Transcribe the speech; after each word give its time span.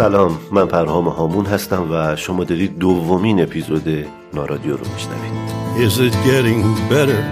سلام 0.00 0.38
من 0.52 0.66
پرهام 0.66 1.08
هامون 1.08 1.46
هستم 1.46 1.92
و 1.92 2.16
شما 2.16 2.44
دارید 2.44 2.78
دومین 2.78 3.42
اپیزود 3.42 4.06
نارادیو 4.34 4.76
رو 4.76 4.84
میشنوید 4.94 5.40
Is 5.76 5.98
it 5.98 6.14
getting 6.28 6.62
better? 6.92 7.22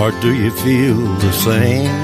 Or 0.00 0.10
do 0.24 0.30
you 0.42 0.50
feel 0.64 0.98
the 1.24 1.32
same? 1.46 1.96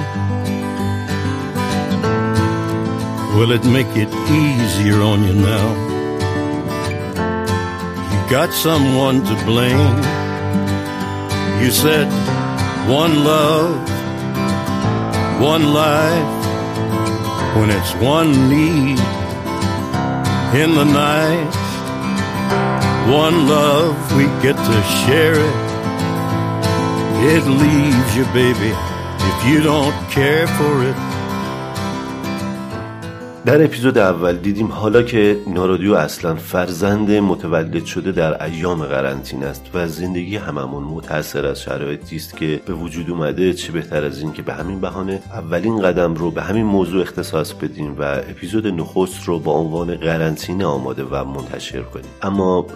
Will 3.36 3.52
it 3.58 3.64
make 3.76 3.92
it 4.04 4.12
easier 4.42 5.00
on 5.10 5.18
you 5.26 5.36
now? 5.52 5.68
You 8.12 8.20
got 8.36 8.50
someone 8.66 9.18
to 9.28 9.34
blame. 9.50 9.96
You 11.62 11.70
said 11.82 12.08
one 13.00 13.14
love, 13.30 13.72
one 15.52 15.64
life, 15.82 16.39
when 17.56 17.70
it's 17.70 17.94
one 17.94 18.30
need 18.48 18.98
in 20.54 20.74
the 20.74 20.84
night. 20.84 21.54
One 23.10 23.48
love, 23.48 23.96
we 24.16 24.24
get 24.42 24.56
to 24.56 24.82
share 25.04 25.34
it. 25.34 25.70
It 27.32 27.44
leaves 27.46 28.16
you, 28.16 28.24
baby, 28.32 28.72
if 29.30 29.44
you 29.46 29.62
don't 29.62 29.94
care 30.10 30.46
for 30.46 30.84
it. 30.84 31.09
در 33.46 33.64
اپیزود 33.64 33.98
اول 33.98 34.36
دیدیم 34.36 34.66
حالا 34.66 35.02
که 35.02 35.38
نارادیو 35.46 35.94
اصلا 35.94 36.34
فرزند 36.34 37.10
متولد 37.10 37.84
شده 37.84 38.12
در 38.12 38.44
ایام 38.44 38.84
قرنطینه 38.84 39.46
است 39.46 39.64
و 39.74 39.88
زندگی 39.88 40.36
هممون 40.36 40.82
متاثر 40.82 41.46
از 41.46 41.62
شرایطی 41.62 42.16
است 42.16 42.36
که 42.36 42.60
به 42.66 42.72
وجود 42.72 43.10
اومده 43.10 43.52
چه 43.52 43.72
بهتر 43.72 44.04
از 44.04 44.20
این 44.20 44.32
که 44.32 44.42
به 44.42 44.54
همین 44.54 44.80
بهانه 44.80 45.22
اولین 45.32 45.82
قدم 45.82 46.14
رو 46.14 46.30
به 46.30 46.42
همین 46.42 46.66
موضوع 46.66 47.02
اختصاص 47.02 47.52
بدیم 47.52 47.96
و 47.98 48.02
اپیزود 48.02 48.66
نخست 48.66 49.24
رو 49.24 49.38
با 49.38 49.52
عنوان 49.52 49.96
قرنطینه 49.96 50.64
آماده 50.64 51.04
و 51.04 51.24
منتشر 51.24 51.82
کنیم. 51.82 52.10
اما 52.22 52.66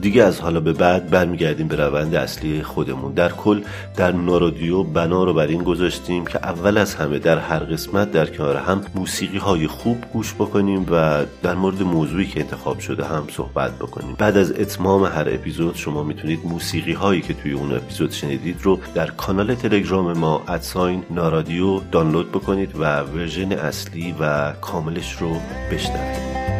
دیگه 0.00 0.22
از 0.22 0.40
حالا 0.40 0.60
به 0.60 0.72
بعد 0.72 1.10
برمیگردیم 1.10 1.68
به 1.68 1.76
روند 1.76 2.14
اصلی 2.14 2.62
خودمون. 2.62 3.12
در 3.12 3.32
کل 3.32 3.60
در 3.96 4.12
نارادیو 4.12 4.82
بنا 4.82 5.24
رو 5.24 5.34
بر 5.34 5.46
این 5.46 5.62
گذاشتیم 5.62 6.26
که 6.26 6.38
اول 6.42 6.78
از 6.78 6.94
همه 6.94 7.18
در 7.18 7.38
هر 7.38 7.58
قسمت 7.58 8.12
در 8.12 8.26
کنار 8.26 8.56
هم 8.56 8.80
موسیقی 8.94 9.38
های 9.38 9.66
خوب 9.66 10.07
گوش 10.12 10.34
بکنیم 10.34 10.86
و 10.90 11.24
در 11.42 11.54
مورد 11.54 11.82
موضوعی 11.82 12.26
که 12.26 12.40
انتخاب 12.40 12.78
شده 12.78 13.04
هم 13.04 13.26
صحبت 13.30 13.72
بکنیم. 13.78 14.14
بعد 14.18 14.36
از 14.36 14.52
اتمام 14.52 15.04
هر 15.04 15.28
اپیزود 15.28 15.76
شما 15.76 16.02
می‌تونید 16.02 16.40
موسیقی 16.44 16.92
هایی 16.92 17.20
که 17.20 17.34
توی 17.34 17.52
اون 17.52 17.76
اپیزود 17.76 18.10
شنیدید 18.10 18.60
رو 18.62 18.78
در 18.94 19.06
کانال 19.06 19.54
تلگرام 19.54 20.18
ما 20.18 20.42
ادساین 20.48 21.04
نارادیو 21.10 21.80
دانلود 21.80 22.32
بکنید 22.32 22.76
و 22.76 23.00
ورژن 23.00 23.52
اصلی 23.52 24.14
و 24.20 24.52
کاملش 24.52 25.12
رو 25.12 25.36
بشنوید. 25.72 26.57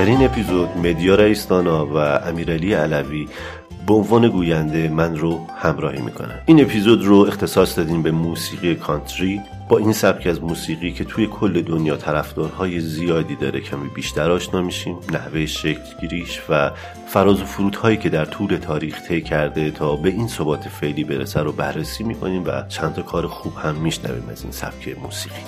در 0.00 0.06
این 0.06 0.24
اپیزود 0.24 0.68
مدیا 0.76 1.14
رئیسدانا 1.14 1.86
و 1.86 1.96
امیرعلی 1.96 2.74
علوی 2.74 3.28
به 3.86 3.94
عنوان 3.94 4.28
گوینده 4.28 4.88
من 4.88 5.16
رو 5.16 5.46
همراهی 5.56 6.02
می‌کنن. 6.02 6.38
این 6.46 6.60
اپیزود 6.62 7.04
رو 7.04 7.16
اختصاص 7.16 7.78
دادیم 7.78 8.02
به 8.02 8.10
موسیقی 8.10 8.74
کانتری. 8.74 9.40
با 9.68 9.78
این 9.78 9.92
سبک 9.92 10.26
از 10.26 10.42
موسیقی 10.42 10.92
که 10.92 11.04
توی 11.04 11.26
کل 11.26 11.62
دنیا 11.62 11.96
طرفدارهای 11.96 12.80
زیادی 12.80 13.36
داره 13.36 13.60
کمی 13.60 13.88
بیشتر 13.88 14.30
آشنا 14.30 14.62
میشیم. 14.62 14.96
نحوه 15.12 15.46
شکل 15.46 16.00
گیریش 16.00 16.40
و 16.48 16.70
فراز 17.06 17.40
و 17.40 17.44
فرودهایی 17.44 17.96
که 17.96 18.08
در 18.08 18.24
طول 18.24 18.56
تاریخ 18.56 19.02
طی 19.02 19.20
کرده 19.22 19.70
تا 19.70 19.96
به 19.96 20.08
این 20.08 20.28
ثبات 20.28 20.68
فعلی 20.68 21.04
برسه 21.04 21.40
رو 21.40 21.52
بررسی 21.52 22.04
می‌کنیم 22.04 22.44
و 22.46 22.62
چند 22.68 22.94
تا 22.94 23.02
کار 23.02 23.26
خوب 23.26 23.52
هم 23.56 23.74
میشنویم 23.74 24.28
از 24.30 24.42
این 24.42 24.52
سبک 24.52 24.98
موسیقی. 25.02 25.40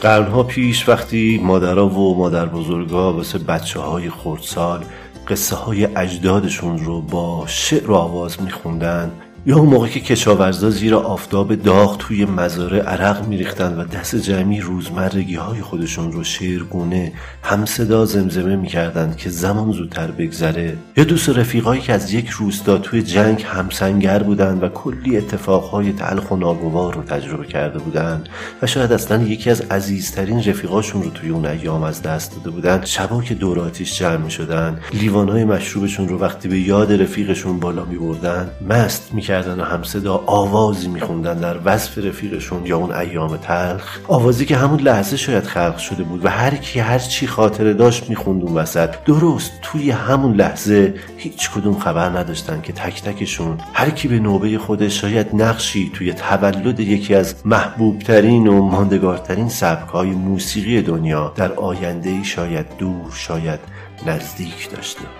قرنها 0.00 0.42
پیش 0.42 0.88
وقتی 0.88 1.40
مادرها 1.42 1.88
و 1.88 2.18
مادر 2.18 2.46
بزرگا 2.46 3.12
واسه 3.12 3.38
بچه 3.38 3.80
های 3.80 4.10
خردسال 4.10 4.84
قصه 5.28 5.56
های 5.56 5.88
اجدادشون 5.96 6.78
رو 6.78 7.00
با 7.00 7.44
شعر 7.46 7.90
و 7.90 7.94
آواز 7.94 8.42
میخوندن 8.42 9.12
یا 9.46 9.56
اون 9.56 9.68
موقع 9.68 9.88
که 9.88 10.00
کشاورزا 10.00 10.70
زیر 10.70 10.94
آفتاب 10.94 11.54
داغ 11.54 11.96
توی 11.96 12.24
مزاره 12.24 12.78
عرق 12.78 13.28
میریختند 13.28 13.78
و 13.78 13.84
دست 13.84 14.16
جمعی 14.16 14.60
روزمرگی 14.60 15.34
های 15.34 15.60
خودشون 15.60 16.12
رو 16.12 16.24
شعرگونه 16.24 17.12
هم 17.42 17.64
صدا 17.64 18.04
زمزمه 18.04 18.56
می‌کردند 18.56 19.16
که 19.16 19.30
زمان 19.30 19.72
زودتر 19.72 20.10
بگذره. 20.10 20.76
یا 20.96 21.04
دوست 21.04 21.28
رفیقایی 21.28 21.80
که 21.80 21.92
از 21.92 22.12
یک 22.12 22.28
روستا 22.28 22.78
توی 22.78 23.02
جنگ 23.02 23.42
همسنگر 23.42 24.22
بودند 24.22 24.62
و 24.62 24.68
کلی 24.68 25.16
اتفاقهای 25.16 25.92
تلخ 25.92 26.30
و 26.30 26.36
ناگوار 26.36 26.94
رو 26.94 27.02
تجربه 27.02 27.46
کرده 27.46 27.78
بودند 27.78 28.28
و 28.62 28.66
شاید 28.66 28.92
اصلا 28.92 29.22
یکی 29.22 29.50
از 29.50 29.60
عزیزترین 29.60 30.44
رفیقاشون 30.44 31.02
رو 31.02 31.10
توی 31.10 31.30
اون 31.30 31.46
ایام 31.46 31.82
از 31.82 32.02
دست 32.02 32.36
داده 32.36 32.50
بودند. 32.50 32.84
شبا 32.84 33.22
که 33.22 33.34
دور 33.34 33.60
آتیش 33.60 33.98
جمع 33.98 34.16
می‌شدن 34.16 34.80
لیوانهای 34.92 35.44
مشروبشون 35.44 36.08
رو 36.08 36.18
وقتی 36.18 36.48
به 36.48 36.58
یاد 36.58 36.92
رفیقشون 36.92 37.60
بالا 37.60 37.84
میبردن 37.84 38.50
مست 38.68 39.14
می‌کردن 39.28 39.60
و 39.60 39.64
همصدا 39.64 40.22
آوازی 40.26 40.88
میخوندن 40.88 41.38
در 41.38 41.56
وصف 41.64 41.98
رفیقشون 41.98 42.66
یا 42.66 42.76
اون 42.76 42.92
ایام 42.92 43.36
تلخ. 43.36 43.98
آوازی 44.08 44.46
که 44.46 44.56
همون 44.56 44.80
لحظه 44.80 45.16
شاید 45.16 45.44
خلق 45.44 45.78
شده 45.78 46.02
بود 46.02 46.24
و 46.24 46.28
هر 46.28 46.56
کی 46.56 46.80
هر 46.80 46.98
چی 46.98 47.26
خاطره 47.26 47.74
داشت 47.74 48.08
می‌خوند 48.10 48.42
اون 48.42 48.54
وسط. 48.54 48.90
درست 49.04 49.52
توی 49.62 49.90
همون 49.90 50.34
لحظه 50.34 50.94
هیچ 51.16 51.50
کدوم 51.50 51.78
خبر 51.78 52.08
نداشتن 52.08 52.60
که 52.60 52.72
تک 52.72 53.02
تکشون 53.02 53.58
هر 53.72 53.90
کی 53.90 54.08
به 54.08 54.18
نوبه 54.18 54.58
خودش 54.58 55.00
شاید 55.00 55.26
نقشی 55.34 55.90
توی 55.94 56.12
تولد 56.12 56.80
یکی 56.80 57.14
از 57.14 57.34
محبوب 57.44 57.98
ترین 57.98 58.46
و 58.46 58.62
ماندگارترین 58.62 59.48
سبک 59.48 59.88
های 59.88 60.10
موسیقی 60.10 60.82
دنیا 60.82 61.32
در 61.36 61.52
آینده 61.52 62.22
شاید 62.22 62.66
دور 62.78 63.12
شاید 63.14 63.60
نزدیک 64.06 64.70
داشته. 64.70 65.17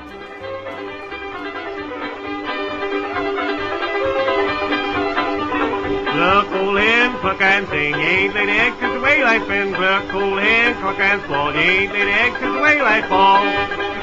Cook 7.39 7.47
and 7.47 7.69
sing, 7.69 7.95
ain't 7.95 8.35
laid 8.35 8.49
eggs 8.49 8.77
since 8.81 8.95
the 8.95 9.01
way 9.01 9.23
life 9.23 9.47
been. 9.47 9.71
Look, 9.71 10.15
old 10.15 10.41
hen, 10.41 10.75
cook 10.83 10.99
and 10.99 11.23
you 11.55 11.61
ain't 11.61 11.93
laid 11.93 12.09
eggs 12.09 12.41
since 12.41 12.55
the 12.55 12.61
way 12.61 12.83
life 12.83 13.07
falls. 13.07 13.98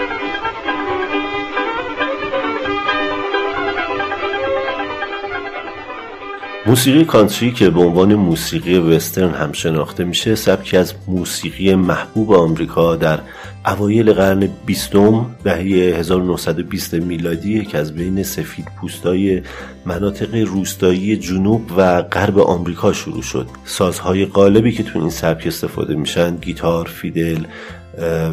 موسیقی 6.68 7.06
کانتری 7.06 7.52
که 7.52 7.70
به 7.70 7.80
عنوان 7.80 8.16
موسیقی 8.16 8.78
وسترن 8.78 9.34
هم 9.34 9.52
شناخته 9.52 10.04
میشه 10.04 10.36
سبکی 10.36 10.78
از 10.78 10.94
موسیقی 11.08 11.76
محبوب 11.76 12.34
آمریکا 12.34 12.96
در 12.96 13.20
اوایل 13.66 14.14
قرن 14.14 14.50
بیستم 14.66 15.26
دهه 15.44 15.62
1920 16.00 16.94
میلادی 16.94 17.66
که 17.66 17.78
از 17.78 17.94
بین 17.96 18.24
سفید 18.24 18.68
پوستای 18.82 19.42
مناطق 19.86 20.36
روستایی 20.36 21.18
جنوب 21.18 21.72
و 21.78 22.02
غرب 22.02 22.40
آمریکا 22.40 22.94
شروع 22.94 23.22
شد. 23.22 23.48
سازهای 23.66 24.26
قالبی 24.26 24.72
که 24.72 24.84
تو 24.84 25.00
این 25.00 25.10
سبک 25.10 25.48
استفاده 25.48 25.96
میشن 25.96 26.36
گیتار، 26.36 26.88
فیدل، 26.88 27.44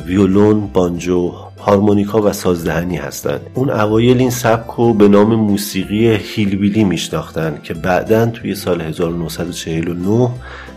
ویولون، 0.06 0.66
بانجو، 0.66 1.32
هارمونیکا 1.66 2.22
و 2.22 2.32
سازدهنی 2.32 2.96
هستند. 2.96 3.40
اون 3.54 3.70
اوایل 3.70 4.18
این 4.18 4.30
سبک 4.30 4.70
رو 4.70 4.94
به 4.94 5.08
نام 5.08 5.34
موسیقی 5.34 6.08
هیلبیلی 6.08 6.84
میشناختن 6.84 7.58
که 7.62 7.74
بعدا 7.74 8.26
توی 8.26 8.54
سال 8.54 8.80
1949 8.80 10.30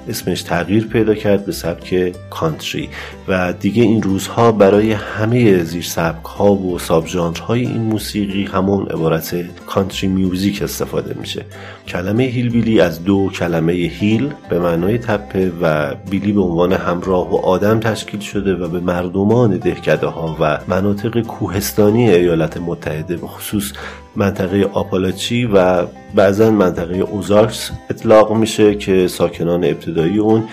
اسمش 0.10 0.42
تغییر 0.42 0.88
پیدا 0.88 1.16
کرد 1.16 1.46
به 1.46 1.52
سبک 1.52 2.16
کانتری. 2.30 2.90
و 3.28 3.54
دیگه 3.54 3.84
این 3.84 4.02
روزها 4.02 4.52
برای 4.52 4.92
همه 4.92 5.64
زیر 5.64 5.84
سبک 5.84 6.26
ها 6.26 6.54
و 6.54 6.80
ساب 6.80 7.06
های 7.48 7.62
این 7.62 7.82
موسیقی 7.82 8.46
همون 8.46 8.88
عبارت 8.88 9.36
کانتری 9.66 10.08
میوزیک 10.08 10.62
استفاده 10.62 11.16
میشه. 11.20 11.46
کلمه 11.88 12.24
هیل 12.24 12.50
بیلی 12.50 12.80
از 12.80 13.04
دو 13.04 13.30
کلمه 13.30 13.74
هیل 13.74 14.34
به 14.50 14.60
معنای 14.60 14.98
تپه 14.98 15.52
و 15.62 15.96
بیلی 16.10 16.32
به 16.32 16.42
عنوان 16.42 16.74
همراه 16.74 17.32
و 17.32 17.36
آدم 17.36 17.80
تشکیل 17.80 18.20
شده 18.20 18.56
و 18.56 18.68
به 18.68 18.80
مردمان 18.80 19.58
دهکده 19.58 20.08
ها 20.08 20.38
و 20.40 20.60
مناطق 20.68 21.22
کوهستانی 21.22 22.10
ایالات 22.10 22.58
متحده 22.58 23.18
به 23.18 23.28
خصوص 23.28 23.72
منطقه 24.16 24.70
آپالاچی 24.74 25.46
و 25.46 25.86
بعضا 26.16 26.52
منطقه 26.52 26.98
اوزارکس 26.98 27.72
اطلاق 27.90 28.34
میشه 28.34 28.76
که 28.76 29.08
ساکنان 29.08 29.64
ابتدایی 29.64 30.18
اون 30.18 30.44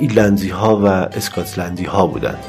ایلندی 0.00 0.48
ها 0.48 0.76
و 0.76 0.86
اسکاتلندی 0.86 1.84
ها 1.84 2.06
بودند. 2.06 2.44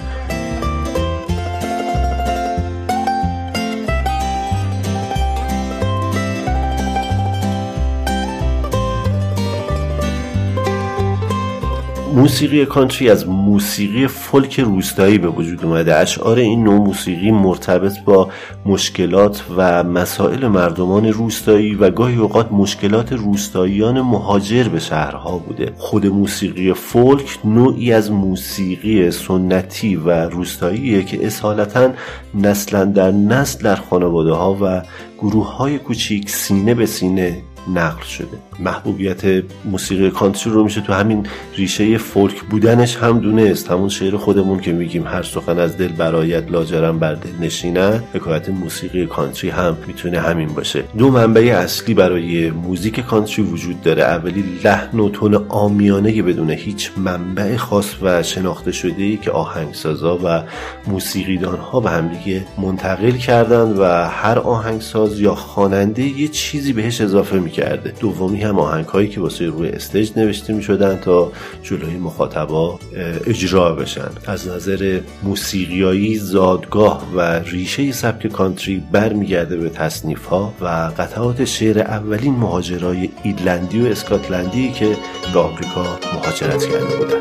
موسیقی 12.18 12.66
کانتری 12.66 13.10
از 13.10 13.28
موسیقی 13.28 14.08
فولک 14.08 14.60
روستایی 14.60 15.18
به 15.18 15.28
وجود 15.28 15.66
اومده. 15.66 15.96
اشعار 15.96 16.38
این 16.38 16.64
نوع 16.64 16.76
موسیقی 16.76 17.32
مرتبط 17.32 18.00
با 18.06 18.30
مشکلات 18.66 19.44
و 19.58 19.84
مسائل 19.84 20.48
مردمان 20.48 21.06
روستایی 21.06 21.76
و 21.76 21.90
گاهی 21.90 22.18
اوقات 22.18 22.52
مشکلات 22.52 23.14
روستاییان 23.14 24.02
مهاجر 24.02 24.64
به 24.64 24.80
شهرها 24.80 25.38
بوده. 25.38 25.74
خود 25.78 26.06
موسیقی 26.06 26.74
فولک 26.74 27.40
نوعی 27.46 27.94
از 27.94 28.12
موسیقی 28.12 29.12
سنتی 29.12 29.96
و 29.96 30.10
روستاییه 30.10 31.04
که 31.04 31.26
اصالتا 31.28 31.90
نسلا 32.36 32.86
در 32.86 33.12
نسل 33.12 33.64
در 33.64 33.76
خانواده 33.76 34.32
ها 34.32 34.58
و 34.62 34.82
گروه 35.18 35.56
های 35.56 35.80
کوچیک 35.80 36.30
سینه 36.30 36.74
به 36.74 36.86
سینه 36.86 37.42
نقل 37.74 38.04
شده. 38.04 38.47
محبوبیت 38.60 39.44
موسیقی 39.66 40.10
کانتری 40.10 40.54
رو 40.54 40.64
میشه 40.64 40.82
تو 40.82 40.94
همین 40.94 41.26
ریشه 41.56 41.98
فولک 41.98 42.44
بودنش 42.44 42.98
هم 42.98 43.20
دونست. 43.20 43.72
همون 43.72 43.90
شعر 43.90 44.18
خودمون 44.18 44.60
که 44.60 44.72
میگیم 44.72 45.08
هر 45.08 45.24
سخن 45.24 45.60
از 45.60 45.78
دل 45.78 45.88
برایت 45.88 46.52
لاجرم 46.52 47.00
بر 47.00 47.14
دل 47.14 47.46
نشینه. 47.46 48.04
حکایت 48.14 48.50
موسیقی 48.50 49.06
کانتری 49.06 49.50
هم 49.50 49.78
می‌تونه 49.88 50.20
همین 50.20 50.48
باشه. 50.48 50.84
دو 50.98 51.12
منبع 51.12 51.42
اصلی 51.42 51.94
برای 51.94 52.52
موزیک 52.52 53.00
کانتری 53.00 53.46
وجود 53.46 53.82
داره. 53.82 54.04
اولی 54.04 54.44
لحن 54.64 55.00
و 55.00 55.10
تون 55.10 55.36
آمیانه 55.50 56.22
بدون 56.22 56.50
هیچ 56.50 56.92
منبع 56.98 57.56
خاص 57.56 57.96
و 58.02 58.24
شناخته 58.24 58.72
شده 58.72 59.04
ای 59.04 59.18
که 59.18 59.32
آهنگسازا 59.32 60.20
و 60.24 60.44
موسیقیدان 60.88 61.58
ها 61.58 61.80
به 61.80 61.90
همدیگه 61.90 62.46
منتقل 62.58 63.12
کردن 63.12 63.78
و 63.78 63.84
هر 64.08 64.40
آهنگساز 64.40 65.20
یا 65.20 65.36
خواننده 65.36 66.04
یه 66.04 66.28
چیزی 66.28 66.74
بهش 66.74 67.02
اضافه 67.02 67.40
می‌کرده. 67.40 67.94
دومی 68.00 68.42
هم 68.48 68.60
آهنگ 68.60 68.86
هایی 68.86 69.08
که 69.08 69.22
واسه 69.22 69.46
روی 69.46 69.70
استیج 69.70 70.12
نوشته 70.18 70.54
می 70.54 70.64
شدن 70.64 70.98
تا 70.98 71.32
جلوی 71.64 71.98
مخاطبا 71.98 72.80
اجرا 73.28 73.74
بشن. 73.74 74.10
از 74.26 74.48
نظر 74.48 75.00
موسیقیایی 75.24 76.18
زادگاه 76.18 77.04
و 77.16 77.22
ریشه 77.22 77.92
سبک 77.92 78.28
کانتری 78.28 78.84
برمیگرده 78.92 79.58
به 79.58 79.70
تصنیف 79.70 80.26
ها 80.26 80.54
و 80.62 80.66
قطعات 80.98 81.46
شعر 81.46 81.80
اولین 81.80 82.34
مهاجرای 82.36 83.10
ایرلندی 83.24 83.82
و 83.82 83.86
اسکاتلندی 83.86 84.72
که 84.72 84.98
به 85.34 85.40
آمریکا 85.40 86.00
مهاجرت 86.14 86.66
کرده 86.66 86.96
بودن. 86.96 87.20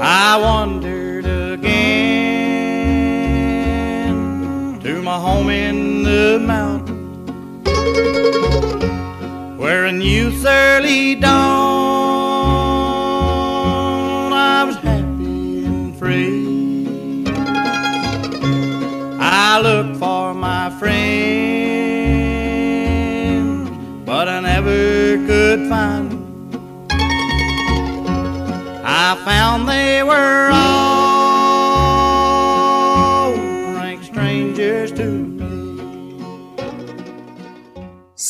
I 0.00 0.36
wandered 0.46 1.26
again 1.54 1.88
to 4.84 4.92
my 5.08 5.18
home 5.26 5.50
in 5.66 5.76
the 6.08 6.38
mountains. 6.52 6.97
Where 9.68 9.84
in 9.84 10.00
youth's 10.00 10.46
early 10.46 11.14
dawn 11.14 11.28
I 14.32 14.64
was 14.64 14.76
happy 14.76 15.66
and 15.66 15.94
free. 15.98 17.26
I 19.20 19.60
looked 19.60 19.98
for 19.98 20.32
my 20.32 20.70
friends, 20.78 21.28
but 24.06 24.26
I 24.26 24.40
never 24.40 25.18
could 25.26 25.68
find 25.68 26.12
them. 26.12 26.24
I 28.82 29.16
found 29.26 29.68
they 29.68 30.02
were 30.02 30.50
all 30.50 30.67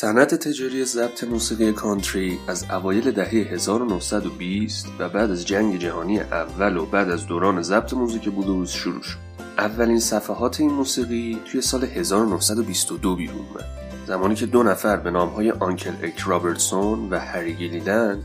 صنعت 0.00 0.35
تجاری 0.35 0.85
ضبط 0.85 1.25
موسیقی 1.25 1.73
کانتری 1.73 2.39
از 2.49 2.65
اوایل 2.71 3.11
دهه 3.11 3.31
1920 3.31 4.87
و 4.99 5.09
بعد 5.09 5.31
از 5.31 5.47
جنگ 5.47 5.79
جهانی 5.79 6.21
اول 6.21 6.77
و 6.77 6.87
بعد 6.87 7.11
از 7.11 7.27
دوران 7.27 7.62
ضبط 7.62 7.93
موزیک 7.93 8.31
بلوز 8.31 8.71
شروع 8.71 9.03
شد. 9.03 9.17
اولین 9.59 10.00
صفحات 10.00 10.61
این 10.61 10.71
موسیقی 10.71 11.39
توی 11.45 11.61
سال 11.61 11.85
1922 11.85 13.17
بیرون 13.17 13.37
اومد. 13.37 13.65
زمانی 14.06 14.35
که 14.35 14.47
دو 14.47 14.62
نفر 14.62 14.97
به 14.97 15.11
نامهای 15.11 15.50
آنکل 15.50 15.93
اک 16.03 16.19
رابرتسون 16.19 17.11
و 17.11 17.19
هنری 17.19 17.55
گیلیلند 17.55 18.25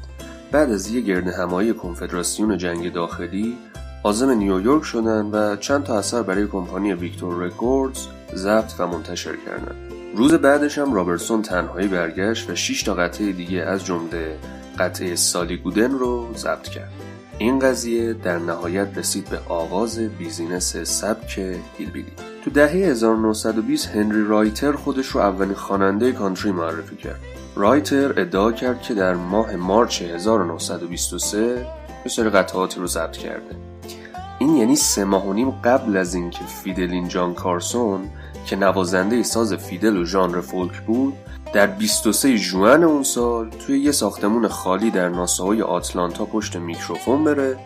بعد 0.52 0.72
از 0.72 0.92
یک 0.92 1.06
گردهمایی 1.06 1.74
کنفدراسیون 1.74 2.58
جنگ 2.58 2.94
داخلی 2.94 3.58
عازم 4.04 4.30
نیویورک 4.30 4.84
شدند 4.84 5.34
و 5.34 5.56
چند 5.56 5.84
تا 5.84 5.98
اثر 5.98 6.22
برای 6.22 6.48
کمپانی 6.48 6.94
ویکتور 6.94 7.46
رکوردز 7.46 8.08
ضبط 8.36 8.74
و 8.80 8.88
منتشر 8.88 9.36
کردند. 9.46 9.93
روز 10.16 10.34
بعدش 10.34 10.78
هم 10.78 10.94
رابرتسون 10.94 11.42
تنهایی 11.42 11.88
برگشت 11.88 12.50
و 12.50 12.56
6 12.56 12.84
تا 12.84 12.94
قطعه 12.94 13.32
دیگه 13.32 13.62
از 13.62 13.86
جمله 13.86 14.38
قطعه 14.80 15.16
سالی 15.16 15.58
گودن 15.58 15.92
رو 15.92 16.34
ضبط 16.36 16.68
کرد. 16.68 16.92
این 17.38 17.60
قضیه 17.60 18.14
در 18.14 18.40
نهایت 18.40 18.98
رسید 18.98 19.30
به 19.30 19.40
آغاز 19.50 20.00
business 20.00 20.78
سبک 20.78 21.58
hillbilly. 21.78 22.12
تو 22.44 22.52
دهه 22.52 22.72
1920 22.72 23.90
هنری 23.90 24.24
وایتر 24.26 24.72
خودش 24.72 25.08
رو 25.08 25.22
اولین 25.22 25.54
خواننده 25.54 26.12
کانتری 26.12 26.52
معرفی 26.52 26.96
کرد. 26.96 27.20
وایتر 27.56 28.22
ادعا 28.22 28.52
کرد 28.52 28.82
که 28.82 28.94
در 28.94 29.14
ماه 29.14 29.56
مارچ 29.56 30.02
1923 30.02 31.38
یه 32.06 32.12
سری 32.12 32.30
قطعاتی 32.30 32.80
رو 32.80 32.88
ضبط 32.88 33.18
کرده. 33.18 33.56
این 34.40 34.56
یعنی 34.56 34.76
سه 34.76 35.04
ماه 35.04 35.28
و 35.28 35.34
نیم 35.34 35.52
قبل 35.52 35.98
از 35.98 36.14
اینکه 36.14 36.46
فیدلین 36.46 37.08
جان 37.08 37.34
کارسون 37.34 38.10
که 38.46 38.56
نوازنده 38.56 39.24
ساز 39.24 39.54
fiddle 39.54 39.98
و 39.98 40.06
ژانر 40.06 40.42
فولک 40.42 40.82
بود 40.82 41.14
در 41.54 41.68
23 41.68 42.38
جون 42.38 42.84
اون 42.84 43.04
سال 43.04 43.50
توی 43.50 43.80
یه 43.80 43.92
ساختمون 43.92 44.48
خالی 44.48 44.92
در 44.92 45.10
ناساهای 45.10 45.62
آتلانتا 45.62 46.26
پشت 46.26 46.56
میکروفون 46.56 47.24
بره 47.24 47.58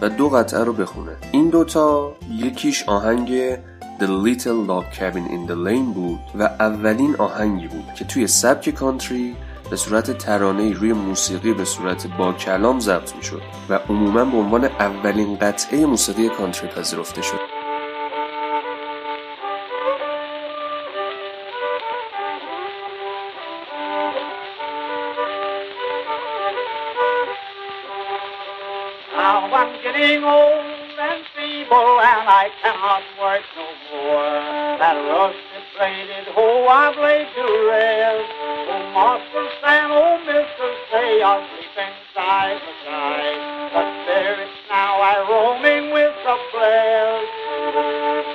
و 0.00 0.08
دو 0.08 0.28
قطعه 0.28 0.64
رو 0.64 0.72
بخونه. 0.72 1.12
این 1.32 1.48
دوتا 1.48 2.12
یکیش 2.30 2.84
آهنگ 2.88 3.54
The 4.00 4.08
Little 4.24 4.66
Log 4.68 4.96
Cabin 4.98 5.26
in 5.30 5.50
the 5.50 5.56
Lane 5.66 5.94
بود 5.94 6.20
و 6.38 6.42
اولین 6.42 7.16
آهنگی 7.16 7.68
بود 7.68 7.94
که 7.94 8.04
توی 8.04 8.26
سبک 8.26 8.70
کانتری 8.70 9.36
به 9.70 9.76
صورت 9.76 10.18
ترانه 10.18 10.72
روی 10.72 10.92
موسیقی 10.92 11.54
به 11.54 11.64
صورت 11.64 12.06
با 12.06 12.32
کلام 12.32 12.80
ضبط 12.80 13.16
می 13.16 13.22
شد 13.22 13.42
و 13.68 13.74
عموما 13.74 14.24
به 14.24 14.36
عنوان 14.36 14.64
اولین 14.64 15.36
قطعه 15.36 15.86
موسیقی 15.86 16.28
کانتری 16.28 16.68
پذیرفته 16.68 17.22
شد. 17.22 17.61
Getting 29.92 30.24
old 30.24 30.64
and 30.98 31.24
feeble, 31.36 32.00
and 32.00 32.24
I 32.24 32.48
cannot 32.62 33.04
work 33.20 33.44
no 33.56 33.68
more. 33.92 34.40
That 34.80 34.96
rusted 34.96 35.64
bladed 35.76 36.28
hoe 36.32 36.66
I've 36.66 36.96
laid 36.96 37.28
to 37.36 37.44
rest. 37.68 38.32
Oh, 38.72 38.88
master 38.96 39.44
Stan, 39.60 39.90
oh, 39.92 40.16
Mr. 40.24 40.66
Say, 40.90 41.22
I'll 41.22 41.44
sleep 41.44 41.76
inside 41.76 42.56
the 42.56 42.72
sky. 42.84 43.20
But 43.72 43.88
spirits 44.04 44.58
now 44.68 44.96
I 45.00 45.14
roaming 45.28 45.92
with 45.92 46.14
the 46.24 46.36
blessed. 46.52 47.32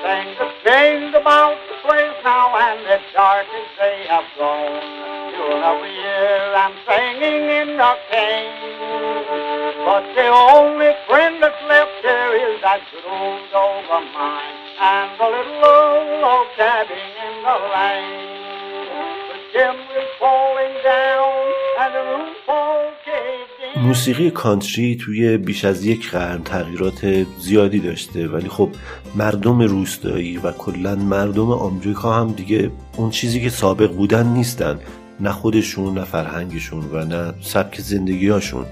Things 0.05 0.37
have 0.37 0.55
changed 0.61 1.15
about 1.15 1.57
the 1.69 1.77
place 1.81 2.17
now, 2.23 2.53
and 2.53 2.85
it's 2.85 3.03
dark 3.13 3.47
as 3.49 3.69
they 3.81 4.05
have 4.09 4.25
grown. 4.37 4.77
Till 5.33 5.57
every 5.57 5.93
year 5.93 6.53
I'm 6.53 6.75
singing 6.85 7.49
in 7.49 7.77
the 7.77 7.93
cane. 8.11 8.66
But 9.87 10.03
the 10.19 10.27
only 10.27 10.91
friend 11.07 11.41
that's 11.41 11.63
left 11.73 11.99
here 12.03 12.31
is 12.47 12.55
that 12.65 12.81
good 12.91 13.07
old 13.07 13.39
dog 13.55 13.85
of 13.97 14.05
mine 14.19 14.57
and 14.91 15.09
the 15.19 15.27
little 15.35 15.63
old 15.63 16.09
log 16.23 16.47
cabin 16.59 17.07
in 17.25 17.35
the 17.47 17.57
lane. 17.73 18.83
The 19.31 19.39
chimney's 19.53 20.11
falling 20.19 20.75
down 20.83 21.39
and 21.81 21.91
the 21.95 22.03
roof 22.11 22.35
falling 22.45 22.87
موسیقی 23.83 24.31
کانتری 24.31 24.95
توی 24.95 25.37
بیش 25.37 25.65
از 25.65 25.85
یک 25.85 26.11
قرن 26.11 26.43
تغییرات 26.43 27.25
زیادی 27.39 27.79
داشته 27.79 28.27
ولی 28.27 28.49
خب 28.49 28.69
مردم 29.15 29.61
روستایی 29.61 30.37
و 30.37 30.51
کلا 30.51 30.95
مردم 30.95 31.51
آمریکا 31.51 32.13
هم 32.13 32.31
دیگه 32.31 32.71
اون 32.97 33.09
چیزی 33.09 33.41
که 33.41 33.49
سابق 33.49 33.91
بودن 33.91 34.25
نیستن 34.25 34.79
نه 35.19 35.31
خودشون 35.31 35.97
نه 35.97 36.03
فرهنگشون 36.03 36.89
و 36.91 37.05
نه 37.05 37.33
سبک 37.41 37.81
زندگیهاشون 37.81 38.65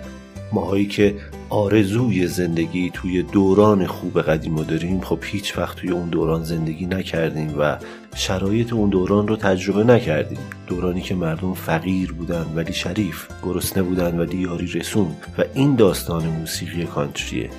ماهایی 0.51 0.85
که 0.85 1.15
آرزوی 1.49 2.27
زندگی 2.27 2.91
توی 2.93 3.23
دوران 3.23 3.87
خوب 3.87 4.21
قدیم 4.21 4.55
رو 4.55 4.63
داریم 4.63 5.01
خب 5.01 5.19
هیچ 5.23 5.57
وقت 5.57 5.77
توی 5.77 5.89
اون 5.89 6.09
دوران 6.09 6.43
زندگی 6.43 6.85
نکردیم 6.85 7.55
و 7.59 7.77
شرایط 8.15 8.73
اون 8.73 8.89
دوران 8.89 9.27
رو 9.27 9.35
تجربه 9.35 9.83
نکردیم. 9.83 10.37
دورانی 10.67 11.01
که 11.01 11.15
مردم 11.15 11.53
فقیر 11.53 12.11
بودن 12.11 12.45
ولی 12.55 12.73
شریف 12.73 13.27
گرسنه 13.43 13.83
بودن 13.83 14.19
ولی 14.19 14.37
یاری 14.37 14.67
رسون 14.67 15.07
و 15.37 15.43
این 15.53 15.75
داستان 15.75 16.27
موسیقی 16.27 16.85
کانتریه. 16.85 17.49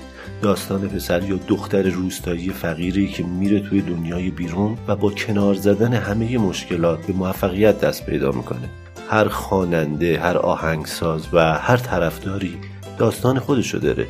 داستان 0.43 0.89
پسر 0.89 1.23
یا 1.23 1.39
دختر 1.49 1.83
روستایی 1.83 2.51
فقیری 2.51 3.09
که 3.09 3.23
میره 3.23 3.61
توی 3.61 3.81
دنیای 3.81 4.31
بیرون 4.31 4.79
و 4.89 4.97
با 4.97 5.11
کنار 5.11 5.55
زدن 5.55 5.93
همه 5.93 6.39
مشکلات 6.39 7.07
به 7.07 7.13
موفقیت 7.13 7.81
دست 7.81 8.07
پیدا 8.07 8.33
می‌کنه. 8.33 8.71
هر 9.11 9.29
خواننده 9.29 10.21
هر 10.21 10.37
آهنگساز 10.37 11.27
و 11.33 11.55
هر 11.55 11.77
طرفداری 11.77 12.57
داستان 12.99 13.39
خودشو 13.39 13.79
داره. 13.79 14.07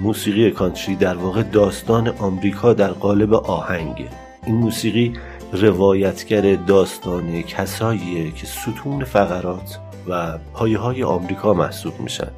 موسیقی 0.00 0.50
کانتری 0.50 0.96
در 0.96 1.16
واقع 1.16 1.42
داستان 1.42 2.08
آمریکا 2.08 2.72
در 2.72 2.90
قالب 2.90 3.34
آهنگه. 3.34 4.08
این 4.46 4.56
موسیقی 4.56 5.12
روایتگر 5.52 6.54
داستان 6.54 7.42
کساییه 7.42 8.30
که 8.30 8.46
ستون 8.46 9.04
فقرات 9.04 9.78
و 10.08 10.38
پایه 10.54 10.78
های 10.78 11.02
آمریکا 11.02 11.54
محسوب 11.54 12.00
میشن. 12.00 12.30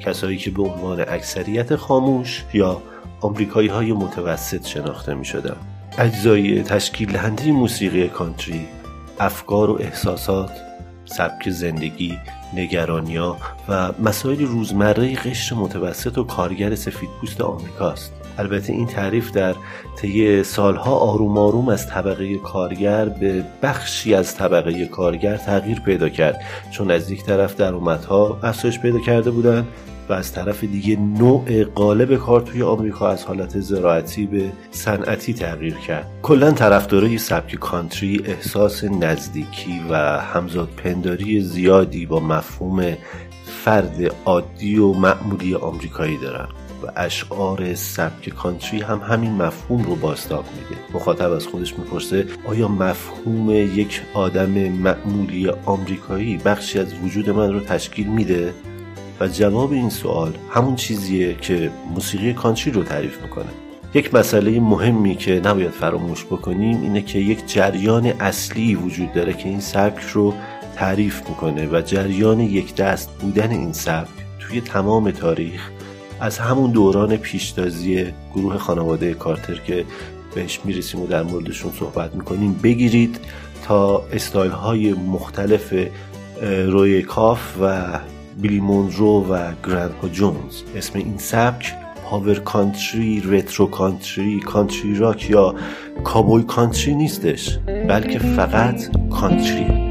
کسایی 0.00 0.36
که 0.36 0.50
به 0.50 0.62
عنوان 0.62 1.00
اکثریت 1.00 1.76
خاموش 1.76 2.44
یا 2.54 2.82
آمریکایی 3.20 3.68
های 3.68 3.92
متوسط 3.92 4.66
شناخته 4.66 5.14
می 5.14 5.24
شدن. 5.24 5.56
اجزای 5.98 6.62
تشکیل 6.62 7.12
دهنده 7.12 7.52
موسیقی 7.52 8.08
کانتری 8.08 8.66
افکار 9.18 9.70
و 9.70 9.78
احساسات 9.80 10.50
سبک 11.04 11.50
زندگی 11.50 12.18
نگرانیا 12.54 13.36
و 13.68 13.92
مسائل 13.98 14.46
روزمره 14.46 15.14
قشر 15.14 15.56
متوسط 15.56 16.18
و 16.18 16.24
کارگر 16.24 16.74
سفیدپوست 16.74 17.40
آمریکاست. 17.40 18.12
البته 18.38 18.72
این 18.72 18.86
تعریف 18.86 19.30
در 19.30 19.54
طی 19.96 20.42
سالها 20.42 20.96
آروم 20.96 21.38
آروم 21.38 21.68
از 21.68 21.86
طبقه 21.86 22.36
کارگر 22.36 23.04
به 23.08 23.44
بخشی 23.62 24.14
از 24.14 24.36
طبقه 24.36 24.86
کارگر 24.86 25.36
تغییر 25.36 25.80
پیدا 25.80 26.08
کرد 26.08 26.40
چون 26.70 26.90
از 26.90 27.10
یک 27.10 27.24
طرف 27.24 27.56
درآمدها 27.56 28.38
افزایش 28.42 28.78
پیدا 28.78 28.98
کرده 28.98 29.30
بودند 29.30 29.66
و 30.08 30.12
از 30.12 30.32
طرف 30.32 30.64
دیگه 30.64 30.96
نوع 30.96 31.64
قالب 31.64 32.16
کار 32.16 32.40
توی 32.40 32.62
آمریکا 32.62 33.08
از 33.08 33.24
حالت 33.24 33.60
زراعتی 33.60 34.26
به 34.26 34.52
صنعتی 34.70 35.34
تغییر 35.34 35.74
کرد. 35.74 36.06
کلا 36.22 36.50
طرفدارای 36.50 37.18
سبک 37.18 37.54
کانتری 37.54 38.22
احساس 38.24 38.84
نزدیکی 38.84 39.80
و 39.90 39.96
همزاد 40.20 40.68
پنداری 40.68 41.40
زیادی 41.40 42.06
با 42.06 42.20
مفهوم 42.20 42.96
فرد 43.64 44.14
عادی 44.24 44.78
و 44.78 44.92
معمولی 44.92 45.54
آمریکایی 45.54 46.18
دارن 46.18 46.48
و 46.82 46.86
اشعار 46.96 47.74
سبک 47.74 48.28
کانتری 48.28 48.80
هم 48.80 48.98
همین 48.98 49.32
مفهوم 49.32 49.82
رو 49.82 49.96
باستاب 49.96 50.44
میده. 50.56 50.82
مخاطب 50.94 51.32
از 51.32 51.46
خودش 51.46 51.78
می‌پرسه 51.78 52.26
آیا 52.46 52.68
مفهوم 52.68 53.50
یک 53.50 54.02
آدم 54.14 54.50
معمولی 54.70 55.48
آمریکایی 55.48 56.36
بخشی 56.36 56.78
از 56.78 56.94
وجود 57.04 57.30
من 57.30 57.52
رو 57.52 57.60
تشکیل 57.60 58.06
میده؟ 58.06 58.54
و 59.20 59.28
جواب 59.28 59.72
این 59.72 59.90
سوال 59.90 60.32
همون 60.50 60.76
چیزیه 60.76 61.34
که 61.34 61.70
موسیقی 61.94 62.32
کانتری 62.32 62.70
رو 62.72 62.82
تعریف 62.82 63.22
می‌کنه. 63.22 63.50
یک 63.94 64.14
مسئله 64.14 64.60
مهمی 64.60 65.16
که 65.16 65.40
نباید 65.44 65.70
فراموش 65.70 66.24
بکنیم 66.24 66.82
اینه 66.82 67.02
که 67.02 67.18
یک 67.18 67.46
جریان 67.46 68.06
اصلی 68.06 68.74
وجود 68.74 69.12
داره 69.12 69.32
که 69.32 69.48
این 69.48 69.60
سبک 69.60 70.02
رو 70.02 70.34
تعریف 70.76 71.28
می‌کنه 71.28 71.66
و 71.66 71.82
جریان 71.82 72.40
یک 72.40 72.74
دست 72.74 73.10
بودن 73.10 73.50
این 73.50 73.72
سبک 73.72 74.08
توی 74.40 74.60
تمام 74.60 75.10
تاریخ 75.10 75.70
از 76.20 76.38
همون 76.38 76.70
دوران 76.70 77.16
پیشتازی 77.16 78.06
گروه 78.34 78.58
خانواده 78.58 79.14
کارتر 79.14 79.54
که 79.54 79.84
بهش 80.34 80.60
می‌رسیم 80.64 81.00
و 81.00 81.06
در 81.06 81.22
موردشون 81.22 81.72
صحبت 81.78 82.14
می‌کنیم 82.14 82.60
بگیرید 82.62 83.20
تا 83.64 84.02
استایل 84.12 84.50
های 84.50 84.92
مختلف 84.92 85.74
روی 86.42 87.02
ایکاف 87.02 87.56
و 87.62 87.98
بیلی 88.40 88.60
مونرو 88.60 89.26
و 89.30 89.52
گرندپا 89.66 90.08
جونز 90.08 90.62
اسم 90.76 90.98
این 90.98 91.18
سبک 91.18 91.74
power 92.04 92.34
country، 92.34 93.20
retro 93.20 93.66
country، 93.66 94.40
country 94.40 94.94
rock 94.94 95.30
یا 95.30 95.54
کابوی 96.04 96.42
کانتری 96.42 96.94
نیستش 96.94 97.58
بلکه 97.88 98.18
فقط 98.18 98.80
کانتری 99.10 99.86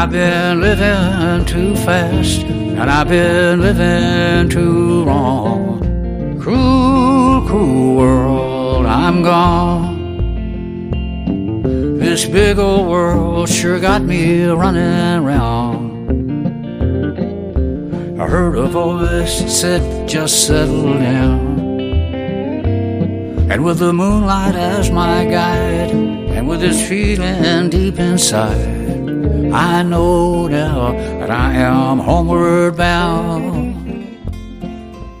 I've 0.00 0.12
been 0.12 0.60
living 0.60 1.44
too 1.52 1.74
fast 1.84 2.42
And 2.80 2.88
I've 2.88 3.08
been 3.08 3.60
living 3.60 4.48
too 4.48 5.04
wrong 5.04 5.67
Cruel, 6.48 7.44
cruel 7.46 7.96
world, 7.96 8.86
I'm 8.86 9.22
gone. 9.22 9.98
This 11.98 12.24
big 12.24 12.58
old 12.58 12.88
world 12.88 13.50
sure 13.50 13.78
got 13.78 14.00
me 14.00 14.46
running 14.46 15.22
round. 15.24 16.08
I 18.18 18.26
heard 18.26 18.56
a 18.56 18.66
voice 18.66 19.42
that 19.42 19.50
said, 19.50 20.08
just 20.08 20.46
settle 20.46 20.94
down. 20.94 21.58
And 23.50 23.62
with 23.62 23.78
the 23.78 23.92
moonlight 23.92 24.54
as 24.54 24.90
my 24.90 25.26
guide, 25.26 25.90
and 25.90 26.48
with 26.48 26.60
this 26.60 26.80
feeling 26.88 27.68
deep 27.68 27.98
inside, 27.98 29.52
I 29.52 29.82
know 29.82 30.46
now 30.46 30.92
that 30.92 31.30
I 31.30 31.52
am 31.56 31.98
homeward 31.98 32.78
bound. 32.78 33.47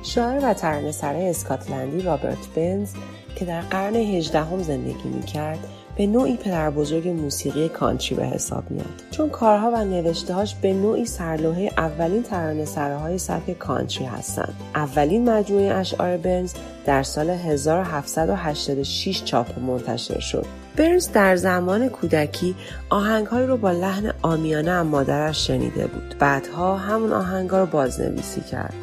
شاعر 0.08 0.40
و 0.42 0.54
ترانه‌سرای 0.54 1.28
اسکاتلندی 1.28 2.02
رابرت 2.02 2.46
بنز 2.54 2.92
که 3.36 3.44
در 3.44 3.60
قرن 3.60 3.96
هجدهم 3.96 4.62
زندگی 4.62 5.08
می‌کرد 5.08 5.58
به 5.96 6.06
نوعی 6.06 6.36
پدر 6.36 6.70
بزرگ 6.70 7.08
موسیقی 7.08 7.68
کانتری 7.68 8.14
به 8.14 8.26
حساب 8.26 8.70
میاد. 8.70 9.02
چون 9.10 9.28
کارها 9.30 9.70
و 9.70 9.84
نوشتههاش 9.84 10.54
به 10.54 10.72
نوعی 10.72 11.06
سرلوحه 11.06 11.70
اولین 11.76 12.22
ترانه 12.22 12.66
های 12.98 13.18
سبک 13.18 13.58
کانتری 13.58 14.04
هستند. 14.04 14.54
اولین 14.74 15.30
مجموعه 15.30 15.74
اشعار 15.74 16.16
بنز 16.16 16.54
در 16.86 17.02
سال 17.02 17.30
1786 17.30 19.22
چاپ 19.24 19.58
و 19.58 19.60
منتشر 19.60 20.20
شد. 20.20 20.46
برنز 20.76 21.12
در 21.12 21.36
زمان 21.36 21.88
کودکی 21.88 22.54
آهنگهایی 22.90 23.46
رو 23.46 23.56
با 23.56 23.70
لحن 23.70 24.12
آمیانه 24.22 24.70
هم 24.70 24.86
مادرش 24.86 25.46
شنیده 25.46 25.86
بود. 25.86 26.14
بعدها 26.18 26.76
همون 26.76 27.12
آهنگها 27.12 27.60
رو 27.60 27.66
بازنویسی 27.66 28.40
کرد. 28.40 28.74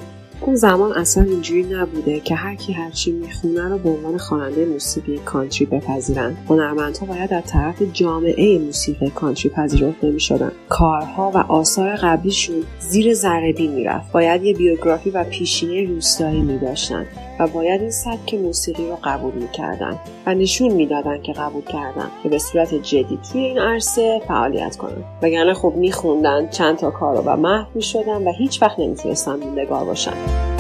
اون 0.46 0.56
زمان 0.56 0.92
اصلا 0.92 1.24
اینجوری 1.24 1.64
نبوده 1.64 2.20
که 2.20 2.36
هر 2.36 2.56
کی 2.56 2.74
هر 2.74 2.92
چی 2.92 3.12
می‌خونه 3.12 3.70
رو 3.70 3.78
به 3.78 3.90
عنوان 3.90 4.18
خواننده 4.18 4.66
موسیقی 4.66 5.18
کانتری 5.18 5.66
بپذیرن. 5.66 6.38
هنرمندها 6.50 7.06
باید 7.06 7.34
از 7.34 7.44
طرف 7.44 7.82
جامعه 7.94 8.60
موسیقی 8.60 9.10
کانتری 9.10 9.50
پذیرفته 9.50 10.12
می‌شدن 10.12 10.52
کارها 10.70 11.32
و 11.36 11.38
آثار 11.38 11.96
قبلیشون 11.96 12.64
زیر 12.80 13.14
ذره 13.14 13.54
می‌رفت. 13.60 14.12
باید 14.12 14.44
یه 14.44 14.54
بیوگرافی 14.54 15.10
و 15.10 15.24
پیشینه 15.24 15.94
روستایی 15.94 16.42
میداشتن. 16.42 17.06
و 17.40 17.48
باید 17.48 17.82
این 17.82 17.92
سبک 17.92 18.34
موسیقی 18.34 18.88
رو 18.88 18.98
قبول 19.04 19.34
می‌کردن 19.34 20.00
و 20.26 20.34
نشون 20.34 20.72
می‌دادن 20.72 21.22
که 21.22 21.34
قبول 21.34 21.64
کردن 21.64 22.08
که 22.24 22.30
به 22.30 22.38
صورت 22.38 22.74
جدی 22.74 23.20
توی 23.32 23.42
این 23.42 23.60
عرصه 23.60 24.22
فعالیت 24.28 24.76
کنن. 24.76 25.04
وگرنه 25.22 25.54
خب 25.54 25.74
میخوندن 25.76 26.48
چند 26.48 26.78
تا 26.78 26.92
کار 26.92 27.18
رو 27.18 27.22
و 27.22 27.36
محو 27.36 27.66
می‌شدن 27.76 28.28
و 28.28 28.32
هیچ 28.32 28.62
وقت 28.62 28.80
نمی‌تونستن 28.80 29.36
موندگار 29.36 29.86
باشن. 29.86 30.55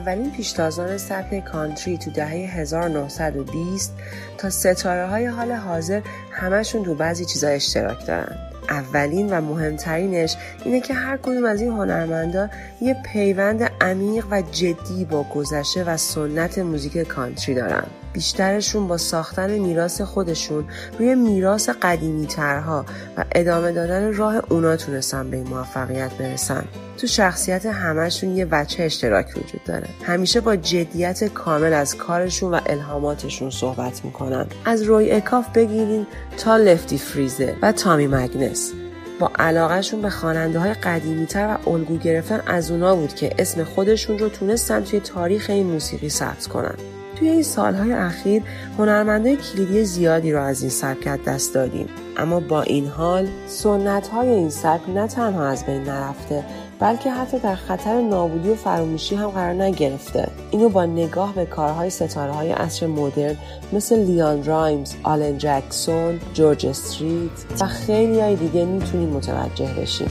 اولین 0.00 0.30
پیشتازان 0.30 0.98
سبک 0.98 1.44
کانتری 1.44 1.98
تو 1.98 2.10
دهه 2.10 2.28
1920 2.28 3.94
تا 4.38 4.50
ستاره 4.50 5.06
های 5.06 5.26
حال 5.26 5.52
حاضر 5.52 6.00
همشون 6.30 6.84
تو 6.84 6.94
بعضی 6.94 7.24
چیزا 7.24 7.48
اشتراک 7.48 8.06
دارن. 8.06 8.36
اولین 8.70 9.30
و 9.30 9.40
مهمترینش 9.40 10.36
اینه 10.64 10.80
که 10.80 10.94
هر 10.94 11.16
کدوم 11.16 11.44
از 11.44 11.60
این 11.60 11.72
هنرمندا 11.72 12.48
یه 12.80 12.96
پیوند 13.12 13.62
عمیق 13.80 14.26
و 14.30 14.42
جدی 14.42 15.04
با 15.04 15.22
گذشته 15.22 15.84
و 15.84 15.96
سنت 15.96 16.58
موزیک 16.58 16.98
کانتری 16.98 17.54
دارن. 17.54 17.86
بیشترشون 18.12 18.88
با 18.88 18.96
ساختن 18.96 19.58
میراث 19.58 20.00
خودشون 20.00 20.64
روی 20.98 21.14
میراث 21.14 21.68
قدیمی 21.82 22.26
ترها 22.26 22.84
و 23.16 23.24
ادامه 23.32 23.72
دادن 23.72 24.14
راه 24.14 24.34
اونا 24.48 24.76
تونستن 24.76 25.30
به 25.30 25.36
این 25.36 25.46
موفقیت 25.46 26.12
برسن. 26.12 26.64
تو 26.98 27.06
شخصیت 27.06 27.66
همهشون 27.66 28.36
یه 28.36 28.46
وچه 28.50 28.82
اشتراک 28.82 29.26
وجود 29.36 29.64
داره. 29.64 29.88
همیشه 30.02 30.40
با 30.40 30.56
جدیت 30.56 31.24
کامل 31.24 31.72
از 31.72 31.96
کارشون 31.96 32.54
و 32.54 32.60
الهاماتشون 32.66 33.50
صحبت 33.50 34.04
می‌کنن. 34.04 34.46
از 34.64 34.82
روی 34.82 35.10
اکاف 35.12 35.48
بگیرین 35.48 36.06
تا 36.38 36.56
لفتی 36.56 36.98
فریزه 36.98 37.56
و 37.62 37.72
تامی 37.72 38.06
مگنس. 38.06 38.72
با 39.20 39.30
علاقهشون 39.38 40.02
به 40.02 40.10
خواننده 40.10 40.58
های 40.58 40.74
قدیمی 40.74 41.26
تر 41.26 41.58
و 41.66 41.70
الگو 41.70 41.98
گرفتن 41.98 42.42
از 42.46 42.70
اونا 42.70 42.96
بود 42.96 43.14
که 43.14 43.34
اسم 43.38 43.64
خودشون 43.64 44.18
رو 44.18 44.28
تونستن 44.28 44.84
توی 44.84 45.00
تاریخ 45.00 45.46
این 45.48 45.66
موسیقی 45.66 46.08
ثبت 46.08 46.46
کنن. 46.46 46.74
توی 47.20 47.28
این 47.28 47.42
سالهای 47.42 47.92
اخیر 47.92 48.42
هنرمنده 48.78 49.36
کلیدی 49.36 49.84
زیادی 49.84 50.32
رو 50.32 50.42
از 50.42 50.60
این 50.60 50.70
سبک 50.70 51.08
دست 51.24 51.54
دادیم. 51.54 51.86
اما 52.16 52.40
با 52.40 52.62
این 52.62 52.86
حال 52.86 53.28
سنت 53.46 54.08
های 54.08 54.28
این 54.28 54.50
سبک 54.50 54.88
نه 54.88 55.06
تنها 55.06 55.46
از 55.46 55.66
بین 55.66 55.82
نرفته 55.82 56.44
بلکه 56.78 57.10
حتی 57.10 57.38
در 57.38 57.54
خطر 57.54 58.00
نابودی 58.00 58.50
و 58.50 58.54
فراموشی 58.54 59.14
هم 59.14 59.28
قرار 59.28 59.62
نگرفته. 59.62 60.28
اینو 60.50 60.68
با 60.68 60.84
نگاه 60.84 61.34
به 61.34 61.46
کارهای 61.46 61.90
ستاره 61.90 62.32
های 62.32 62.52
عصر 62.52 62.86
مدرن 62.86 63.36
مثل 63.72 63.98
لیان 63.98 64.44
رایمز، 64.44 64.94
آلن 65.02 65.38
جکسون، 65.38 66.20
جورج 66.34 66.66
استریت 66.66 67.30
و 67.60 67.66
خیلی 67.66 68.20
های 68.20 68.36
دیگه 68.36 68.64
می‌تونیم 68.64 69.08
متوجه 69.08 69.70
بشیم. 69.80 70.08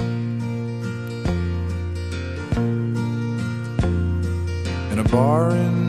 In 4.91 4.99
a 4.99 5.03
bar 5.11 5.51
in 5.51 5.88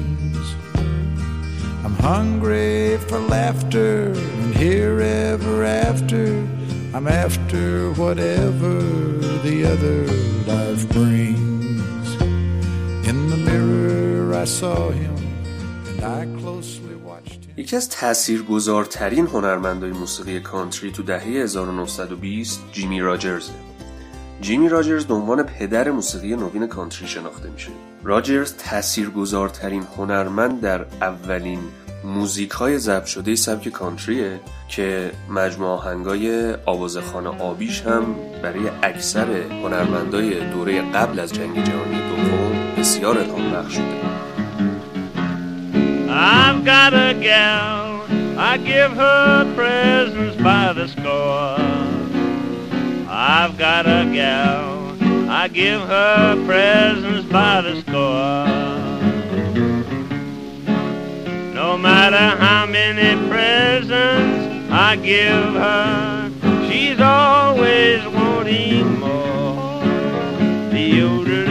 Hungry 2.01 2.97
for 3.07 3.19
laughter, 3.19 4.11
and 4.41 4.55
here 4.55 4.99
ever 4.99 5.63
after, 5.63 6.25
I'm 6.95 7.07
after 7.07 7.91
whatever 7.93 8.73
the 9.45 9.57
other 9.73 9.99
life 10.51 10.83
brings. 10.89 11.51
یکی 17.57 17.75
از 17.75 17.89
تاثیرگذارترین 17.89 19.27
هنرمندای 19.27 19.91
موسیقی 19.91 20.39
کانتری 20.39 20.91
تو 20.91 21.03
دهه 21.03 21.23
1920 21.23 22.59
جیمی 22.71 23.01
راجرز 23.01 23.49
جیمی 24.41 24.69
راجرز 24.69 25.05
به 25.05 25.13
عنوان 25.13 25.43
پدر 25.43 25.91
موسیقی 25.91 26.35
نوین 26.35 26.67
کانتری 26.67 27.07
شناخته 27.07 27.49
میشه. 27.49 27.69
راجرز 28.03 28.53
تاثیرگذارترین 28.53 29.83
هنرمند 29.97 30.61
در 30.61 30.85
اولین 31.01 31.59
موزیک 32.03 32.51
های 32.51 32.77
ضبط 32.77 33.05
شده 33.05 33.35
سبک 33.35 33.69
کانتریه 33.69 34.39
که 34.67 35.11
مجموعه 35.29 35.71
آهنگای 35.71 36.53
آوازخانه 36.65 37.29
آبیش 37.29 37.81
هم 37.81 38.15
برای 38.43 38.69
اکثر 38.83 39.31
هنرمندای 39.41 40.49
دوره 40.49 40.81
قبل 40.81 41.19
از 41.19 41.33
جنگ 41.33 41.63
جهانی 41.63 41.95
دوم 41.95 42.51
بسیار 42.77 43.17
الهام 43.17 43.51
بخش 43.51 43.73
شده 43.73 44.01
I've 46.13 46.65
got 46.65 46.93
a 46.93 47.13
gal, 47.13 48.05
I 48.37 48.57
give 48.57 48.91
her 48.91 49.55
presents 49.55 50.35
by 50.43 50.73
the 50.73 50.87
score. 50.95 51.57
I've 53.09 53.57
got 53.57 53.85
a 53.87 54.03
gal, 54.13 54.95
I 55.29 55.47
give 55.47 55.81
her 55.81 56.45
presents 56.45 57.25
by 57.31 57.61
the 57.61 57.81
score. 57.81 58.80
Matter 61.81 62.27
how 62.45 62.65
many 62.65 63.11
presents 63.27 64.71
I 64.71 64.95
give 64.95 65.53
her, 65.65 66.31
she's 66.67 66.99
always 66.99 67.99
wanting 68.17 68.99
more. 68.99 69.81
The 70.71 70.87
older 71.09 71.41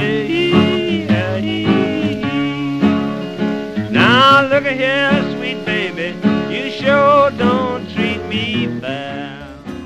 Now 3.91 4.49
look 4.49 4.67
here, 4.83 5.13
sweet 5.35 5.65
baby, 5.65 6.09
you 6.55 6.71
sure 6.71 7.31
don't 7.33 7.85
treat 7.95 8.23
me 8.29 8.67
bad. 8.81 9.31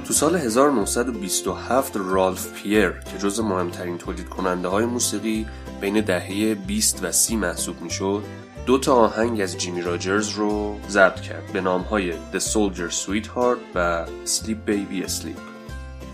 تو 0.07 0.13
سال 0.13 0.37
1927 0.37 1.99
رالف 1.99 2.63
پیر 2.63 2.91
که 2.91 3.19
جز 3.19 3.41
مهمترین 3.41 3.99
تولید 3.99 4.29
کننده 4.29 4.69
های 4.69 4.85
موسیقی 4.85 5.47
بین 5.81 6.01
دهه 6.01 6.55
20 6.55 7.05
و 7.05 7.13
30 7.13 7.37
محسوب 7.37 7.83
می 7.83 7.91
شد 7.91 8.23
دو 8.67 8.79
تا 8.79 8.95
آهنگ 8.95 9.41
از 9.41 9.59
جیمی 9.59 9.83
راجرز 9.83 10.29
رو 10.29 10.77
ضبط 10.89 11.21
کرد 11.21 11.53
به 11.53 11.61
نام 11.61 11.81
های 11.81 12.13
The 12.13 12.41
Soldier 12.41 12.93
Sweetheart 12.93 13.59
و 13.75 14.07
Sleep 14.27 14.71
Baby 14.71 15.11
Sleep 15.11 15.41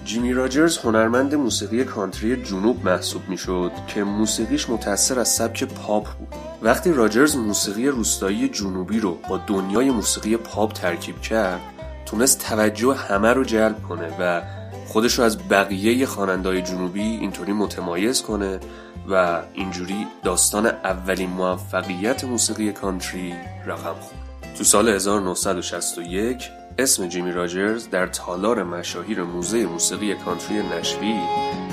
جیمی 0.04 0.32
راجرز 0.32 0.78
هنرمند 0.78 1.34
موسیقی 1.34 1.84
کانتری 1.84 2.42
جنوب 2.42 2.84
محسوب 2.84 3.22
می‌شد 3.28 3.72
که 3.88 4.04
موسیقیش 4.04 4.70
متأثر 4.70 5.20
از 5.20 5.28
سبک 5.28 5.64
پاپ 5.64 6.08
بود. 6.08 6.34
وقتی 6.62 6.92
راجرز 6.92 7.36
موسیقی 7.36 7.88
روستایی 7.88 8.48
جنوبی 8.48 9.00
رو 9.00 9.18
با 9.28 9.40
دنیای 9.46 9.90
موسیقی 9.90 10.36
پاپ 10.36 10.72
ترکیب 10.72 11.20
کرد 11.20 11.60
تونست 12.06 12.38
توجه 12.48 12.94
همه 12.94 13.32
رو 13.32 13.44
جلب 13.44 13.82
کنه 13.82 14.16
و 14.20 14.42
خودش 14.86 15.18
رو 15.18 15.24
از 15.24 15.48
بقیه 15.48 16.06
خواننده‌های 16.06 16.62
جنوبی 16.62 17.02
اینطوری 17.02 17.52
متمایز 17.52 18.22
کنه 18.22 18.60
و 19.08 19.42
اینجوری 19.54 20.06
داستان 20.24 20.66
اولین 20.66 21.30
موفقیت 21.30 22.24
موسیقی 22.24 22.72
کانتری 22.72 23.34
رقم 23.66 23.94
خورد 24.00 24.20
تو 24.58 24.64
سال 24.64 24.88
1961 24.88 26.50
اسم 26.78 27.08
جیمی 27.08 27.32
راجرز 27.32 27.90
در 27.90 28.06
تالار 28.06 28.62
مشاهیر 28.62 29.22
موزه 29.22 29.66
موسیقی 29.66 30.14
کانتری 30.14 30.62
نشوی 30.62 31.14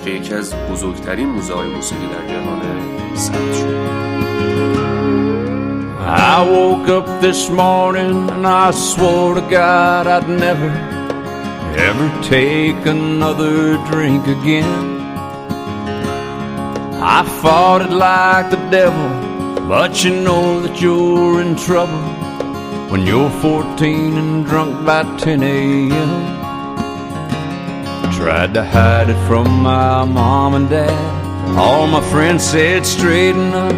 که 0.06 0.12
یکی 0.12 0.34
از 0.34 0.54
بزرگترین 0.56 1.30
موزه 1.30 1.54
های 1.54 1.68
موسیقی 1.68 2.08
در 2.08 2.34
جهانه 2.34 3.16
ثبت 3.16 3.56
شد 3.56 4.08
I 6.10 6.42
woke 6.42 6.88
up 6.88 7.08
this 7.20 7.50
morning 7.50 8.30
and 8.30 8.48
I 8.48 8.72
swore 8.72 9.36
to 9.36 9.42
God 9.42 10.08
I'd 10.08 10.30
never 10.30 10.72
ever 11.78 12.10
take 12.24 12.86
another 12.86 13.78
drink 13.92 14.26
again. 14.28 14.97
I 17.00 17.24
fought 17.42 17.84
it 17.84 17.92
like 17.92 18.50
the 18.50 18.58
devil, 18.72 19.68
but 19.68 20.04
you 20.04 20.12
know 20.22 20.62
that 20.62 20.82
you're 20.82 21.42
in 21.42 21.56
trouble 21.56 22.02
when 22.90 23.06
you're 23.06 23.30
14 23.30 24.18
and 24.18 24.46
drunk 24.46 24.84
by 24.84 25.04
10 25.18 25.44
a.m. 25.44 26.38
Tried 28.14 28.56
to 28.56 28.64
hide 28.64 29.10
it 29.12 29.28
from 29.28 29.48
my 29.62 30.06
mom 30.06 30.56
and 30.56 30.68
dad. 30.68 31.56
All 31.56 31.86
my 31.86 32.02
friends 32.10 32.44
said 32.44 32.84
straighten 32.84 33.54
up. 33.54 33.76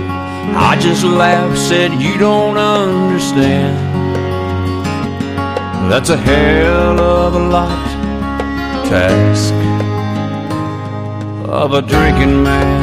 I 0.56 0.78
just 0.80 1.04
laughed, 1.04 1.58
said 1.58 2.02
you 2.02 2.18
don't 2.18 2.58
understand. 2.58 3.76
That's 5.92 6.10
a 6.10 6.18
hell 6.18 7.00
of 7.00 7.36
a 7.36 7.40
lot 7.50 7.88
to 8.88 8.96
ask 8.96 9.54
of 11.50 11.74
a 11.74 11.82
drinking 11.82 12.44
man. 12.44 12.79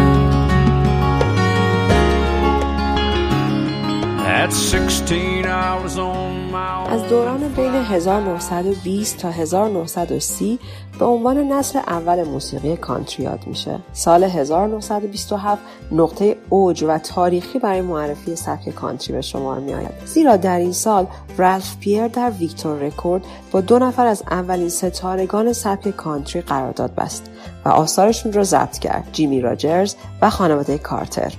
از 6.90 7.08
دوران 7.08 7.48
بین 7.48 7.74
1920 7.74 9.18
تا 9.18 9.30
1930 9.30 10.58
به 10.98 11.04
عنوان 11.04 11.38
نسل 11.38 11.78
اول 11.78 12.24
موسیقی 12.24 12.76
کانتری 12.76 13.24
یاد 13.24 13.46
میشه. 13.46 13.78
سال 13.92 14.24
1927 14.24 15.62
نقطه 15.92 16.36
اوج 16.48 16.84
و 16.88 16.98
تاریخی 16.98 17.58
برای 17.58 17.80
معرفی 17.80 18.36
سبک 18.36 18.68
کانتری 18.68 19.12
به 19.12 19.20
شمار 19.20 19.58
می 19.58 19.74
آید. 19.74 19.90
زیرا 20.04 20.36
در 20.36 20.58
این 20.58 20.72
سال 20.72 21.06
رالف 21.38 21.76
پیر 21.76 22.08
در 22.08 22.30
ویکتور 22.30 22.78
رکورد 22.78 23.24
با 23.52 23.60
دو 23.60 23.78
نفر 23.78 24.06
از 24.06 24.22
اولین 24.30 24.68
ستارگان 24.68 25.52
سبک 25.52 25.90
کانتری 25.90 26.42
قرارداد 26.42 26.94
بست 26.94 27.30
و 27.64 27.68
آثارشون 27.68 28.32
را 28.32 28.42
ضبط 28.42 28.78
کرد 28.78 29.08
جیمی 29.12 29.40
راجرز 29.40 29.94
و 30.22 30.30
خانواده 30.30 30.78
کارتر 30.78 31.32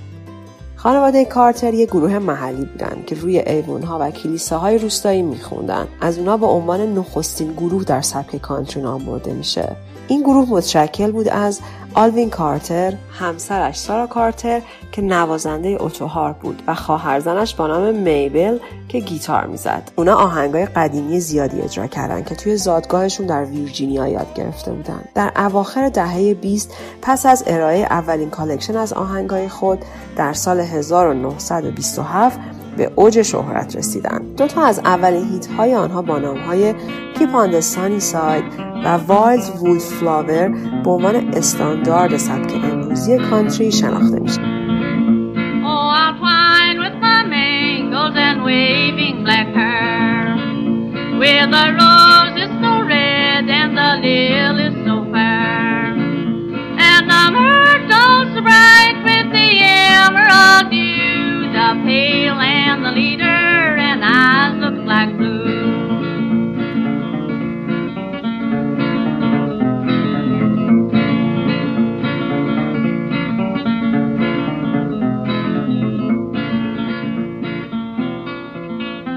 خانواده 0.78 1.24
کارتر 1.24 1.74
یه 1.74 1.86
گروه 1.86 2.18
محلی 2.18 2.64
بودن 2.64 3.02
که 3.06 3.14
روی 3.14 3.38
ایوونها 3.38 3.98
و 4.00 4.10
کلیساهای 4.10 4.78
روستایی 4.78 5.22
میخوندن. 5.22 5.88
از 6.00 6.18
اونا 6.18 6.36
به 6.36 6.46
عنوان 6.46 6.94
نخستین 6.94 7.52
گروه 7.52 7.84
در 7.84 8.00
سبک 8.00 8.36
کانتری 8.36 8.82
نام 8.82 9.04
برده 9.04 9.32
میشه. 9.32 9.76
این 10.08 10.20
گروه 10.20 10.48
متشکل 10.48 11.12
بود 11.12 11.28
از 11.28 11.60
آلوین 11.94 12.30
کارتر، 12.30 12.94
همسرش 13.12 13.78
سارا 13.78 14.06
کارتر 14.06 14.62
که 14.92 15.02
نوازنده 15.02 15.76
autoharp 15.80 16.32
بود 16.32 16.62
و 16.66 16.74
خواهرزنش 16.74 17.54
با 17.54 17.66
نام 17.66 17.94
میبل 17.94 18.58
که 18.88 19.00
گیتار 19.00 19.46
می‌زد. 19.46 19.90
اونا 19.96 20.14
آهنگای 20.14 20.66
قدیمی 20.66 21.20
زیادی 21.20 21.60
اجرا 21.60 21.86
کردن 21.86 22.24
که 22.24 22.34
توی 22.34 22.56
زادگاهشون 22.56 23.26
در 23.26 23.44
ویرجینیا 23.44 24.08
یاد 24.08 24.34
گرفته 24.34 24.72
بودن. 24.72 25.04
در 25.14 25.32
اواخر 25.36 25.88
دهه 25.88 26.34
20 26.34 26.74
پس 27.02 27.26
از 27.26 27.44
ارائه 27.46 27.78
اولین 27.78 28.30
collection 28.30 28.76
از 28.76 28.92
آهنگای 28.92 29.48
خود 29.48 29.84
در 30.16 30.32
سال 30.32 30.60
1927 30.60 32.40
به 32.78 32.92
اوج 32.94 33.22
شهرت 33.22 33.76
رسیدن. 33.76 34.22
دو 34.36 34.46
تا 34.46 34.64
از 34.64 34.78
اولین 34.78 35.28
hit 35.32 35.46
های 35.46 35.74
آنها 35.74 36.02
با 36.02 36.18
نام 36.18 36.38
های 36.38 36.74
Keep 37.14 37.18
on 37.18 37.52
the 37.52 37.62
Sunny 37.74 38.02
Side 38.12 38.62
و 38.84 38.88
Wildwood 38.88 39.78
Flower 39.78 40.48
به 40.84 40.90
عنوان 40.90 41.34
استاندارد 41.34 42.16
سبک 42.16 42.52
امروزی 42.54 43.18
کانتری 43.18 43.72
شناخته 43.72 44.20
میشه. 44.20 44.40
With 51.20 51.78
They 61.68 62.30
the 62.82 62.92
leader 62.92 63.24
and 63.24 64.02
blue. 65.18 65.38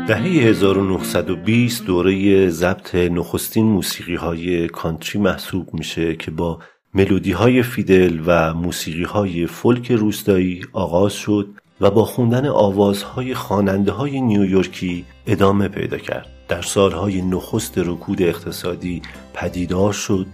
دهی 0.07 0.39
1920 0.39 1.85
دوره 1.85 2.49
ضبط 2.49 2.95
نخستین 2.95 3.65
موسیقی 3.65 4.15
های 4.15 4.67
کانتری 4.67 5.21
محسوب 5.21 5.73
میشه 5.73 6.15
که 6.15 6.31
با 6.31 6.59
ملودی 6.93 7.31
های 7.31 7.63
فیدل 7.63 8.19
و 8.25 8.53
موسیقی 8.53 9.03
های 9.03 9.47
فولک 9.47 9.91
روستایی 9.91 10.61
آغاز 10.73 11.13
شد. 11.13 11.60
و 11.81 11.91
با 11.91 12.05
خوندن 12.05 12.45
آوازهای 12.47 13.33
خواننده 13.33 13.91
های 13.91 14.21
نیویورکی 14.21 15.05
ادامه 15.27 15.67
پیدا 15.67 15.97
کرد. 15.97 16.27
در 16.47 16.61
سالهای 16.61 17.21
نخست 17.21 17.77
رکود 17.77 18.21
اقتصادی 18.21 19.01
پدیدار 19.33 19.93
شد 19.93 20.25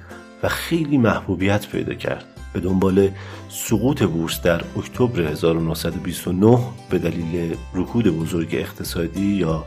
و 0.44 0.50
خیلی 0.50 0.98
محبوبیت 0.98 1.68
پیدا 1.68 1.94
کرد. 1.94 2.26
به 2.54 2.60
دنبال 2.60 3.10
سقوط 3.50 4.04
بورس 4.04 4.42
در 4.42 4.62
اکتبر 4.78 5.22
1929 5.22 6.60
به 6.90 7.00
دلیل 7.00 7.56
رکود 7.76 8.08
بزرگ 8.08 8.50
اقتصادی 8.52 9.26
یا 9.26 9.66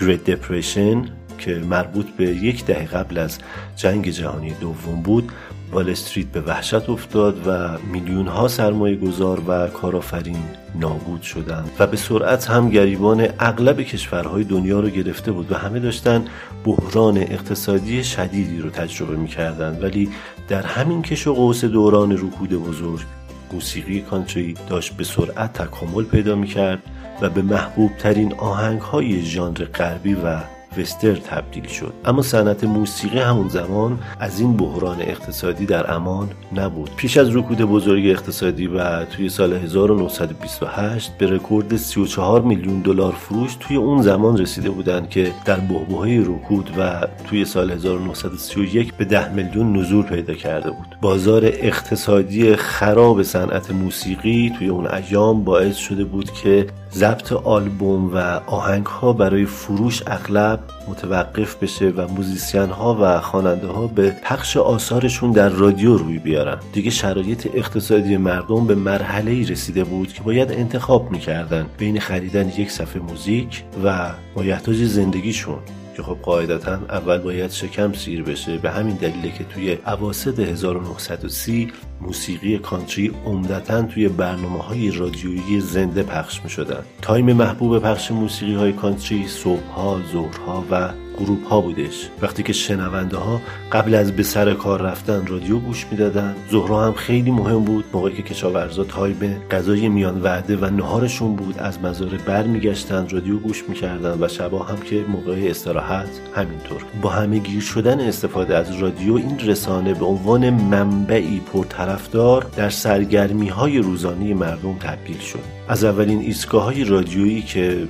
گریت 0.00 0.24
دپریشن 0.24 1.08
که 1.38 1.54
مربوط 1.54 2.06
به 2.06 2.24
یک 2.24 2.64
دهه 2.64 2.84
قبل 2.86 3.18
از 3.18 3.38
جنگ 3.76 4.08
جهانی 4.08 4.50
دوم 4.50 5.02
بود 5.02 5.32
وال 5.72 5.90
استریت 5.90 6.26
به 6.26 6.40
وحشت 6.40 6.90
افتاد 6.90 7.46
و 7.46 7.78
میلیون 7.92 8.26
ها 8.26 8.48
سرمایه 8.48 8.96
گذار 8.96 9.42
و 9.48 9.66
کارآفرین 9.66 10.44
نابود 10.74 11.22
شدند 11.22 11.70
و 11.78 11.86
به 11.86 11.96
سرعت 11.96 12.50
هم 12.50 12.70
گریبان 12.70 13.28
اغلب 13.38 13.82
کشورهای 13.82 14.44
دنیا 14.44 14.80
رو 14.80 14.88
گرفته 14.88 15.32
بود 15.32 15.52
و 15.52 15.54
همه 15.54 15.80
داشتن 15.80 16.24
بحران 16.64 17.18
اقتصادی 17.18 18.04
شدیدی 18.04 18.58
رو 18.58 18.70
تجربه 18.70 19.16
می‌کردند. 19.16 19.82
ولی 19.82 20.10
در 20.48 20.62
همین 20.62 21.02
کش 21.02 21.26
و 21.26 21.34
قوس 21.34 21.64
دوران 21.64 22.12
رکود 22.12 22.50
بزرگ 22.50 23.06
موسیقی 23.52 24.00
کانتری 24.00 24.54
داشت 24.68 24.92
به 24.92 25.04
سرعت 25.04 25.52
تکامل 25.52 26.04
پیدا 26.04 26.34
می‌کرد 26.34 26.82
و 27.20 27.30
به 27.30 27.42
محبوب 27.42 27.90
ترین 27.98 28.34
آهنگ 28.34 28.80
های 28.80 29.22
ژانر 29.22 29.64
غربی 29.64 30.14
و 30.14 30.40
وستر 30.78 31.14
تبدیل 31.14 31.66
شد. 31.66 31.92
اما 32.04 32.22
صنعت 32.22 32.64
موسیقی 32.64 33.18
همون 33.18 33.48
زمان 33.48 33.98
از 34.20 34.40
این 34.40 34.56
بحران 34.56 34.96
اقتصادی 35.00 35.66
در 35.66 35.94
امان 35.94 36.30
نبود. 36.52 36.90
پیش 36.96 37.16
از 37.16 37.36
رکود 37.36 37.58
بزرگ 37.58 38.06
اقتصادی 38.06 38.66
و 38.66 39.04
توی 39.04 39.28
سال 39.28 39.52
1928 39.52 41.18
به 41.18 41.26
رکورد 41.26 41.76
34 41.76 42.40
میلیون 42.40 42.80
دلار 42.80 43.12
فروش 43.12 43.56
توی 43.60 43.76
اون 43.76 44.02
زمان 44.02 44.38
رسیده 44.38 44.70
بودند 44.70 45.10
که 45.10 45.32
در 45.44 45.60
بحبوحه 45.60 46.20
رکود 46.20 46.70
و 46.78 47.06
توی 47.28 47.44
سال 47.44 47.70
1931 47.70 48.94
به 48.94 49.04
10 49.04 49.32
میلیون 49.32 49.76
نزول 49.76 50.02
پیدا 50.02 50.34
کرده 50.34 50.70
بود. 50.70 50.96
بازار 51.00 51.44
اقتصادی 51.44 52.56
خراب 52.56 53.22
صنعت 53.22 53.70
موسیقی 53.70 54.52
توی 54.58 54.68
اون 54.68 54.86
ایام 54.86 55.44
باعث 55.44 55.76
شده 55.76 56.04
بود 56.04 56.30
که 56.32 56.66
ضبط 56.94 57.32
آلبوم 57.32 58.14
و 58.14 58.18
آهنگ 58.46 58.86
ها 58.86 59.12
برای 59.12 59.44
فروش 59.44 60.02
اغلب 60.06 60.60
متوقف 60.88 61.56
بشه 61.56 61.88
و 61.88 62.08
موزیسین 62.08 62.70
ها 62.70 62.98
و 63.00 63.20
خواننده 63.20 63.66
ها 63.66 63.86
به 63.86 64.16
پخش 64.24 64.56
آثارشون 64.56 65.32
در 65.32 65.48
رادیو 65.48 65.96
روی 65.96 66.18
بیارن. 66.18 66.58
دیگه 66.72 66.90
شرایط 66.90 67.48
اقتصادی 67.54 68.16
مردم 68.16 68.66
به 68.66 68.74
مرحله 68.74 69.30
ای 69.30 69.44
رسیده 69.44 69.84
بود 69.84 70.12
که 70.12 70.22
باید 70.22 70.52
انتخاب 70.52 71.10
می‌کردن 71.10 71.66
بین 71.78 72.00
خریدن 72.00 72.48
یک 72.48 72.70
صفحه 72.70 73.02
موزیک 73.02 73.64
و 73.84 74.10
مایحتاج 74.36 74.76
زندگیشون. 74.76 75.58
که 75.96 76.02
خب 76.02 76.18
قاعدتا 76.22 76.72
اول 76.72 77.18
باید 77.18 77.50
شکم 77.50 77.92
سیر 77.92 78.22
بشه 78.22 78.58
به 78.58 78.70
همین 78.70 78.96
دلیله 78.96 79.30
که 79.38 79.44
توی 79.44 79.72
عواسط 79.72 80.38
1930 80.38 81.72
موسیقی 82.00 82.58
کانتری 82.58 83.12
عمدتا 83.26 83.82
توی 83.82 84.08
برنامه 84.08 84.62
های 84.62 84.90
رادیویی 84.90 85.60
زنده 85.60 86.02
پخش 86.02 86.40
می 86.44 86.50
شدن. 86.50 86.84
time 87.02 87.32
محبوب 87.32 87.78
پخش 87.78 88.10
موسیقی 88.10 88.54
های 88.54 88.72
کانتری 88.72 89.28
صبحها، 89.28 90.00
ظهرها 90.12 90.64
و 90.70 90.90
غروب 91.24 91.46
ها 91.46 91.60
بودش. 91.60 92.08
وقتی 92.22 92.42
که 92.42 92.52
شنونده 92.52 93.16
ها 93.16 93.40
قبل 93.72 93.94
از 93.94 94.12
به 94.16 94.22
سر 94.22 94.54
کار 94.54 94.82
رفتن 94.82 95.26
رادیو 95.26 95.58
گوش 95.58 95.86
می‌دادن 95.90 96.34
ظهرها 96.50 96.86
هم 96.86 96.92
خیلی 96.92 97.30
مهم 97.30 97.64
بود. 97.64 97.84
موقعی 97.92 98.14
که 98.14 98.22
کشاورزا 98.22 98.84
time 98.84 99.42
غذای 99.50 99.88
میان 99.88 100.22
وعده 100.22 100.56
و 100.56 100.64
نهارشون 100.64 101.36
بود 101.36 101.58
از 101.58 101.80
مزرعه 101.80 102.18
برمیگشتن 102.18 103.08
رادیو 103.08 103.38
گوش 103.38 103.64
می‌کردن 103.68 104.18
و 104.20 104.28
شبا 104.28 104.62
هم 104.62 104.76
که 104.76 105.04
موقع 105.08 105.46
استراحت 105.50 106.20
همینطور. 106.34 106.84
با 107.02 107.10
همه 107.10 107.38
گیر 107.38 107.60
شدن 107.60 108.00
استفاده 108.00 108.56
از 108.56 108.76
رادیو 108.76 109.14
این 109.14 109.38
رسانه 109.38 109.94
به 109.94 110.04
عنوان 110.04 110.50
منبعی 110.50 111.40
پرطرفدار 111.52 112.46
در 112.56 112.70
سرگرمی 112.70 113.48
های 113.48 113.78
روزانه 113.78 114.34
مردم 114.34 114.74
تبدیل 114.74 115.18
شد. 115.18 115.61
از 115.68 115.84
اولین 115.84 116.20
ایستگاه 116.20 116.84
رادیویی 116.84 117.42
که 117.42 117.88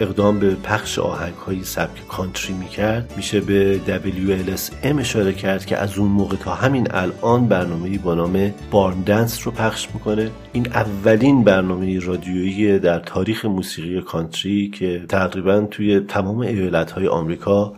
اقدام 0.00 0.38
به 0.38 0.54
پخش 0.54 0.98
آهنگ 0.98 1.34
های 1.34 1.64
سبک 1.64 2.08
کانتری 2.08 2.54
می‌کرد 2.54 3.14
میشه 3.16 3.40
به 3.40 3.80
WLSM 3.86 4.98
اشاره 4.98 5.32
کرد 5.32 5.66
که 5.66 5.76
از 5.76 5.98
اون 5.98 6.08
موقع 6.08 6.36
تا 6.36 6.54
همین 6.54 6.88
الان 6.90 7.48
برنامه 7.48 7.98
با 7.98 8.14
نام 8.14 8.54
بارن 8.70 9.00
دنس 9.00 9.46
رو 9.46 9.52
پخش 9.52 9.88
می‌کنه. 9.94 10.30
این 10.52 10.66
اولین 10.66 11.44
برنامه 11.44 11.98
رادیویی 11.98 12.78
در 12.78 12.98
تاریخ 12.98 13.44
موسیقی 13.44 14.00
کانتری 14.00 14.70
که 14.70 15.04
تقریبا 15.08 15.60
توی 15.70 16.00
تمام 16.00 16.38
ایالت 16.38 16.90
های 16.90 17.08
آمریکا 17.08 17.72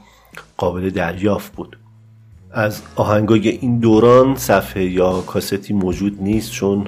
قابل 0.57 0.91
دریافت 0.91 1.53
بود. 1.53 1.79
از 2.53 2.83
آهنگای 2.97 3.49
این 3.49 3.79
دوران 3.79 4.37
صفحه 4.37 4.85
یا 4.85 5.21
کاستی 5.21 5.75
موجود 5.75 6.23
نیست 6.23 6.53
چون 6.53 6.87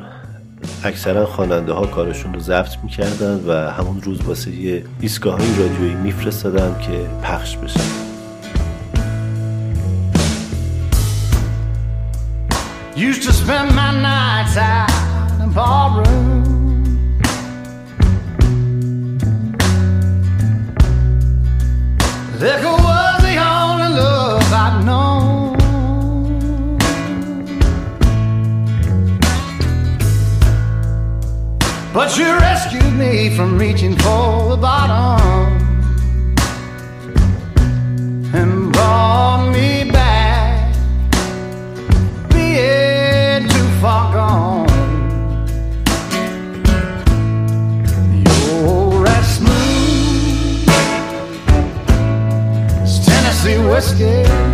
اکثرا 0.84 1.26
خواننده 1.26 1.72
ها 1.72 1.86
کارشون 1.86 2.34
رو 2.34 2.40
ضبط 2.40 2.76
می‌کردن 2.82 3.44
و 3.46 3.70
همون 3.70 4.02
روز 4.02 4.20
واسه 4.22 4.50
یه 4.50 4.84
ایستگاه 5.00 5.38
های 5.38 5.48
رادیویی 5.58 5.94
میفرستادن 5.94 6.78
که 6.80 7.06
پخش 7.22 7.56
بشن 7.56 7.80
Used 12.96 13.22
to 13.24 13.32
spend 13.32 13.68
my 13.74 13.90
nights 14.10 14.56
out 14.56 14.90
in 15.42 15.50
ballroom 15.58 16.56
Liquor 22.40 22.76
was 22.84 23.05
But 31.96 32.18
you 32.18 32.26
rescued 32.26 32.92
me 32.92 33.34
from 33.34 33.56
reaching 33.56 33.96
for 33.96 34.50
the 34.50 34.58
bottom 34.58 35.18
and 38.34 38.70
brought 38.70 39.50
me 39.50 39.90
back, 39.90 40.74
being 42.28 43.48
too 43.48 43.68
far 43.80 44.12
gone. 44.12 44.68
You're 48.12 49.22
smooth 49.22 50.68
as 52.82 53.06
Tennessee 53.06 53.56
whiskey. 53.56 54.45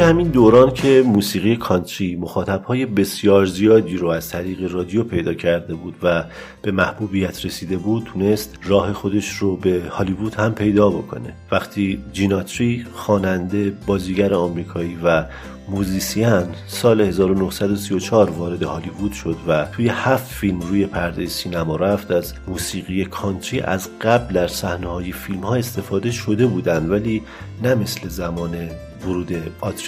توی 0.00 0.08
همین 0.08 0.28
دوران 0.28 0.70
که 0.74 1.02
موسیقی 1.06 1.56
کانتری 1.56 2.16
مخاطبهای 2.16 2.86
بسیار 2.86 3.46
زیادی 3.46 3.96
رو 3.96 4.08
از 4.08 4.28
طریق 4.28 4.72
رادیو 4.72 5.04
پیدا 5.04 5.34
کرده 5.34 5.74
بود 5.74 5.94
و 6.02 6.24
به 6.62 6.70
محبوبیت 6.70 7.44
رسیده 7.44 7.76
بود 7.76 8.04
تونست 8.04 8.58
راه 8.64 8.92
خودش 8.92 9.28
رو 9.30 9.56
به 9.56 9.82
هالیوود 9.90 10.34
هم 10.34 10.54
پیدا 10.54 10.90
بکنه. 10.90 11.32
وقتی 11.52 12.02
جیناتری 12.12 12.86
خواننده 12.94 13.72
بازیگر 13.86 14.34
آمریکایی 14.34 14.98
و 15.04 15.24
موزیسین 15.68 16.46
سال 16.66 17.00
1934 17.00 18.30
وارد 18.30 18.62
هالیوود 18.62 19.12
شد 19.12 19.36
و 19.48 19.66
توی 19.72 19.88
هفت 19.88 20.32
فیلم 20.32 20.60
روی 20.60 20.86
پرده 20.86 21.26
سینما 21.26 21.76
رفت 21.76 22.10
از 22.10 22.34
موسیقی 22.48 23.04
کانتری 23.04 23.60
از 23.60 23.88
قبل 24.00 24.34
در 24.34 24.46
صحنه 24.46 24.86
های 24.86 25.12
فیلم 25.12 25.40
ها 25.40 25.54
استفاده 25.54 26.10
شده 26.10 26.46
بودند 26.46 26.90
ولی 26.90 27.22
نه 27.62 27.74
مثل 27.74 28.08
زمان 28.08 28.68
ورود 29.04 29.26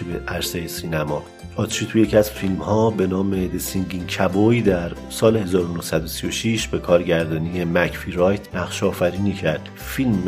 به 0.05 0.21
عرصه 0.29 0.67
سینما. 0.67 1.23
آتری 1.57 1.87
توی 1.87 2.03
یکی 2.03 2.17
از 2.17 2.31
فیلم 2.31 2.57
ها 2.57 2.91
به 2.91 3.07
نام 3.07 3.49
The 3.49 3.61
Singing 3.61 4.13
Cowboy 4.13 4.67
در 4.67 4.93
سال 5.11 5.37
1936 5.37 6.69
به 6.69 6.79
کارگردانی 6.79 7.65
مکفی 7.65 8.13
رایت 8.13 8.57
نقش 8.57 8.83
آفرینی 8.83 9.33
کرد. 9.33 9.69
فیلم 9.77 10.23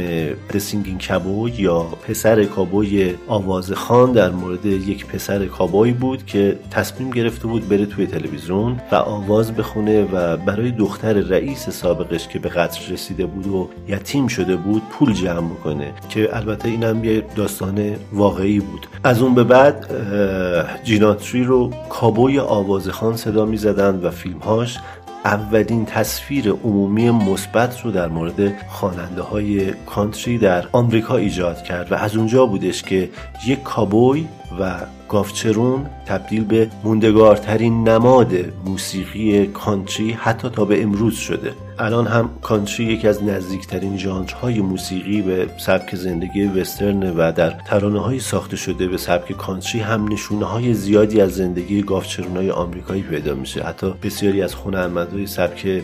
The 0.51 0.57
Singing 0.57 1.05
Cowboy 1.05 1.61
یا 1.61 1.81
پسر 1.83 2.45
کابوی 2.45 3.15
آوازخان 3.29 4.13
در 4.13 4.31
مورد 4.31 4.67
یک 4.67 5.07
پسر 5.07 5.47
کابوی 5.47 5.93
بود 5.93 6.27
که 6.27 6.59
تصمیم 6.71 7.11
گرفته 7.11 7.47
بود 7.47 7.69
بره 7.69 7.87
توی 7.87 8.07
تلویزیون 8.07 8.81
و 8.93 8.95
آواز 8.95 9.53
بخونه 9.53 10.05
و 10.05 10.37
برای 10.37 10.71
دختر 10.71 11.13
رئیس 11.13 11.69
سابقش 11.69 12.29
که 12.29 12.39
به 12.39 12.49
قتل 12.49 12.93
رسیده 12.93 13.27
بود 13.27 13.47
و 13.47 13.71
یتیم 13.89 14.29
شده 14.29 14.57
بود 14.57 14.83
پول 14.91 15.13
جمع 15.13 15.51
بکنه 15.51 15.95
که 16.09 16.37
البته 16.37 16.69
اینم 16.69 17.05
یه 17.05 17.23
داستان 17.37 17.97
واقعی 18.13 18.61
بود. 18.61 18.87
از 19.05 19.23
اون 19.23 19.35
به 19.35 19.45
بعد 19.45 19.87
اه، 19.93 20.83
جیناتری 21.15 21.45
رو 21.45 21.71
کابوی 21.89 22.39
آوازخان 22.39 23.17
صدا 23.17 23.45
می 23.45 23.57
و 23.57 24.11
فیلمهاش 24.11 24.79
اولین 25.25 25.85
تصویر 25.85 26.51
عمومی 26.51 27.11
مثبت 27.11 27.81
رو 27.81 27.91
در 27.91 28.09
مورد 28.09 28.69
خواننده 28.69 29.23
های 29.23 29.73
کانتری 29.87 30.39
در 30.39 30.65
آمریکا 30.73 31.17
ایجاد 31.17 31.63
کرد 31.63 31.93
و 31.93 31.95
از 31.95 32.17
اونجا 32.17 32.47
بودش 32.47 32.83
که 32.83 33.11
یک 33.47 33.63
کابوی 33.63 34.27
و 34.61 34.81
گافچرون 35.09 35.87
تبدیل 36.07 36.45
به 36.45 36.71
موندگارترین 36.85 37.89
نماد 37.89 38.33
موسیقی 38.65 39.47
کانتری 39.47 40.13
حتی 40.13 40.49
تا 40.49 40.65
به 40.65 40.83
امروز 40.83 41.15
شده. 41.15 41.53
الان 41.79 42.07
هم 42.07 42.31
کانتری 42.43 42.87
یکی 42.87 43.09
از 43.09 43.23
نزدیکترین 43.23 43.99
ژانرهای 43.99 44.61
موسیقی 44.61 45.23
به 45.23 45.49
سبک 45.59 45.95
زندگی 45.95 46.45
وسترن 46.45 47.03
و 47.03 47.33
در 47.33 47.51
ترانه 47.51 48.01
های 48.01 48.21
ساخته 48.21 48.57
شده 48.57 48.89
به 48.89 48.97
سبک 48.97 49.33
کانتری 49.33 49.81
هم 49.81 50.13
نشونه 50.13 50.45
های 50.45 50.75
زیادی 50.75 51.21
از 51.21 51.35
زندگی 51.35 51.83
گافچرونای 51.83 52.51
آمریکایی 52.51 53.03
پیدا 53.03 53.35
میشه. 53.35 53.63
حتی 53.63 53.95
بسیاری 54.03 54.43
از 54.43 54.55
هنرمندای 54.55 55.27
سبک 55.27 55.83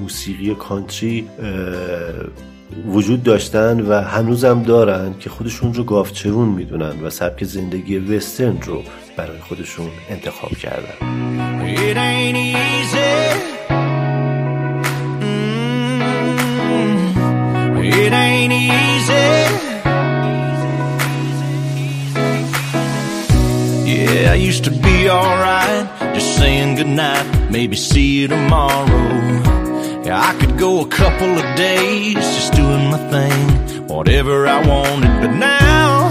موسیقی 0.00 0.54
کانتری 0.54 1.28
وجود 2.86 3.22
داشتن 3.22 3.80
و 3.80 4.00
هنوزم 4.00 4.62
دارن 4.62 5.14
که 5.20 5.30
خودشون 5.30 5.74
رو 5.74 5.84
گافچرون 5.84 6.48
می‌دونن 6.48 7.02
و 7.02 7.10
سبک 7.10 7.44
زندگی 7.44 7.98
وسترن 7.98 8.60
رو 8.62 8.82
برای 9.16 9.38
خودشون 9.38 9.88
انتخاب 10.10 10.50
کردن. 10.50 10.94
I 24.32 24.36
used 24.36 24.64
to 24.64 24.70
be 24.70 25.10
alright, 25.10 26.14
just 26.14 26.36
saying 26.36 26.76
goodnight, 26.76 27.50
maybe 27.50 27.76
see 27.76 28.20
you 28.20 28.28
tomorrow. 28.28 28.88
Yeah, 30.06 30.18
I 30.18 30.32
could 30.40 30.56
go 30.56 30.80
a 30.80 30.88
couple 30.88 31.36
of 31.36 31.44
days 31.54 32.14
just 32.14 32.54
doing 32.54 32.88
my 32.90 32.96
thing, 33.10 33.88
whatever 33.88 34.46
I 34.46 34.66
wanted, 34.66 35.20
but 35.20 35.36
now 35.36 36.08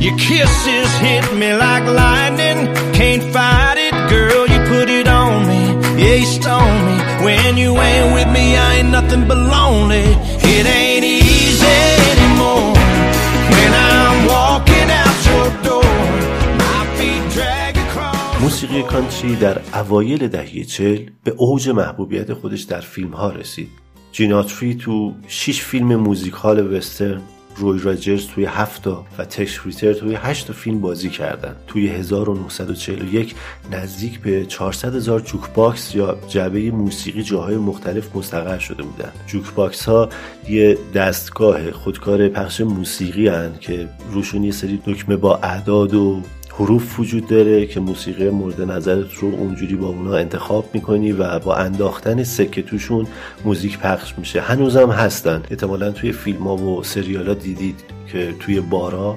your 0.00 0.18
kisses 0.18 0.90
hit 0.96 1.32
me 1.38 1.54
like 1.54 1.84
lightning. 1.84 2.66
Can't 2.94 3.22
fight 3.32 3.78
it, 3.78 3.94
girl. 4.10 4.48
You 4.48 4.58
put 4.66 4.90
it 4.90 5.06
on 5.06 5.46
me. 5.46 5.62
Yeah, 6.02 6.14
you 6.16 6.26
stone 6.26 6.78
me. 6.88 6.96
When 7.24 7.56
you 7.56 7.78
ain't 7.78 8.12
with 8.12 8.30
me, 8.34 8.56
I 8.56 8.78
ain't 8.78 8.90
nothing 8.90 9.28
but 9.28 9.38
lonely. 9.38 10.02
It 10.02 10.66
ain't 10.66 11.04
easy 11.04 11.78
anymore. 12.10 12.71
موسیقی 18.52 18.82
کانتری 18.82 19.36
در 19.36 19.60
اوایل 19.74 20.28
دهه 20.28 20.64
چل 20.64 20.98
به 21.24 21.34
اوج 21.36 21.68
محبوبیت 21.68 22.32
خودش 22.32 22.62
در 22.62 22.80
فیلم 22.80 23.10
ها 23.10 23.30
رسید 23.30 23.68
جین 24.12 24.39
آتری 24.39 24.74
تو 24.74 25.14
6 25.28 25.60
فیلم 25.62 25.96
موزیکال 25.96 26.74
وسترن 26.74 27.20
روی 27.56 27.80
راجرز 27.80 28.26
توی 28.26 28.44
هفتا 28.44 29.04
و 29.18 29.24
تکس 29.24 29.66
ریتر 29.66 29.92
توی 29.92 30.14
8 30.14 30.52
فیلم 30.52 30.80
بازی 30.80 31.08
کردن. 31.10 31.56
توی 31.66 31.88
1941 31.88 33.34
نزدیک 33.70 34.20
به 34.20 34.46
400 34.46 34.94
هزار 34.94 35.20
jukebox 35.20 35.94
یا 35.94 36.18
جعبه 36.28 36.70
موسیقی 36.70 37.22
جاهای 37.22 37.56
مختلف 37.56 38.16
مستقر 38.16 38.58
شده 38.58 38.82
بودن. 38.82 39.12
jukebox 39.26 39.84
ها 39.84 40.08
یه 40.48 40.78
دستگاه 40.94 41.70
خودکار 41.70 42.28
پخش 42.28 42.60
موسیقی 42.60 43.28
هن 43.28 43.52
که 43.60 43.88
روشون 44.10 44.44
یه 44.44 44.52
سری 44.52 44.82
دکمه 44.86 45.16
با 45.16 45.36
اعداد 45.36 45.94
و 45.94 46.22
حروف 46.58 47.00
وجود 47.00 47.26
داره 47.26 47.66
که 47.66 47.80
موسیقی 47.80 48.30
مورد 48.30 48.60
نظرت 48.60 49.14
رو 49.14 49.28
اونجوری 49.28 49.74
با 49.74 49.86
اونا 49.86 50.16
انتخاب 50.16 50.64
می‌کنی 50.74 51.12
و 51.12 51.38
با 51.38 51.54
انداختن 51.54 52.24
سکه 52.24 52.62
توشون 52.62 53.06
موزیک 53.44 53.78
پخش 53.78 54.14
میشه. 54.18 54.40
هنوزم 54.40 54.90
هستن. 54.90 55.42
احتمالا 55.50 55.90
توی 55.90 56.12
فیلم 56.12 56.42
ها 56.42 56.56
و 56.56 56.82
سریال 56.82 57.28
ها 57.28 57.34
دیدید. 57.34 57.91
که 58.12 58.34
توی 58.40 58.60
بارا 58.60 59.16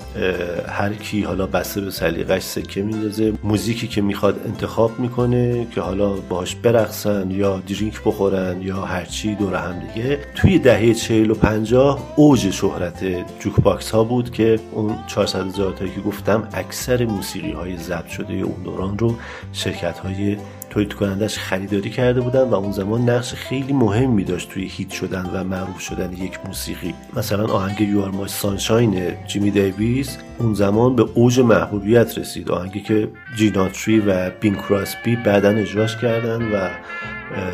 هر 0.67 0.93
کی 0.93 1.21
حالا 1.21 1.45
بسته 1.45 1.81
به 1.81 1.91
سلیقش 1.91 2.41
سکه 2.41 2.81
میندازه 2.81 3.33
موزیکی 3.43 3.87
که 3.87 4.01
می‌خواد 4.01 4.41
انتخاب 4.45 4.99
می‌کنه 4.99 5.67
که 5.71 5.81
حالا 5.81 6.09
باهاش 6.13 6.55
برقصن 6.55 7.31
یا 7.31 7.59
درینک 7.59 8.01
بخورن 8.05 8.61
یا 8.61 8.81
هرچی 8.81 9.35
دور 9.35 9.55
هم 9.55 9.79
دیگه. 9.79 10.19
توی 10.35 10.59
دهه 10.59 10.93
40 10.93 11.31
و 11.31 11.33
50 11.33 12.13
اوج 12.15 12.49
شهرت 12.49 13.05
jukebox 13.39 13.91
ها 13.91 14.03
بود 14.03 14.31
که 14.31 14.59
اون 14.71 14.95
400 15.07 15.47
هزار 15.47 15.73
که 15.73 16.01
گفتم 16.05 16.47
اکثر 16.53 17.05
موسیقی 17.05 17.51
های 17.51 17.77
ضبط 17.77 18.07
شده 18.07 18.33
اون 18.33 18.63
دوران 18.63 18.97
رو 18.97 19.15
شرکت 19.53 19.97
های 19.97 20.37
تولید 20.75 20.93
کنندش 20.93 21.37
خریداری 21.39 21.89
کرده 21.89 22.21
بودن 22.21 22.41
و 22.41 22.53
اون 22.55 22.71
زمان 22.71 23.09
نقش 23.09 23.33
خیلی 23.33 23.73
مهمی 23.73 24.23
داشت 24.23 24.49
توی 24.49 24.67
hit 24.67 24.91
شدن 24.91 25.25
و 25.33 25.43
معروف 25.43 25.79
شدن 25.79 26.13
یک 26.13 26.39
موسیقی. 26.45 26.93
مثلا 27.17 27.45
آهنگ 27.47 27.81
You 27.81 28.01
Are 28.01 28.11
My 28.11 28.27
Sunshine 28.27 29.13
جیمی 29.27 29.51
دیویس 29.51 30.17
اون 30.37 30.53
زمان 30.53 30.95
به 30.95 31.05
اوج 31.13 31.39
محبوبیت 31.39 32.17
رسید. 32.17 32.51
آهنگی 32.51 32.79
که 32.79 33.07
جین 33.35 33.63
آتری 33.63 33.99
و 33.99 34.29
بینگ 34.29 34.55
کراسبی 34.55 35.15
بعدا 35.15 35.49
اجراش 35.49 35.97
کردن 35.97 36.41
و 36.41 36.69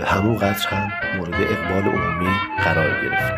همون 0.05 0.36
قدر 0.38 0.67
هم 0.67 0.91
مورد 1.17 1.34
اقبال 1.34 1.93
عمومی 1.93 2.31
قرار 2.63 3.03
گرفت. 3.03 3.34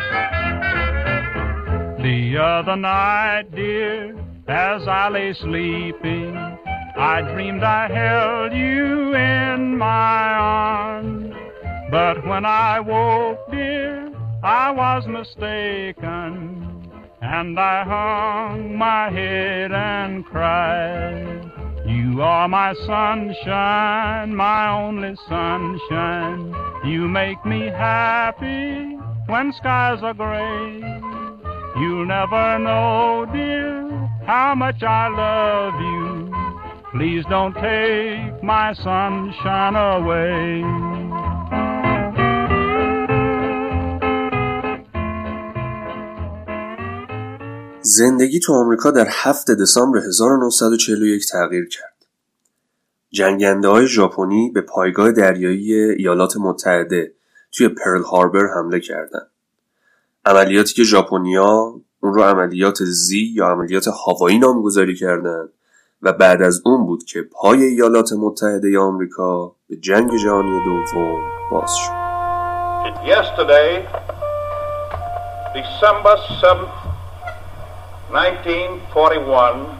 The 1.98 2.38
other 2.38 2.76
night, 2.76 3.46
dear, 3.56 4.14
as 4.48 4.82
I 5.02 5.08
lay 5.16 5.32
sleeping, 5.44 6.34
I 6.96 7.22
dreamed 7.22 7.64
I 7.64 7.88
held 7.88 8.52
you 8.52 9.14
in 9.14 9.76
my 9.76 10.34
arms. 10.34 11.34
But 11.90 12.24
when 12.26 12.44
I 12.44 12.80
woke, 12.80 13.50
dear, 13.50 14.12
I 14.42 14.70
was 14.70 15.06
mistaken, 15.06 16.90
and 17.20 17.58
I 17.58 17.84
hung 17.84 18.76
my 18.76 19.10
head 19.10 19.72
and 19.72 20.24
cried. 20.24 21.50
You 21.86 22.22
are 22.22 22.48
my 22.48 22.74
sunshine, 22.86 24.34
my 24.34 24.68
only 24.70 25.16
sunshine. 25.28 26.54
You 26.84 27.08
make 27.08 27.44
me 27.44 27.66
happy 27.66 28.96
when 29.26 29.52
skies 29.52 30.00
are 30.02 30.14
gray. 30.14 30.80
You'll 31.76 32.06
never 32.06 32.58
know, 32.58 33.26
dear, 33.32 33.88
how 34.26 34.54
much 34.54 34.82
I 34.82 35.08
love 35.08 35.80
you. 35.80 36.33
Please 36.94 37.24
don't 37.28 37.54
take 37.54 38.40
my 38.40 38.72
sunshine 38.84 39.74
away. 39.74 40.62
زندگی 47.80 48.40
تو 48.40 48.52
آمریکا 48.52 48.90
در 48.90 49.06
7 49.10 49.50
دسامبر 49.50 49.98
1941 49.98 51.26
تغییر 51.32 51.68
کرد. 51.68 52.06
جنگنده 53.10 53.68
های 53.68 53.86
ژاپنی 53.86 54.50
به 54.50 54.60
پایگاه 54.60 55.12
دریایی 55.12 55.74
ایالات 55.74 56.36
متحده 56.36 57.12
توی 57.52 57.68
پرل 57.68 58.02
هاربر 58.02 58.46
حمله 58.54 58.80
کردند. 58.80 59.30
عملیاتی 60.24 60.74
که 60.74 60.82
ژاپنیا 60.82 61.80
اون 62.00 62.14
رو 62.14 62.22
عملیات 62.22 62.84
زی 62.84 63.32
یا 63.34 63.46
عملیات 63.46 63.88
هوایی 63.88 64.38
نامگذاری 64.38 64.94
کردند 64.94 65.48
و 66.03 66.13
بعد 66.13 66.41
از 66.41 66.61
اون 66.65 66.85
بود 66.85 67.03
که 67.03 67.19
پای 67.41 67.63
ایالات 67.63 68.09
متحده 68.19 68.79
آمریکا 68.79 69.55
به 69.69 69.75
جنگ 69.75 70.09
جهانی 70.23 70.59
دوم 70.65 71.21
باز 71.51 71.75
شد. 71.77 71.99
Yesterday, 73.05 73.85
December 75.53 76.15
7th, 76.41 76.75
1941, 78.11 79.79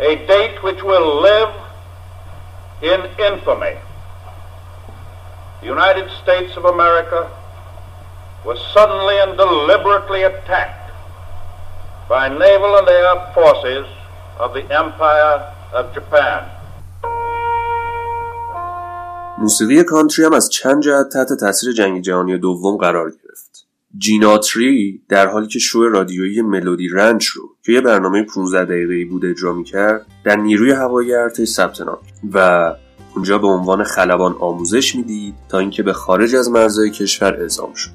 a 0.00 0.16
date 0.26 0.62
which 0.62 0.82
will 0.82 1.20
live 1.20 1.52
in 2.82 3.00
infamy. 3.18 3.76
The 5.60 5.66
United 5.66 6.10
States 6.22 6.56
of 6.56 6.64
America 6.64 7.30
was 8.44 8.58
suddenly 8.72 9.18
and 9.18 9.36
deliberately 9.36 10.22
attacked 10.22 10.92
by 12.08 12.28
naval 12.28 12.76
and 12.78 12.88
air 12.88 13.32
forces 13.34 13.86
of 14.39 14.53
the 14.53 14.63
Empire 14.81 15.37
of 15.73 15.85
Japan. 15.95 16.41
موسیقی 19.37 19.83
کانتری 19.83 20.25
هم 20.25 20.33
از 20.33 20.49
چند 20.49 20.83
جهت 20.83 21.09
تحت 21.09 21.33
تاثیر 21.33 21.73
جنگ 21.73 22.01
جهانی 22.01 22.37
دوم 22.37 22.77
قرار 22.77 23.09
گرفت. 23.09 23.67
جیناتری 23.97 25.01
در 25.09 25.27
حالی 25.27 25.47
که 25.47 25.59
شو 25.59 25.89
رادیویی 25.89 26.41
ملودی 26.41 26.89
رنچ 26.89 27.25
رو 27.25 27.43
که 27.65 27.71
یه 27.71 27.81
برنامه 27.81 28.23
15 28.23 28.65
دقیقه‌ای 28.65 29.05
بود 29.05 29.25
اجرا 29.25 29.53
می‌کرد 29.53 30.05
در 30.23 30.35
نیروی 30.35 30.71
هوایی 30.71 31.13
ارتش 31.13 31.47
ثبت 31.47 31.81
نام 31.81 31.97
و 32.33 32.71
اونجا 33.15 33.37
به 33.37 33.47
عنوان 33.47 33.83
خلبان 33.83 34.35
آموزش 34.39 34.95
می‌دید 34.95 35.35
تا 35.49 35.59
اینکه 35.59 35.83
به 35.83 35.93
خارج 35.93 36.35
از 36.35 36.49
مرزهای 36.49 36.89
کشور 36.89 37.33
اعزام 37.33 37.73
شد 37.73 37.91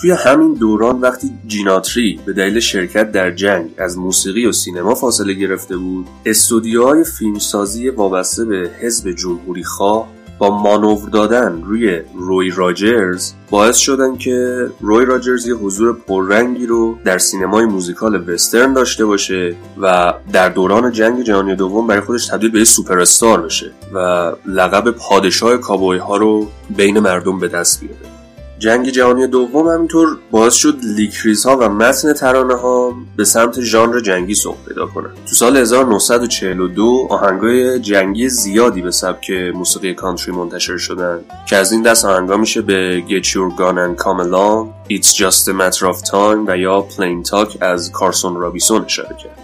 توی 0.00 0.10
همین 0.10 0.54
دوران 0.54 1.00
وقتی 1.00 1.30
جیناتری 1.46 2.20
به 2.26 2.32
دلیل 2.32 2.60
شرکت 2.60 3.12
در 3.12 3.30
جنگ 3.30 3.70
از 3.78 3.98
موسیقی 3.98 4.46
و 4.46 4.52
سینما 4.52 4.94
فاصله 4.94 5.32
گرفته 5.32 5.76
بود 5.76 6.06
استودیوهای 6.26 7.04
فیلمسازی 7.04 7.88
وابسته 7.88 8.44
به 8.44 8.70
حزب 8.80 9.10
جمهوری 9.10 9.64
خواه 9.64 10.08
با 10.38 10.50
مانور 10.50 11.08
دادن 11.08 11.62
روی 11.62 12.00
روی 12.14 12.50
راجرز 12.50 13.32
باعث 13.50 13.76
شدن 13.76 14.16
که 14.16 14.68
روی 14.80 15.04
راجرز 15.04 15.46
یه 15.46 15.54
حضور 15.54 15.96
پررنگی 16.06 16.66
رو 16.66 16.98
در 17.04 17.18
سینمای 17.18 17.64
موزیکال 17.64 18.30
وسترن 18.30 18.72
داشته 18.72 19.04
باشه 19.04 19.56
و 19.82 20.14
در 20.32 20.48
دوران 20.48 20.92
جنگ 20.92 21.22
جهانی 21.22 21.56
دوم 21.56 21.86
برای 21.86 22.00
خودش 22.00 22.26
تبدیل 22.26 22.50
به 22.50 22.64
سوپر 22.64 23.00
استار 23.00 23.42
بشه 23.42 23.72
و 23.92 24.32
لقب 24.46 24.90
پادشاه 24.90 25.56
کابوی 25.56 25.98
ها 25.98 26.16
رو 26.16 26.46
بین 26.76 26.98
مردم 26.98 27.38
به 27.38 27.48
دست 27.48 27.80
بیاره. 27.80 28.13
جنگ 28.58 28.88
جهانی 28.88 29.26
دوم 29.26 29.68
همینطور 29.68 30.18
باعث 30.30 30.54
شد 30.54 30.78
lyrics 30.96 31.46
ها 31.46 31.56
و 31.56 31.68
متن 31.68 32.12
ترانه 32.12 32.54
ها 32.54 32.94
به 33.16 33.24
سمت 33.24 33.60
ژانر 33.60 34.00
جنگی 34.00 34.34
سوق 34.34 34.56
پیدا 34.68 34.86
کنند. 34.86 35.14
تو 35.14 35.34
سال 35.34 35.56
1942 35.56 37.06
آهنگای 37.10 37.80
جنگی 37.80 38.28
زیادی 38.28 38.82
به 38.82 38.90
سبک 38.90 39.30
موسیقی 39.30 39.94
کانتری 39.94 40.32
منتشر 40.32 40.76
شدن 40.76 41.20
که 41.48 41.56
از 41.56 41.72
این 41.72 41.82
دست 41.82 42.04
آهنگا 42.04 42.36
میشه 42.36 42.62
به 42.62 43.02
Get 43.08 43.24
Your 43.24 43.58
Gun 43.58 43.76
and 43.76 44.04
Come 44.04 44.20
Along, 44.20 44.92
It's 44.92 45.14
Just 45.14 45.48
a 45.48 45.52
Matter 45.52 45.86
of 45.92 46.10
Time 46.10 46.44
و 46.46 46.56
یا 46.58 46.86
Plain 46.90 47.28
Talk 47.28 47.62
از 47.62 47.92
کارسون 47.92 48.36
رابیسون 48.36 48.84
اشاره 48.84 49.16
کرد. 49.22 49.43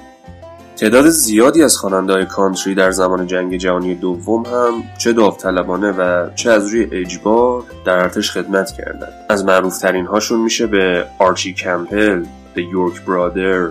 تعداد 0.81 1.09
زیادی 1.09 1.63
از 1.63 1.77
خواننده‌های 1.77 2.27
کانتری 2.27 2.75
در 2.75 2.91
زمان 2.91 3.27
جنگ 3.27 3.57
جهانی 3.57 3.95
دوم 3.95 4.43
هم 4.47 4.83
چه 4.99 5.13
داوطلبانه 5.13 5.91
و 5.91 6.31
چه 6.35 6.51
از 6.51 6.67
روی 6.67 6.89
اجبار 6.93 7.63
در 7.85 7.99
ارتش 7.99 8.31
خدمت 8.31 8.73
کردند. 8.73 9.13
از 9.29 9.45
معروفترین 9.45 10.07
هاشون 10.07 10.41
میشه 10.41 10.67
به 10.67 11.07
آرچی 11.19 11.55
کمپل، 11.55 12.25
به 12.55 12.63
یورک 12.63 13.05
برادر 13.05 13.71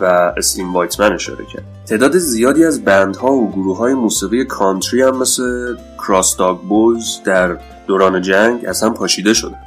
و 0.00 0.04
اسلیم 0.36 0.74
وایتمن 0.74 1.12
اشاره 1.12 1.44
کرد. 1.44 1.64
تعداد 1.86 2.18
زیادی 2.18 2.64
از 2.64 2.84
band 2.84 3.22
ها 3.22 3.32
و 3.32 3.52
گروه 3.52 3.76
های 3.76 3.94
موسیقی 3.94 4.44
کانتری 4.44 5.02
هم 5.02 5.16
مثل 5.16 5.76
کراس 5.98 6.36
داگ 6.36 6.58
بویز 6.58 7.20
در 7.24 7.56
دوران 7.86 8.22
جنگ 8.22 8.64
از 8.68 8.82
هم 8.82 8.94
پاشیده 8.94 9.34
شدن 9.34 9.58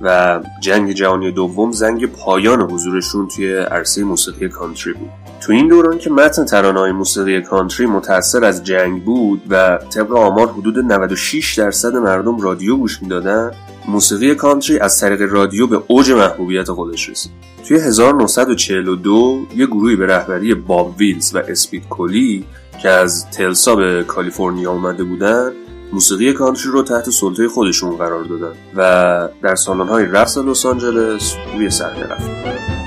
و 0.00 0.40
جنگ 0.60 0.92
جهانی 0.92 1.32
دوم 1.32 1.72
زنگ 1.72 2.06
پایان 2.06 2.60
حضورشون 2.60 3.28
توی 3.28 3.56
عرصه 3.56 4.04
موسیقی 4.04 4.48
کانتری 4.48 4.92
بود 4.92 5.27
تو 5.40 5.52
این 5.52 5.68
دوران 5.68 5.98
که 5.98 6.10
متن 6.10 6.44
ترانه‌های 6.44 6.92
موسیقی 6.92 7.42
کانتری 7.42 7.86
متأثر 7.86 8.44
از 8.44 8.64
جنگ 8.64 9.04
بود 9.04 9.42
و 9.50 9.78
طبق 9.90 10.12
آمار 10.12 10.48
حدود 10.48 10.78
96 10.78 11.58
درصد 11.58 11.96
مردم 11.96 12.40
رادیو 12.40 12.76
گوش 12.76 13.02
می‌دادن 13.02 13.50
موسیقی 13.88 14.34
کانتری 14.34 14.78
از 14.78 15.00
طریق 15.00 15.32
رادیو 15.32 15.66
به 15.66 15.82
اوج 15.86 16.10
محبوبیت 16.10 16.70
خودش 16.70 17.08
رسید. 17.08 17.32
توی 17.68 17.76
1942 17.76 19.46
یه 19.56 19.66
گروهی 19.66 19.96
به 19.96 20.06
رهبری 20.06 20.54
باب 20.54 20.94
ویلز 20.98 21.34
و 21.34 21.38
اسپید 21.38 21.88
کولی 21.88 22.44
که 22.82 22.88
از 22.88 23.30
تلسا 23.30 23.76
به 23.76 24.04
کالیفرنیا 24.04 24.72
اومده 24.72 25.04
بودن 25.04 25.52
موسیقی 25.92 26.32
کانتری 26.32 26.72
رو 26.72 26.82
تحت 26.82 27.10
سلطه 27.10 27.48
خودشون 27.48 27.96
قرار 27.96 28.24
دادن 28.24 28.52
و 28.76 29.28
در 29.42 29.54
سالن‌های 29.54 30.04
رقص 30.04 30.38
لس 30.38 30.66
آنجلس 30.66 31.34
روی 31.56 31.70
صحنه 31.70 32.02
رفتن. 32.02 32.77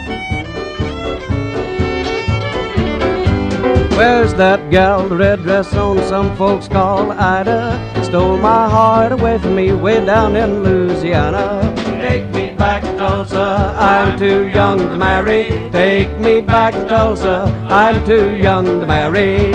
Where's 4.01 4.33
that 4.33 4.71
gal, 4.71 5.07
the 5.07 5.15
red 5.15 5.43
dress 5.43 5.75
on 5.75 5.99
some 6.09 6.35
folks 6.35 6.67
call 6.67 7.11
Ida? 7.11 8.03
Stole 8.03 8.35
my 8.37 8.67
heart 8.67 9.11
away 9.11 9.37
from 9.37 9.55
me 9.55 9.73
way 9.73 10.03
down 10.03 10.35
in 10.35 10.63
Louisiana. 10.63 11.71
Take 12.01 12.27
me 12.33 12.55
back, 12.55 12.81
Tulsa, 12.97 13.75
I'm 13.77 14.17
too 14.17 14.47
young 14.47 14.79
to 14.79 14.97
marry. 14.97 15.69
Take 15.69 16.17
me 16.17 16.41
back, 16.41 16.73
Tulsa, 16.89 17.43
I'm 17.69 18.03
too 18.03 18.35
young 18.35 18.65
to 18.65 18.87
marry. 18.87 19.51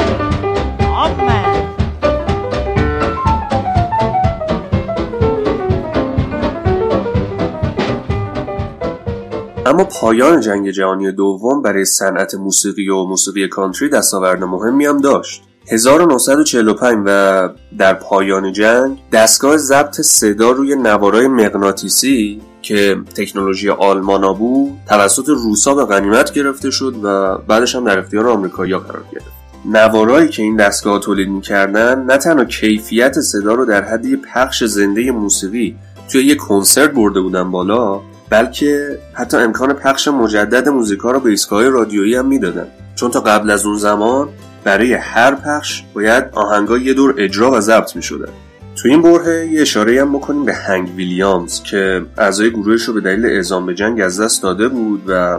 اما 9.66 9.84
پایان 9.84 10.40
جنگ 10.40 10.70
جهانی 10.70 11.12
دوم 11.12 11.62
برای 11.62 11.84
صنعت 11.84 12.34
موسیقی 12.34 12.88
و 12.88 13.04
موسیقی 13.04 13.48
کانتری 13.48 13.88
دستاورد 13.88 14.44
مهمی 14.44 14.86
هم 14.86 15.00
داشت. 15.00 15.42
1945 15.72 17.02
و 17.06 17.48
در 17.78 17.94
پایان 17.94 18.52
جنگ 18.52 18.98
دستگاه 19.12 19.56
ضبط 19.56 20.00
صدا 20.00 20.50
روی 20.50 20.76
نوارای 20.76 21.28
مغناطیسی 21.28 22.40
که 22.62 22.96
تکنولوژی 23.14 23.70
آلمانا 23.70 24.32
بود 24.32 24.72
توسط 24.88 25.28
روسا 25.28 25.74
به 25.74 25.84
غنیمت 25.84 26.32
گرفته 26.32 26.70
شد 26.70 26.94
و 27.02 27.38
بعدش 27.38 27.74
هم 27.74 27.84
در 27.84 27.98
اختیار 27.98 28.28
آمریکایی‌ها 28.28 28.78
قرار 28.80 29.04
گرفت. 29.12 29.26
نوارایی 29.64 30.28
که 30.28 30.42
این 30.42 30.56
دستگاه 30.56 31.00
تولید 31.00 31.28
می‌کردن 31.28 32.04
نه 32.04 32.18
تنها 32.18 32.44
کیفیت 32.44 33.20
صدا 33.20 33.54
رو 33.54 33.64
در 33.64 33.82
حد 33.82 34.14
پخش 34.14 34.64
زنده 34.64 35.10
موسیقی 35.10 35.76
توی 36.12 36.22
یک 36.22 36.38
کنسرت 36.38 36.90
برده 36.90 37.20
بودن 37.20 37.50
بالا 37.50 38.00
بلکه 38.30 38.98
حتی 39.12 39.36
امکان 39.36 39.72
پخش 39.72 40.08
مجدد 40.08 40.68
موزیکا 40.68 41.10
رو 41.10 41.20
به 41.20 41.30
ایستگاه 41.30 41.68
رادیویی 41.68 42.14
هم 42.14 42.26
می‌دادن. 42.26 42.66
چون 42.94 43.10
تا 43.10 43.20
قبل 43.20 43.50
از 43.50 43.66
اون 43.66 43.76
زمان 43.76 44.28
برای 44.64 44.94
هر 44.94 45.34
پخش 45.34 45.82
باید 45.94 46.24
آهنگا 46.32 46.78
یه 46.78 46.94
دور 46.94 47.14
اجرا 47.18 47.50
و 47.50 47.60
ضبط 47.60 47.96
می‌شدن. 47.96 48.32
تو 48.76 48.88
این 48.88 49.02
برهه 49.02 49.46
یه 49.46 49.60
اشاره 49.60 50.00
هم 50.00 50.12
بکنیم 50.12 50.44
به 50.44 50.54
هنک 50.54 50.88
ویلیامز 50.96 51.62
که 51.62 52.02
اعضای 52.18 52.50
گروهش 52.50 52.82
رو 52.82 52.94
به 52.94 53.00
دلیل 53.00 53.26
اعزام 53.26 53.66
به 53.66 53.74
جنگ 53.74 54.00
از 54.00 54.20
دست 54.20 54.42
داده 54.42 54.68
بود 54.68 55.02
و 55.06 55.38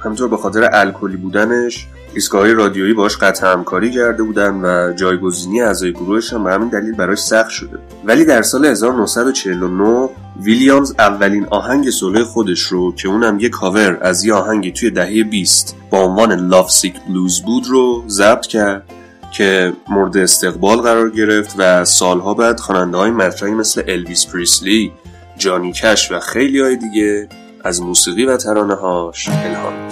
همینطور 0.00 0.28
به 0.28 0.36
خاطر 0.36 0.70
الکلی 0.72 1.16
بودنش 1.16 1.86
ایستگاه 2.16 2.52
رادیویی 2.52 2.92
باش 2.92 3.16
قطع 3.16 3.52
همکاری 3.52 3.90
کرده 3.90 4.22
بودن 4.22 4.54
و 4.54 4.92
جایگزینی 4.92 5.62
اعضای 5.62 5.92
گروهش 5.92 6.32
هم 6.32 6.46
همین 6.46 6.68
دلیل 6.68 6.92
براش 6.92 7.18
سخت 7.18 7.50
شده. 7.50 7.78
ولی 8.04 8.24
در 8.24 8.42
سال 8.42 8.64
1949 8.64 10.08
ویلیامز 10.42 10.94
اولین 10.98 11.46
آهنگ 11.50 11.90
سولوی 11.90 12.24
خودش 12.24 12.60
رو 12.60 12.94
که 12.94 13.08
اونم 13.08 13.38
یه 13.40 13.48
کاور 13.48 13.98
از 14.00 14.24
یه 14.24 14.34
آهنگی 14.34 14.72
توی 14.72 14.90
دهه 14.90 15.24
20 15.24 15.76
با 15.90 15.98
عنوان 15.98 16.48
Lovesick 16.48 16.94
Blues 17.08 17.42
بود 17.42 17.66
رو 17.66 18.04
ضبط 18.08 18.46
کرد 18.46 18.82
که 19.32 19.72
مورد 19.88 20.16
استقبال 20.16 20.78
قرار 20.78 21.10
گرفت 21.10 21.54
و 21.58 21.84
سالها 21.84 22.34
بعد 22.34 22.60
خواننده 22.60 22.96
های 22.96 23.10
مطرحی 23.10 23.54
مثل 23.54 23.82
الویس 23.88 24.26
پریسلی، 24.26 24.92
جانی 25.38 25.72
کش 25.72 26.12
و 26.12 26.20
خیلی 26.20 26.60
های 26.60 26.76
دیگه 26.76 27.28
از 27.64 27.82
موسیقی 27.82 28.24
و 28.24 28.36
ترانه 28.36 28.74
هاش 28.74 29.28
الهام 29.28 29.90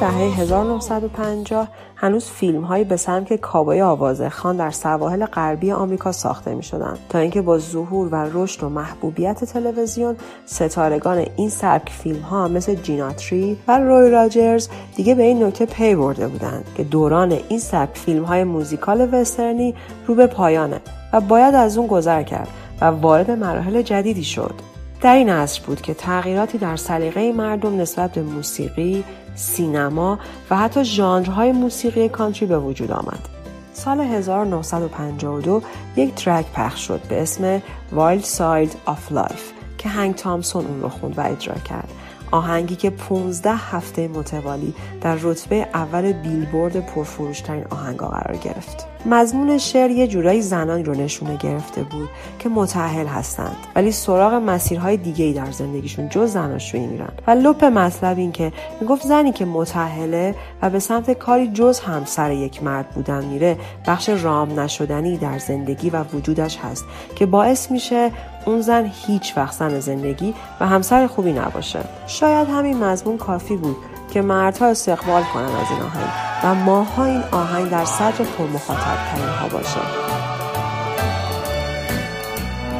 دهه 0.00 0.40
1950 0.40 1.68
هنوز 1.96 2.24
فیلم 2.24 2.64
هایی 2.64 2.84
به 2.84 2.96
سمت 2.96 3.32
کابای 3.32 3.82
آوازه 3.82 4.28
خان 4.28 4.56
در 4.56 4.70
سواحل 4.70 5.26
غربی 5.26 5.72
آمریکا 5.72 6.12
ساخته 6.12 6.54
می 6.54 6.62
شدن 6.62 6.98
تا 7.08 7.18
اینکه 7.18 7.42
با 7.42 7.58
ظهور 7.58 8.08
و 8.08 8.30
رشد 8.32 8.62
و 8.62 8.68
محبوبیت 8.68 9.44
تلویزیون 9.44 10.16
ستارگان 10.46 11.26
این 11.36 11.48
سبک 11.48 11.90
فیلم 11.90 12.20
ها 12.20 12.48
مثل 12.48 12.74
جیناتری 12.74 13.58
و 13.68 13.78
روی 13.78 14.10
راجرز 14.10 14.68
دیگه 14.96 15.14
به 15.14 15.22
این 15.22 15.42
نکته 15.42 15.66
پی 15.66 15.94
برده 15.94 16.28
بودند 16.28 16.64
که 16.76 16.84
دوران 16.84 17.38
این 17.48 17.58
سبک 17.58 17.98
فیلم 17.98 18.24
های 18.24 18.44
موزیکال 18.44 19.08
وسترنی 19.14 19.74
رو 20.06 20.14
به 20.14 20.26
پایانه 20.26 20.80
و 21.12 21.20
باید 21.20 21.54
از 21.54 21.78
اون 21.78 21.86
گذر 21.86 22.22
کرد 22.22 22.48
و 22.80 22.84
وارد 22.84 23.30
مراحل 23.30 23.82
جدیدی 23.82 24.24
شد. 24.24 24.54
در 25.00 25.14
این 25.14 25.30
عصر 25.30 25.62
بود 25.66 25.80
که 25.80 25.94
تغییراتی 25.94 26.58
در 26.58 26.76
سلیقه 26.76 27.32
مردم 27.32 27.80
نسبت 27.80 28.12
به 28.12 28.22
موسیقی، 28.22 29.04
سینما 29.38 30.18
و 30.50 30.56
حتی 30.56 30.84
ژانرهای 30.84 31.52
موسیقی 31.52 32.08
کانتری 32.08 32.46
به 32.46 32.58
وجود 32.58 32.90
آمد. 32.90 33.28
سال 33.72 34.00
1952 34.00 35.62
یک 35.96 36.14
ترک 36.14 36.46
پخش 36.52 36.86
شد 36.86 37.00
به 37.08 37.22
اسم 37.22 37.58
Wild 37.96 38.24
Side 38.24 38.72
of 38.86 39.14
Life 39.14 39.42
که 39.78 39.88
هنگ 39.88 40.14
تامسون 40.14 40.66
اون 40.66 40.82
رو 40.82 40.88
خوند 40.88 41.18
و 41.18 41.20
اجرا 41.20 41.54
کرد. 41.54 41.88
آهنگی 42.30 42.76
که 42.76 42.90
15 42.90 43.50
هفته 43.50 44.08
متوالی 44.08 44.74
در 45.00 45.18
رتبه 45.22 45.68
اول 45.74 46.12
بیلبورد 46.12 46.86
پرفروشترین 46.86 47.64
آهنگا 47.70 48.08
قرار 48.08 48.36
گرفت. 48.36 48.86
مضمون 49.06 49.58
شعر 49.58 49.90
یه 49.90 50.06
جورایی 50.06 50.42
زنانی 50.42 50.82
رو 50.82 50.94
نشونه 50.94 51.36
گرفته 51.36 51.82
بود 51.82 52.08
که 52.38 52.48
متحل 52.48 53.06
هستند 53.06 53.56
ولی 53.74 53.92
سراغ 53.92 54.32
مسیرهای 54.34 54.96
دیگه 54.96 55.24
ای 55.24 55.32
در 55.32 55.50
زندگیشون 55.50 56.08
جز 56.08 56.32
زناشویی 56.32 56.86
میرن 56.86 57.12
و 57.26 57.30
لپ 57.30 57.64
مطلب 57.64 58.18
این 58.18 58.32
که 58.32 58.52
می‌گفت 58.80 59.06
زنی 59.06 59.32
که 59.32 59.44
متحله 59.44 60.34
و 60.62 60.70
به 60.70 60.78
سمت 60.78 61.10
کاری 61.10 61.48
جز 61.48 61.80
همسر 61.80 62.32
یک 62.32 62.62
مرد 62.62 62.90
بودن 62.90 63.24
میره 63.24 63.56
بخش 63.86 64.08
رام 64.08 64.60
نشدنی 64.60 65.16
در 65.16 65.38
زندگی 65.38 65.90
و 65.90 66.04
وجودش 66.14 66.56
هست 66.56 66.84
که 67.16 67.26
باعث 67.26 67.70
میشه 67.70 68.10
اون 68.48 68.60
زن 68.60 68.90
هیچ 69.06 69.32
وقت 69.36 69.52
زن 69.52 69.80
زندگی 69.80 70.34
و 70.60 70.66
همسر 70.66 71.06
خوبی 71.06 71.32
نباشه 71.32 71.80
شاید 72.06 72.48
همین 72.48 72.84
مضمون 72.84 73.18
کافی 73.18 73.56
بود 73.56 73.76
که 74.10 74.22
مردها 74.22 74.66
استقبال 74.66 75.22
کنن 75.22 75.44
از 75.44 75.70
این 75.70 75.80
آهنگ 75.80 76.08
و 76.44 76.54
ماها 76.54 77.04
این 77.04 77.22
آهنگ 77.32 77.70
در 77.70 77.84
صدر 77.84 78.24
پرمخاطب 78.38 78.98
ترین 79.10 79.28
ها 79.28 79.48
باشه 79.48 79.80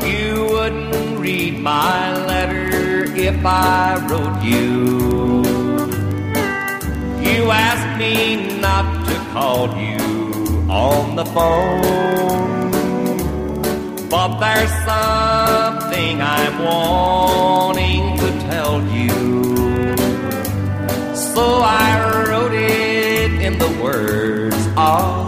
You 0.01 0.47
wouldn't 0.55 1.19
read 1.25 1.55
my 1.73 2.01
letter 2.31 3.05
if 3.29 3.39
I 3.45 3.97
wrote 4.09 4.41
you. 4.53 4.71
You 7.29 7.41
asked 7.69 7.93
me 8.03 8.15
not 8.67 8.87
to 9.07 9.15
call 9.35 9.67
you 9.87 10.03
on 10.71 11.17
the 11.17 11.27
phone. 11.35 12.58
But 14.11 14.39
there's 14.39 14.71
something 14.87 16.23
I'm 16.23 16.65
wanting 16.65 18.17
to 18.17 18.29
tell 18.49 18.83
you. 18.89 19.97
So 21.15 21.61
I 21.63 22.27
wrote 22.27 22.55
it 22.55 23.43
in 23.43 23.59
the 23.59 23.69
words 23.83 24.57
of 24.79 25.28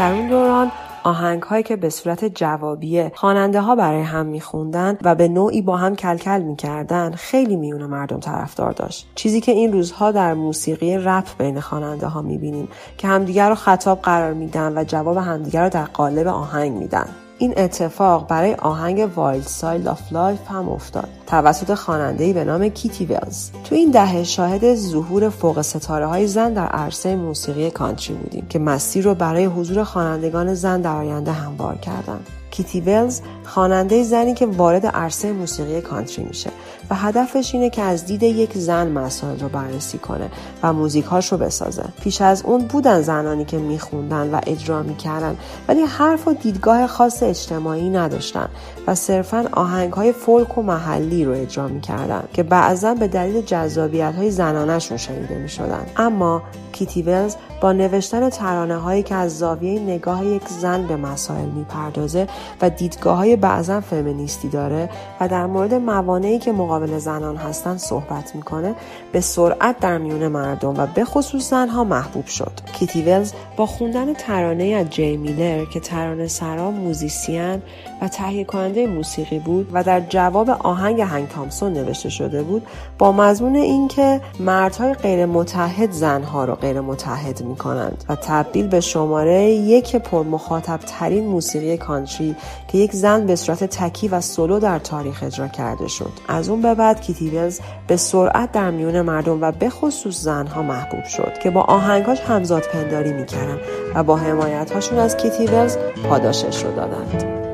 در 0.00 0.12
اون 0.12 0.28
دوران 0.28 0.72
آهنگ 1.04 1.42
هایی 1.42 1.62
که 1.62 1.76
به 1.76 1.90
صورت 1.90 2.24
جوابیه 2.24 3.12
خواننده 3.14 3.60
ها 3.60 3.74
برای 3.74 4.02
هم 4.02 4.26
میخوندن 4.26 4.98
و 5.02 5.14
به 5.14 5.28
نوعی 5.28 5.62
با 5.62 5.76
هم 5.76 5.96
کلکل 5.96 6.42
می‌کردن 6.42 7.12
خیلی 7.12 7.56
میون 7.56 7.86
مردم 7.86 8.20
طرفدار 8.20 8.72
داشت. 8.72 9.08
چیزی 9.14 9.40
که 9.40 9.52
این 9.52 9.72
روزها 9.72 10.12
در 10.12 10.34
موسیقی 10.34 10.98
رپ 10.98 11.24
بین 11.38 11.60
خواننده 11.60 12.06
ها 12.06 12.22
می‌بینیم 12.22 12.68
که 12.98 13.08
همدیگر 13.08 13.48
رو 13.48 13.54
خطاب 13.54 14.02
قرار 14.02 14.32
میدن 14.32 14.78
و 14.78 14.84
جواب 14.84 15.16
همدیگر 15.16 15.62
رو 15.62 15.68
در 15.68 15.84
قالب 15.84 16.26
آهنگ 16.26 16.72
میدن. 16.72 17.06
این 17.40 17.54
اتفاق 17.56 18.28
برای 18.28 18.54
آهنگ 18.54 19.10
Wild 19.16 19.46
Side 19.46 19.88
of 19.88 20.12
Life 20.12 20.40
هم 20.48 20.68
افتاد. 20.68 21.08
توسط 21.26 21.74
خواننده‌ای 21.74 22.32
به 22.32 22.44
نام 22.44 22.68
کیتی 22.68 23.04
ویلز 23.04 23.50
تو 23.64 23.74
این 23.74 23.90
دهه 23.90 24.24
شاهد 24.24 24.74
ظهور 24.74 25.28
فوق 25.28 25.62
ستاره 25.62 26.06
های 26.06 26.26
زن 26.26 26.52
در 26.52 26.66
عرصه 26.66 27.16
موسیقی 27.16 27.70
کانتری 27.70 28.14
بودیم 28.14 28.46
که 28.48 28.58
مسیر 28.58 29.04
رو 29.04 29.14
برای 29.14 29.44
حضور 29.44 29.84
خوانندگان 29.84 30.54
زن 30.54 30.80
در 30.80 30.96
آینده 30.96 31.32
هموار 31.32 31.76
کردند 31.76 32.26
کیتی 32.62 32.80
ویلز 32.80 33.20
خواننده 33.44 34.02
زنی 34.02 34.34
که 34.34 34.46
وارد 34.46 34.86
عرصه 34.86 35.32
موسیقی 35.32 35.80
کانتری 35.80 36.24
میشه 36.24 36.50
و 36.90 36.94
هدفش 36.94 37.54
اینه 37.54 37.70
که 37.70 37.82
از 37.82 38.06
دید 38.06 38.22
یک 38.22 38.58
زن 38.58 38.88
مسائل 38.88 39.40
رو 39.40 39.48
بررسی 39.48 39.98
کنه 39.98 40.30
و 40.62 40.72
موزیکاش 40.72 41.32
رو 41.32 41.38
بسازه. 41.38 41.84
پیش 42.02 42.22
از 42.22 42.42
اون 42.42 42.66
بودن 42.66 43.02
زنانی 43.02 43.44
که 43.44 43.58
میخوندن 43.58 44.30
و 44.30 44.40
اجرا 44.46 44.82
می‌کردن 44.82 45.36
ولی 45.68 45.80
حرف 45.80 46.28
و 46.28 46.32
دیدگاه 46.32 46.86
خاص 46.86 47.22
اجتماعی 47.22 47.90
نداشتن 47.90 48.48
و 48.86 48.94
صرفا 48.94 49.48
آهنگ 49.52 49.92
های 49.92 50.12
فولک 50.12 50.58
و 50.58 50.62
محلی 50.62 51.24
رو 51.24 51.32
اجرا 51.32 51.68
می‌کردن 51.68 52.22
که 52.32 52.42
بعضا 52.42 52.94
به 52.94 53.08
دلیل 53.08 53.42
جذابیت 53.42 54.14
های 54.16 54.30
زنانشون 54.30 54.96
شنیده 54.96 55.34
می‌شدن. 55.34 55.86
اما 55.96 56.42
کیتی 56.80 57.02
ویلز 57.02 57.36
با 57.60 57.72
نوشتن 57.72 58.30
ترانه 58.30 58.76
هایی 58.76 59.02
که 59.02 59.14
از 59.14 59.38
زاویه 59.38 59.80
نگاه 59.80 60.26
یک 60.26 60.48
زن 60.48 60.86
به 60.86 60.96
مسائل 60.96 61.48
می‌پردازه 61.48 62.26
و 62.62 62.70
دیدگاه 62.70 63.16
های 63.16 63.36
بعضا 63.36 63.80
فمینیستی 63.80 64.48
داره 64.48 64.90
و 65.20 65.28
در 65.28 65.46
مورد 65.46 65.74
موانعی 65.74 66.38
که 66.38 66.52
مقابل 66.52 66.98
زنان 66.98 67.36
هستن 67.36 67.76
صحبت 67.76 68.34
می‌کنه 68.34 68.74
به 69.12 69.20
سرعت 69.20 69.78
در 69.80 69.98
میون 69.98 70.28
مردم 70.28 70.74
و 70.78 70.86
به 70.86 71.04
خصوص 71.04 71.50
زنها 71.50 71.84
محبوب 71.84 72.26
شد. 72.26 72.52
کیتی 72.72 73.02
ویلز 73.02 73.32
با 73.56 73.66
خوندن 73.66 74.14
ترانه 74.14 74.64
از 74.64 74.90
جی 74.90 75.16
میلر 75.16 75.64
که 75.64 75.80
ترانه 75.80 76.28
سرا 76.28 76.70
موزیسین 76.70 77.62
و 78.00 78.08
تهیه 78.08 78.44
کننده 78.44 78.86
موسیقی 78.86 79.38
بود 79.38 79.70
و 79.72 79.84
در 79.84 80.00
جواب 80.00 80.50
آهنگ 80.50 81.00
هنک 81.00 81.28
تامسون 81.28 81.72
نوشته 81.72 82.08
شده 82.08 82.42
بود 82.42 82.66
با 82.98 83.12
مضمون 83.12 83.56
اینکه 83.56 84.20
مردهای 84.40 84.94
غیر 84.94 85.26
متعهد 85.26 85.90
زنها 85.90 86.44
را 86.44 86.54
غیر 86.54 86.80
متعهد 86.80 87.42
می 87.42 87.56
کنند 87.56 88.04
و 88.08 88.16
تبدیل 88.16 88.68
به 88.68 88.80
شماره 88.80 89.50
یک 89.50 89.96
پرمخاطب 89.96 90.80
ترین 90.86 91.26
موسیقی 91.26 91.76
کانتری 91.76 92.36
که 92.68 92.78
یک 92.78 92.92
زن 92.92 93.26
به 93.26 93.36
صورت 93.36 93.64
تکی 93.64 94.08
و 94.08 94.20
سولو 94.20 94.58
در 94.58 94.78
تاریخ 94.78 95.22
اجرا 95.22 95.48
کرده 95.48 95.88
شد. 95.88 96.12
از 96.28 96.48
اون 96.48 96.62
به 96.62 96.74
بعد 96.74 97.00
کیتی 97.00 97.30
ویلز 97.30 97.60
به 97.86 97.96
سرعت 97.96 98.52
در 98.52 98.70
میون 98.70 99.00
مردم 99.00 99.42
و 99.42 99.52
به 99.52 99.70
خصوص 99.70 100.20
زنها 100.20 100.62
محبوب 100.62 101.04
شد 101.04 101.38
که 101.42 101.50
با 101.50 101.60
آهنگاش 101.60 102.20
همزاد 102.20 102.62
پنداری 102.62 103.12
می‌کردن 103.12 103.58
و 103.94 104.02
با 104.02 104.16
حمایت 104.16 104.70
هاشون 104.70 104.98
از 104.98 105.16
کیتی 105.16 105.46
ویلز 105.46 105.76
پاداشش 106.08 106.64
رو 106.64 106.74
دادند. 106.76 107.49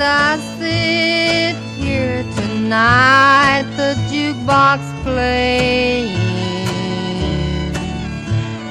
I 0.00 0.38
sit 0.58 1.56
here 1.76 2.22
tonight, 2.36 3.64
the 3.76 3.94
jukebox 4.10 4.80
playing 5.02 6.18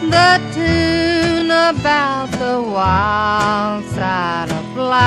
the 0.09 0.39
tune 0.53 1.51
about 1.51 2.31
the 2.31 2.61
wild 2.61 3.83
side 3.85 4.49
of 4.51 4.77
life. 4.77 4.97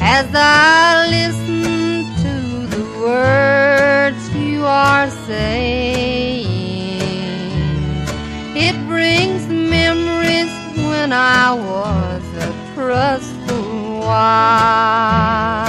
As 0.00 0.26
I 0.34 1.06
listen 1.10 2.06
to 2.24 2.34
the 2.74 2.84
words 3.00 4.34
you 4.34 4.64
are 4.64 5.10
saying, 5.26 6.46
it 8.56 8.74
brings 8.86 9.46
memories 9.46 10.50
when 10.76 11.12
I 11.12 11.52
was 11.52 12.13
trustful 12.84 14.00
wife. 14.00 15.64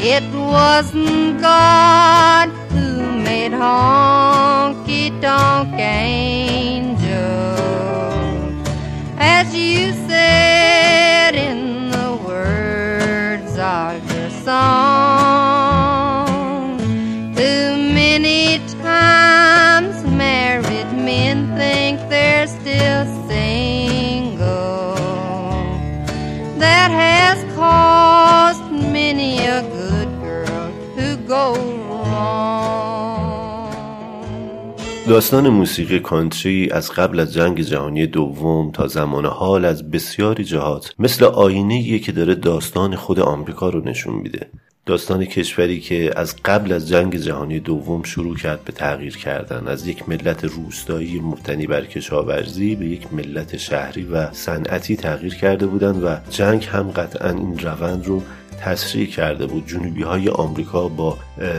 It 0.00 0.24
wasn't 0.32 1.38
God 1.42 2.48
who 2.72 3.18
made 3.28 3.52
honky 3.52 5.10
tonk 5.20 5.74
angels, 5.78 6.98
as 9.18 9.54
you 9.54 9.92
said 10.08 11.34
in 11.34 11.90
the 11.90 12.16
words 12.26 13.58
of 13.58 14.10
your 14.10 14.30
song. 14.30 15.58
Too 17.36 17.76
many 18.00 18.60
times 18.80 20.02
married 20.04 20.90
men 20.94 21.54
think 21.58 22.00
they're 22.08 22.46
still 22.46 23.17
that 26.88 27.36
has 27.36 27.40
caused 27.60 28.66
many 28.98 29.32
a 29.56 29.60
good 29.76 30.10
girl 30.24 30.68
to 30.96 31.06
go 31.28 31.44
داستان 35.08 35.48
موسیقی 35.48 36.00
کانتری 36.00 36.70
از 36.70 36.90
قبل 36.90 37.20
از 37.20 37.32
جنگ 37.32 37.60
جهانی 37.60 38.06
دوم 38.06 38.70
تا 38.70 38.86
زمان 38.86 39.26
حال 39.26 39.64
از 39.64 39.90
بسیاری 39.90 40.44
جهات 40.44 40.94
مثل 40.98 41.24
آینه 41.24 41.98
که 41.98 42.12
داره 42.12 42.34
داستان 42.34 42.96
خود 42.96 43.20
آمریکا 43.20 43.68
رو 43.68 43.80
نشون 43.80 44.14
میده. 44.14 44.50
داستان 44.88 45.24
کشوری 45.24 45.80
که 45.80 46.12
از 46.16 46.36
قبل 46.44 46.72
از 46.72 46.88
جنگ 46.88 47.16
جهانی 47.16 47.60
دوم 47.60 48.02
شروع 48.02 48.36
کرد 48.36 48.64
به 48.64 48.72
تغییر 48.72 49.16
کردن. 49.16 49.68
از 49.68 49.86
یک 49.86 50.08
ملت 50.08 50.44
روستایی 50.44 51.20
مبتنی 51.20 51.66
بر 51.66 51.84
کشاورزی 51.84 52.74
به 52.74 52.86
یک 52.86 53.12
ملت 53.12 53.56
شهری 53.56 54.04
و 54.04 54.32
صنعتی 54.32 54.96
تغییر 54.96 55.34
کرده 55.34 55.66
بودند 55.66 56.04
و 56.04 56.16
جنگ 56.30 56.64
هم 56.64 56.90
قطعا 56.90 57.30
این 57.30 57.58
روند 57.58 58.06
رو 58.06 58.22
تسریع 58.60 59.06
کرده 59.06 59.46
بود. 59.46 59.66
جنوبی 59.66 60.02
های 60.02 60.28
آمریکا 60.28 60.88
با 60.88 61.18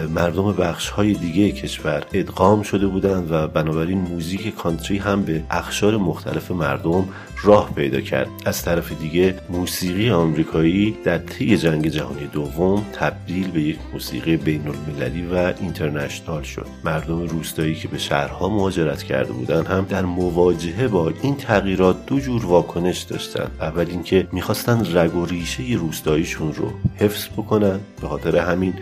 مردم 0.09 0.51
بخش 0.51 0.89
های 0.89 1.13
دیگه 1.13 1.51
کشور 1.51 2.03
ادغام 2.13 2.61
شده 2.61 2.87
بودند 2.87 3.31
و 3.31 3.47
بنابراین 3.47 3.97
موزیک 3.97 4.55
کانتری 4.55 4.97
هم 4.97 5.21
به 5.21 5.43
اخشار 5.51 5.97
مختلف 5.97 6.51
مردم 6.51 7.09
راه 7.43 7.73
پیدا 7.75 8.01
کرد. 8.01 8.27
از 8.45 8.61
طرف 8.61 8.91
دیگه 9.01 9.35
موسیقی 9.49 10.09
آمریکایی 10.09 10.97
در 11.03 11.17
طی 11.17 11.57
جنگ 11.57 11.87
جهانی 11.87 12.27
دوم 12.27 12.85
تبدیل 12.93 13.51
به 13.51 13.61
یک 13.61 13.77
موسیقی 13.93 14.37
بین 14.37 14.61
المللی 14.67 15.25
و 15.25 15.53
اینترنشنال 15.59 16.43
شد. 16.43 16.67
مردم 16.83 17.21
روستایی 17.27 17.75
که 17.75 17.87
به 17.87 17.97
شهرها 17.97 18.49
مهاجرت 18.49 19.03
کرده 19.03 19.31
بودند 19.31 19.67
هم 19.67 19.85
در 19.89 20.05
مواجهه 20.05 20.87
با 20.87 21.13
این 21.21 21.35
تغییرات 21.35 22.05
دو 22.05 22.19
جور 22.19 22.45
واکنش 22.45 22.99
داشتند. 22.99 23.51
اول 23.61 23.85
اینکه 23.89 24.27
می‌خواستند 24.31 24.97
رگ 24.97 25.15
و 25.15 25.25
ریشه 25.25 25.63
روستاییشون 25.77 26.53
رو 26.53 26.71
حفظ 26.95 27.27
بکنن. 27.27 27.79
به 28.01 28.07
خاطر 28.07 28.37
همین 28.37 28.73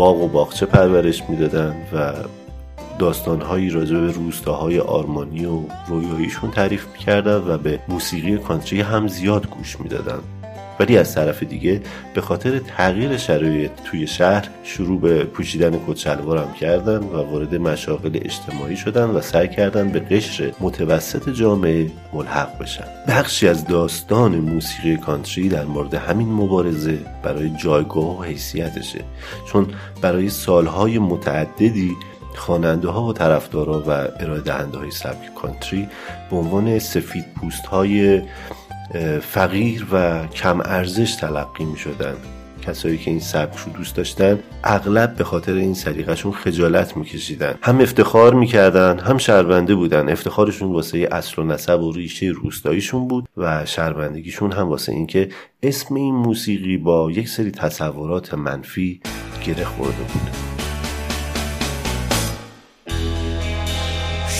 باغ 0.00 0.22
و 0.22 0.28
باغچه 0.28 0.66
پرورش 0.66 1.22
می‌دادن 1.28 1.76
و 1.92 2.12
داستانهایی 2.98 3.70
راجع 3.70 3.98
به 3.98 4.12
روستاهای 4.12 4.80
آرمانی 4.80 5.44
و 5.44 5.60
رویاییشون 5.88 6.50
تعریف 6.50 6.86
می‌کردن 6.92 7.36
و 7.36 7.58
به 7.58 7.80
موسیقی 7.88 8.38
کانتری 8.38 8.80
هم 8.80 9.08
زیاد 9.08 9.46
گوش 9.46 9.80
می‌دادن. 9.80 10.18
ولی 10.80 10.98
از 10.98 11.14
طرف 11.14 11.42
دیگه 11.42 11.80
به 12.14 12.20
خاطر 12.20 12.58
تغییر 12.58 13.16
شرایط 13.16 13.70
توی 13.84 14.06
شهر 14.06 14.48
شروع 14.62 15.00
به 15.00 15.24
پوشیدن 15.24 15.80
کچلوار 15.86 16.38
هم 16.38 16.52
کردن 16.52 16.98
و 16.98 17.16
وارد 17.16 17.54
مشاغل 17.54 18.18
اجتماعی 18.24 18.76
شدن 18.76 19.04
و 19.04 19.20
سعی 19.20 19.48
کردن 19.48 19.88
به 19.88 20.00
قشر 20.00 20.52
متوسط 20.60 21.28
جامعه 21.28 21.90
ملحق 22.12 22.58
بشن. 22.58 22.84
بخشی 23.08 23.48
از 23.48 23.66
داستان 23.66 24.36
موسیقی 24.36 24.96
کانتری 24.96 25.48
در 25.48 25.64
مورد 25.64 25.94
همین 25.94 26.28
مبارزه 26.28 26.98
برای 27.22 27.50
جایگاه 27.50 28.18
و 28.18 28.22
حیثیتشه. 28.22 29.04
چون 29.52 29.66
برای 30.02 30.28
سالهای 30.28 30.98
متعددی 30.98 31.96
خواننده 32.36 32.88
ها 32.88 33.04
و 33.04 33.12
طرفدارا 33.12 33.82
و 33.86 33.90
ارائه 33.90 34.40
دهنده 34.40 34.78
های 34.78 34.90
سبک 34.90 35.34
کانتری 35.34 35.88
به 36.30 36.36
عنوان 36.36 36.78
سفید 36.78 37.24
پوست 37.34 37.66
های 37.66 38.22
فقیر 39.20 39.86
و 39.92 40.26
کم 40.26 40.60
ارزش 40.60 41.14
تلقی 41.14 41.64
می 41.64 41.78
شدن 41.78 42.14
کسایی 42.62 42.98
که 42.98 43.10
این 43.10 43.20
سبک 43.20 43.56
رو 43.56 43.72
دوست 43.72 43.96
داشتن 43.96 44.38
اغلب 44.64 45.14
به 45.16 45.24
خاطر 45.24 45.54
این 45.54 45.74
سلیقهشون 45.74 46.32
خجالت 46.32 46.96
میکشیدن. 46.96 47.54
هم 47.62 47.80
افتخار 47.80 48.34
می‌کردن 48.34 48.98
هم 48.98 49.18
شرمنده 49.18 49.74
بودن. 49.74 50.08
افتخارشون 50.08 50.72
واسه 50.72 51.08
اصل 51.12 51.42
و 51.42 51.44
نسب 51.44 51.82
و 51.82 51.92
ریشه 51.92 52.26
روستاییشون 52.26 53.08
بود 53.08 53.28
و 53.36 53.66
شرمندگیشون 53.66 54.52
هم 54.52 54.68
واسه 54.68 54.92
اینکه 54.92 55.28
اسم 55.62 55.94
این 55.94 56.14
موسیقی 56.14 56.76
با 56.76 57.10
یک 57.10 57.28
سری 57.28 57.50
تصورات 57.50 58.34
منفی 58.34 59.00
گره 59.46 59.64
خورده 59.64 60.02
بود. 60.02 60.30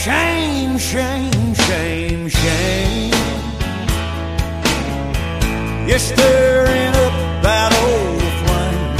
Shame, 0.04 0.78
shame, 0.90 1.54
shame, 1.66 2.24
shame. 2.40 3.19
You're 5.90 5.98
stirring 5.98 6.94
up 7.04 7.14
that 7.42 7.72
old 7.82 8.22
flame. 8.40 8.92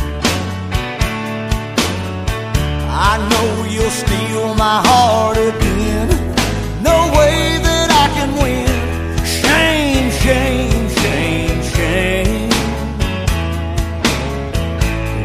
I 2.91 3.15
know 3.31 3.49
you'll 3.71 3.97
steal 4.03 4.57
my 4.57 4.83
heart 4.89 5.37
again. 5.37 6.09
No 6.83 6.97
way 7.17 7.61
that 7.63 7.89
I 8.03 8.07
can 8.17 8.31
win. 8.43 8.67
Shame, 9.25 10.11
shame, 10.25 10.89
shame, 10.99 11.63
shame. 11.63 12.51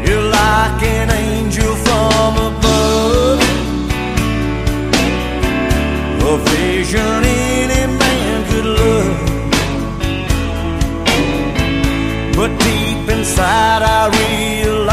You're 0.06 0.30
like 0.30 0.84
an 0.84 1.10
angel 1.10 1.76
from 1.78 2.32
above. 2.52 3.42
A 6.30 6.38
vision 6.52 7.25
But 12.46 12.60
deep 12.60 13.10
inside 13.16 13.82
I 13.82 14.02
realize 14.20 14.86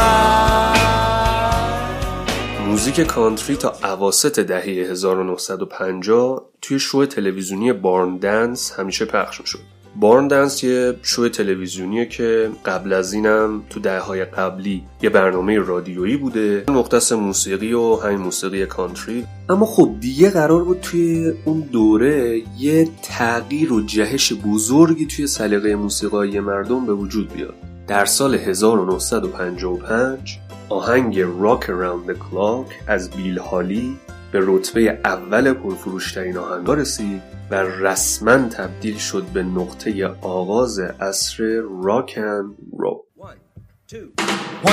موزیک 2.67 3.01
کانتری 3.01 3.55
تا 3.55 3.73
اواسط 3.83 4.39
دهه 4.39 4.61
1950 4.91 6.49
توی 6.61 6.79
شو 6.79 7.05
تلویزیونی 7.05 7.73
بارن 7.73 8.17
دنس 8.17 8.71
همیشه 8.79 9.05
پخش 9.05 9.41
می‌شد. 9.41 9.59
بارن 9.95 10.27
دنس 10.27 10.63
یه 10.63 10.95
شو 11.03 11.29
تلویزیونیه 11.29 12.05
که 12.05 12.49
قبل 12.65 12.93
از 12.93 13.13
اینم 13.13 13.63
تو 13.69 13.79
دهه 13.79 13.99
های 13.99 14.25
قبلی 14.25 14.83
یه 15.01 15.09
برنامه 15.09 15.59
رادیویی 15.59 16.17
بوده. 16.17 16.63
مختص 16.67 17.11
موسیقی 17.11 17.73
و 17.73 17.95
همین 17.95 18.17
موسیقی 18.17 18.65
کانتری. 18.65 19.25
اما 19.49 19.65
خب 19.65 19.91
دیگه 19.99 20.29
قرار 20.29 20.63
بود 20.63 20.79
توی 20.81 21.33
اون 21.45 21.59
دوره 21.59 22.41
یه 22.59 22.89
تغییر 23.03 23.73
و 23.73 23.81
جهش 23.81 24.33
بزرگی 24.33 25.05
توی 25.05 25.27
سلیقه 25.27 25.75
موسیقایی 25.75 26.39
مردم 26.39 26.85
به 26.85 26.93
وجود 26.93 27.33
بیاد. 27.33 27.55
در 27.87 28.05
سال 28.05 28.35
1955 28.35 30.39
آهنگ 30.69 31.19
راک 31.19 31.65
Around 31.65 32.11
the 32.11 32.13
Clock 32.13 32.73
از 32.87 33.09
بیل 33.09 33.39
هالی 33.39 33.97
به 34.33 34.39
رتبه 34.41 34.99
اول 35.05 35.53
پرفروشترین 35.53 36.37
آهنگا 36.37 36.73
رسید 36.73 37.21
و 37.51 37.55
رسما 37.55 38.37
تبدیل 38.37 38.97
شد 38.97 39.23
به 39.23 39.43
نقطه 39.43 40.07
آغاز 40.21 40.79
عصر 40.79 41.43
راک 41.83 42.13
اند 42.17 42.55
رول 42.79 42.97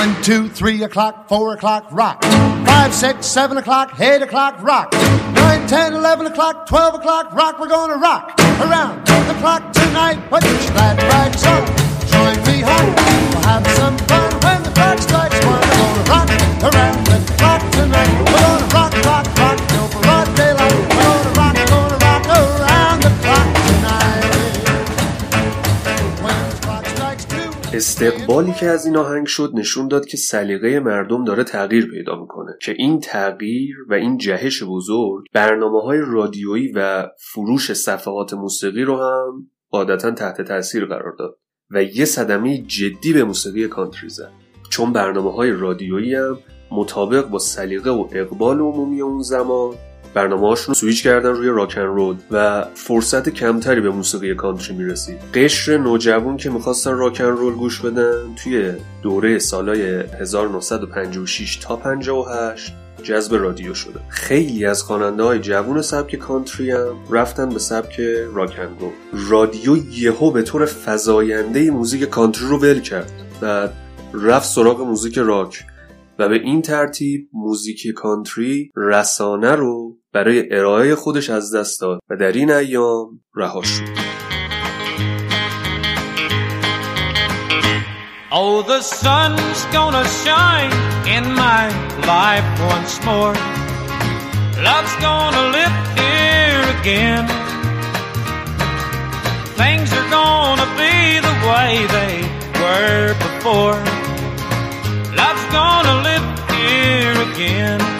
One, 0.01 0.13
two, 0.29 0.43
three 0.59 0.81
o'clock, 0.87 1.15
four 1.31 1.47
o'clock, 1.55 1.83
rock. 2.01 2.17
Five, 2.71 2.91
six, 3.05 3.15
seven 3.39 3.55
o'clock, 3.61 3.87
eight 4.09 4.21
o'clock, 4.27 4.53
rock. 4.71 4.87
Nine, 5.41 5.63
ten, 5.75 5.89
eleven 6.01 6.25
o'clock, 6.31 6.55
twelve 6.71 6.93
o'clock, 6.99 7.25
rock. 7.41 7.53
We're 7.59 7.73
gonna 7.77 7.99
rock 8.09 8.23
around 8.65 8.95
the 9.29 9.37
clock 9.43 9.63
tonight. 9.81 10.17
Put 10.31 10.41
your 10.49 10.57
glad 10.75 10.95
rags 11.11 11.43
on. 11.53 11.63
Join 12.13 12.37
me 12.49 12.57
home. 12.69 12.91
We'll 13.31 13.45
have 13.51 13.65
some 13.79 13.97
fun 14.09 14.31
when 14.43 14.59
the 14.65 14.71
clock 14.77 14.97
strikes 15.07 15.30
استقبالی 27.81 28.53
که 28.53 28.65
از 28.65 28.85
این 28.85 28.97
آهنگ 28.97 29.27
شد 29.27 29.51
نشون 29.53 29.87
داد 29.87 30.05
که 30.05 30.17
سلیقه 30.17 30.79
مردم 30.79 31.23
داره 31.23 31.43
تغییر 31.43 31.91
پیدا 31.91 32.15
می‌کنه 32.21 32.51
که 32.61 32.75
این 32.77 32.99
تغییر 32.99 33.75
و 33.89 33.93
این 33.93 34.17
جهش 34.17 34.63
بزرگ 34.63 35.25
برنامه 35.33 35.81
های 35.81 35.99
رادیویی 35.99 36.71
و 36.75 37.07
فروش 37.17 37.73
صفحات 37.73 38.33
موسیقی 38.33 38.83
رو 38.83 38.97
هم 38.97 39.47
عادتا 39.71 40.11
تحت 40.11 40.41
تاثیر 40.41 40.85
قرار 40.85 41.15
داد 41.19 41.37
و 41.71 41.83
یه 41.83 42.05
صدمه 42.05 42.57
جدی 42.57 43.13
به 43.13 43.23
موسیقی 43.23 43.67
کانتری 43.67 44.09
زد. 44.09 44.31
چون 44.69 44.93
برنامه 44.93 45.31
های 45.31 45.51
رادیویی 45.51 46.15
هم 46.15 46.37
مطابق 46.71 47.27
با 47.27 47.39
سلیقه 47.39 47.89
و 47.89 48.07
اقبال 48.11 48.59
عمومی 48.59 49.01
اون 49.01 49.21
زمان 49.21 49.75
برنامه 50.13 50.47
هاشون 50.47 50.75
سویچ 50.75 51.03
کردن 51.03 51.29
روی 51.29 51.47
راکن 51.47 51.81
رول 51.81 52.15
و 52.31 52.65
فرصت 52.73 53.29
کمتری 53.29 53.81
به 53.81 53.89
موسیقی 53.89 54.35
کانتری 54.35 54.75
می‌رسید. 54.75 55.19
قشر 55.33 55.77
نوجوان 55.77 56.37
که 56.37 56.49
می‌خواستن 56.49 56.97
راکن 56.97 57.23
رول 57.23 57.53
گوش 57.53 57.81
بدن 57.81 58.35
توی 58.43 58.73
دوره 59.01 59.39
سالای 59.39 59.81
1956 60.21 61.55
تا 61.55 61.75
58 61.75 62.73
جذب 63.03 63.35
رادیو 63.35 63.73
شده. 63.73 63.99
خیلی 64.09 64.65
از 64.65 64.83
خواننده 64.83 65.23
های 65.23 65.39
جوون 65.39 65.81
سبک 65.81 66.15
کانتری 66.15 66.71
هم 66.71 66.95
رفتن 67.09 67.49
به 67.49 67.59
سبک 67.59 67.99
رول 67.99 68.47
رادیو 69.29 69.77
یهو 69.91 70.31
به 70.31 70.41
طور 70.41 70.65
فزاینده 70.65 71.71
موزیک 71.71 72.03
کانتری 72.03 72.47
رو 72.47 72.57
ول 72.57 72.79
کرد 72.79 73.11
و 73.41 73.69
رفت 74.13 74.49
سراغ 74.49 74.81
موزیک 74.81 75.17
راک 75.17 75.63
و 76.19 76.29
به 76.29 76.35
این 76.35 76.61
ترتیب 76.61 77.29
موزیک 77.33 77.87
کانتری 77.95 78.71
رسانه 78.75 79.51
رو 79.51 80.00
برای 80.13 80.55
ارائه 80.55 80.95
خودش 80.95 81.29
از 81.29 81.55
دست 81.55 81.81
داد 81.81 81.99
و 82.09 82.15
در 82.15 82.31
این 82.31 82.51
ایام 82.51 83.21
رها 83.35 83.61
شد 83.61 84.11
Oh, 88.33 88.61
the 88.61 88.81
sun's 88.81 89.65
gonna 89.75 90.05
shine 90.23 90.71
in 91.15 91.25
my 91.45 91.63
life 92.13 92.49
once 92.73 92.93
more. 93.03 93.35
Love's 94.67 94.95
gonna 95.07 95.45
live 95.57 95.75
here 95.99 96.63
again. 96.77 97.25
Things 99.61 99.89
are 99.99 100.09
gonna 100.19 100.69
be 100.83 100.95
the 101.27 101.35
way 101.49 101.71
they 101.97 102.15
were 102.61 103.13
before. 103.25 103.79
Love's 105.19 105.45
gonna 105.59 105.95
live 106.09 106.25
here 106.55 107.15
again. 107.29 107.90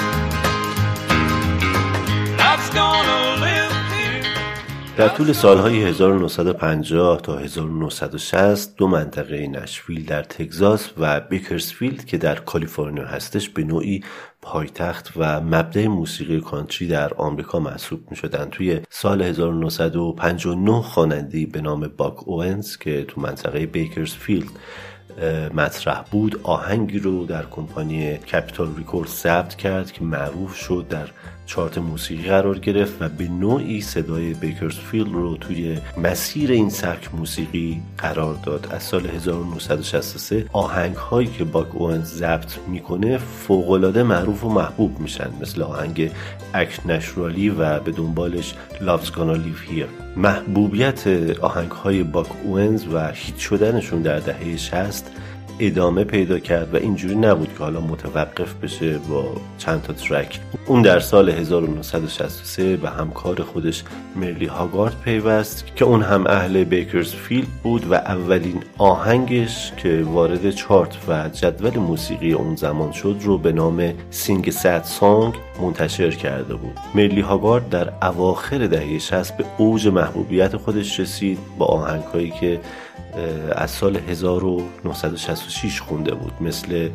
در 4.97 5.07
طول 5.07 5.33
سالهای 5.33 5.83
1950 5.83 7.21
تا 7.21 7.37
1960 7.37 8.75
دو 8.75 8.87
منطقه 8.87 9.47
نشویل 9.47 10.05
در 10.05 10.23
تگزاس 10.23 10.89
و 10.97 11.19
بیکرسفیلد 11.19 12.05
که 12.05 12.17
در 12.17 12.35
کالیفرنیا 12.35 13.05
هستش 13.05 13.49
به 13.49 13.63
نوعی 13.63 14.03
پایتخت 14.41 15.13
و 15.15 15.41
مبدع 15.41 15.87
موسیقی 15.87 16.41
کانتری 16.41 16.87
در 16.87 17.13
آمریکا 17.13 17.59
محسوب 17.59 18.11
می 18.11 18.17
شدن. 18.17 18.45
توی 18.45 18.81
سال 18.89 19.21
1959 19.21 20.81
خواننده‌ای 20.81 21.45
به 21.45 21.61
نام 21.61 21.87
باک 21.97 22.27
اوونز 22.27 22.77
که 22.77 23.05
تو 23.07 23.21
منطقه 23.21 23.65
بیکرسفیلد 23.65 24.49
مطرح 25.53 26.01
بود 26.11 26.39
آهنگی 26.43 26.99
رو 26.99 27.25
در 27.25 27.45
کمپانی 27.45 28.17
Capitol 28.17 28.75
Record 28.75 29.09
ثبت 29.09 29.55
کرد 29.55 29.91
که 29.91 30.03
معروف 30.03 30.55
شد 30.55 30.85
در 30.89 31.07
چارت 31.51 31.77
موسیقی 31.77 32.29
قرار 32.29 32.59
گرفت 32.59 33.01
و 33.01 33.09
به 33.09 33.27
نوعی 33.27 33.81
صدای 33.81 34.33
بیکرسفیلد 34.33 35.13
رو 35.13 35.37
توی 35.37 35.77
مسیر 35.97 36.51
این 36.51 36.69
سبک 36.69 37.15
موسیقی 37.15 37.81
قرار 37.97 38.35
داد. 38.43 38.67
از 38.71 38.83
سال 38.83 39.05
1963 39.05 40.45
آهنگ 40.53 40.95
هایی 40.95 41.27
که 41.27 41.43
باک 41.43 41.75
اونز 41.75 42.13
ضبط 42.13 42.57
می‌کنه 42.67 43.17
فوقالعاده 43.17 44.03
معروف 44.03 44.43
و 44.43 44.49
محبوب 44.49 44.99
میشن 44.99 45.29
مثل 45.41 45.61
آهنگ 45.61 46.11
Act 46.53 46.85
Naturally 46.85 47.49
و 47.49 47.79
به 47.79 47.91
دنبالش 47.91 48.53
Gonna 48.79 49.37
Live 49.37 49.71
Here. 49.71 50.17
محبوبیت 50.17 51.07
آهنگ 51.41 51.71
های 51.71 52.03
باک 52.03 52.27
اونز 52.43 52.85
و 52.93 53.11
hit 53.13 53.37
شدنشون 53.37 54.01
در 54.01 54.19
دهه 54.19 54.57
60 54.57 55.11
ادامه 55.61 56.03
پیدا 56.03 56.39
کرد 56.39 56.73
و 56.73 56.77
اینجوری 56.77 57.15
نبود 57.15 57.53
که 57.57 57.63
حالا 57.63 57.81
متوقف 57.81 58.53
بشه 58.53 58.97
با 58.97 59.25
چند 59.57 59.81
تا 59.81 59.93
track. 59.93 60.39
اون 60.65 60.81
در 60.81 60.99
سال 60.99 61.29
1963 61.29 62.77
به 62.77 62.89
همکار 62.89 63.43
خودش 63.43 63.83
مرلی 64.15 64.45
هاگارد 64.45 65.01
پیوست 65.03 65.65
که 65.75 65.85
اون 65.85 66.01
هم 66.01 66.27
اهل 66.27 66.63
بیکرزفیلد 66.63 67.47
بود 67.63 67.91
و 67.91 67.93
اولین 67.93 68.63
آهنگش 68.77 69.71
که 69.77 70.03
وارد 70.05 70.51
چارت 70.51 70.97
و 71.07 71.29
جدول 71.29 71.77
موسیقی 71.77 72.33
اون 72.33 72.55
زمان 72.55 72.91
شد 72.91 73.17
رو 73.21 73.37
به 73.37 73.51
نام 73.51 73.93
Sing 74.09 74.49
Sad 74.49 74.83
Song 74.83 75.33
منتشر 75.61 76.11
کرده 76.11 76.55
بود. 76.55 76.77
مرلی 76.95 77.21
هاگارد 77.21 77.69
در 77.69 77.93
اواخر 78.01 78.67
دهه 78.67 78.99
60 78.99 79.37
به 79.37 79.45
اوج 79.57 79.87
محبوبیت 79.87 80.57
خودش 80.57 80.99
رسید 80.99 81.39
با 81.57 81.65
آهنگهایی 81.65 82.33
که 82.39 82.59
از 83.55 83.71
سال 83.71 83.97
1966 83.97 85.81
خونده 85.81 86.15
بود. 86.15 86.33
مثل 86.41 86.89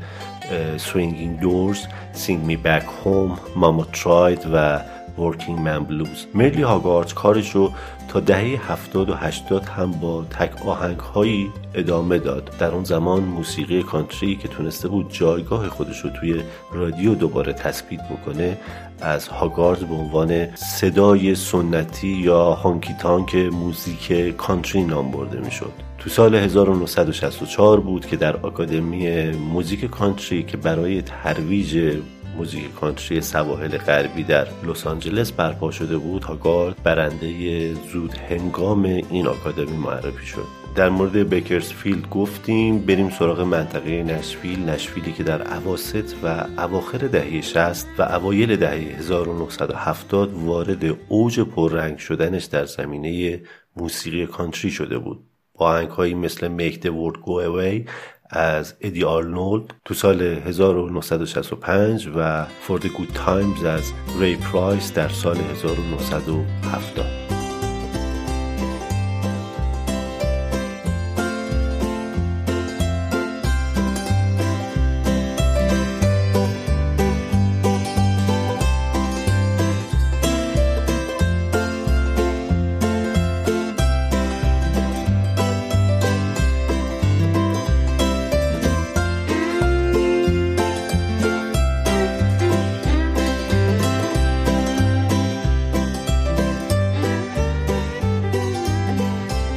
Swinging 0.79 1.43
Doors, 1.43 1.79
Sing 2.19 2.51
Me 2.51 2.57
Back 2.67 2.85
Home, 3.05 3.61
Mama 3.61 3.97
Tried 3.97 4.47
و 4.53 4.81
Working 5.19 5.59
Man 5.67 5.91
Blues. 5.91 6.19
مرلی 6.35 6.63
هاگارد 6.63 7.15
کارش 7.15 7.51
رو 7.51 7.73
تا 8.09 8.21
دهه 8.21 8.73
70 8.73 9.11
و 9.11 9.15
80 9.15 9.65
هم 9.65 9.91
با 9.91 10.25
تک 10.25 10.67
آهنگ 10.67 10.99
هایی 10.99 11.51
ادامه 11.75 12.19
داد. 12.19 12.51
در 12.59 12.71
اون 12.71 12.85
زمان 12.85 13.21
موسیقی 13.23 13.83
کانتری 13.83 14.37
که 14.37 14.49
تونسته 14.49 14.89
بود 14.89 15.13
جایگاه 15.13 15.69
خودش 15.69 15.99
رو 15.99 16.11
توی 16.11 16.43
رادیو 16.73 17.15
دوباره 17.15 17.53
تثبیت 17.53 18.01
بکنه 18.09 18.59
از 19.01 19.29
هاگارد 19.29 19.89
به 19.89 19.95
عنوان 19.95 20.55
صدای 20.55 21.35
سنتی 21.35 22.09
یا 22.09 22.53
honky 22.53 22.95
tonk 22.95 23.35
موزیک 23.35 24.37
کانتری 24.37 24.85
نام 24.85 25.11
برده 25.11 25.41
می‌شد. 25.41 25.86
تو 26.07 26.13
سال 26.13 26.35
1964 26.35 27.81
بود 27.81 28.07
که 28.07 28.17
در 28.17 28.37
آکادمی 28.37 29.31
موزیک 29.31 29.85
کانتری 29.85 30.43
که 30.43 30.57
برای 30.57 31.03
ترویج 31.03 31.99
موزیک 32.37 32.75
کانتری 32.75 33.21
سواحل 33.21 33.79
غربی 33.79 34.23
در 34.23 34.47
لس 34.67 34.87
آنجلس 34.87 35.33
برپا 35.33 35.71
شده 35.71 35.99
بود 35.99 36.25
هاگارد 36.25 36.83
برنده 36.83 37.75
زود 37.75 38.15
هنگام 38.15 38.85
این 38.85 39.27
آکادمی 39.27 39.77
معرفی 39.77 40.27
شد. 40.27 40.47
در 40.75 40.89
مورد 40.89 41.29
بیکرزفیلد 41.29 42.09
گفتیم 42.09 42.79
بریم 42.79 43.11
سراغ 43.11 43.41
منطقه 43.41 44.03
نشویل 44.03 44.59
نشویلی 44.59 45.13
که 45.13 45.23
در 45.23 45.43
اواسط 45.43 46.17
و 46.23 46.47
اواخر 46.59 46.99
دهه 46.99 47.41
60 47.41 47.87
و 47.99 48.03
اوایل 48.03 48.57
دهه 48.57 48.99
1970 48.99 50.33
وارد 50.33 50.85
اوج 51.09 51.41
پررنگ 51.41 51.99
شدنش 51.99 52.45
در 52.45 52.65
زمینه 52.65 53.41
موسیقی 53.77 54.27
کانتری 54.27 54.71
شده 54.71 54.99
بود. 54.99 55.36
با 55.57 55.67
آهنگهایی 55.67 56.15
مثل 56.15 56.59
Make 56.59 56.75
the 56.75 56.89
World 56.89 57.21
Go 57.21 57.47
Away 57.47 57.91
از 58.31 58.75
ادی 58.81 59.05
آرنولد 59.05 59.75
تو 59.85 59.95
سال 59.95 60.23
1965 60.23 62.09
و 62.17 62.45
For 62.45 62.81
the 62.81 62.89
Good 62.89 63.17
Times 63.27 63.65
از 63.65 63.93
ری 64.21 64.37
پرایس 64.37 64.93
در 64.93 65.09
سال 65.09 65.37
1970 65.37 67.36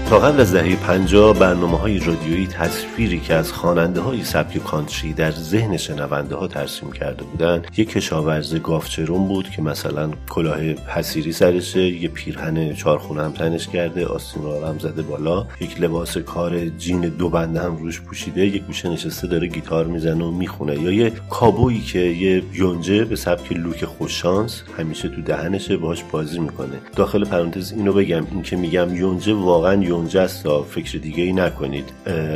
تا 0.09 0.19
قبل 0.19 0.41
از 0.41 0.53
دهه 0.53 0.75
50 0.75 1.33
برنامه 1.33 1.77
های 1.77 1.99
رادیویی 1.99 2.47
تصویری 2.47 3.19
که 3.19 3.33
از 3.33 3.51
خواننده 3.51 4.01
های 4.01 4.23
سبک 4.23 4.57
کانتری 4.57 5.13
در 5.13 5.31
ذهن 5.31 5.77
شنونده 5.77 6.35
ها 6.35 6.47
ترسیم 6.47 6.91
کرده 6.91 7.23
بودند 7.23 7.67
یک 7.77 7.89
کشاورز 7.89 8.55
گافچرون 8.55 9.27
بود 9.27 9.49
که 9.49 9.61
مثلا 9.61 10.11
کلاه 10.29 10.61
حسیری 10.87 11.31
سرشه 11.31 11.81
یه 11.81 12.09
پیرهن 12.09 12.73
چارخونه 12.73 13.23
هم 13.23 13.31
تنش 13.31 13.67
کرده 13.67 14.05
آستین 14.05 14.43
رو 14.43 14.65
هم 14.65 14.79
زده 14.79 15.01
بالا 15.01 15.45
یک 15.61 15.81
لباس 15.81 16.17
کار 16.17 16.65
جین 16.65 17.01
دو 17.01 17.29
بنده 17.29 17.61
هم 17.61 17.75
روش 17.77 18.01
پوشیده 18.01 18.45
یک 18.45 18.63
گوشه 18.63 18.89
نشسته 18.89 19.27
داره 19.27 19.47
گیتار 19.47 19.85
می‌زنه 19.85 20.25
و 20.25 20.31
می‌خونه. 20.31 20.79
یا 20.79 20.91
یه 20.91 21.11
کابویی 21.29 21.81
که 21.81 21.99
یه 21.99 22.43
یونجه 22.53 23.05
به 23.05 23.15
سبک 23.15 23.51
لوک 23.51 23.85
خوششانس 23.85 24.63
همیشه 24.77 25.09
تو 25.09 25.21
دهنشه 25.21 25.77
باش 25.77 26.03
بازی 26.11 26.39
می‌کنه. 26.39 26.77
داخل 26.95 27.25
پرانتز 27.25 27.71
اینو 27.71 27.93
بگم 27.93 28.25
این 28.31 28.41
که 28.41 28.55
میگم 28.55 28.95
یونجه 28.95 29.33
واقعا 29.33 29.83
یونجه 29.99 30.21
است 30.21 30.43
تا 30.43 30.63
فکر 30.63 30.97
دیگه 30.97 31.23
ای 31.23 31.33
نکنید. 31.33 31.89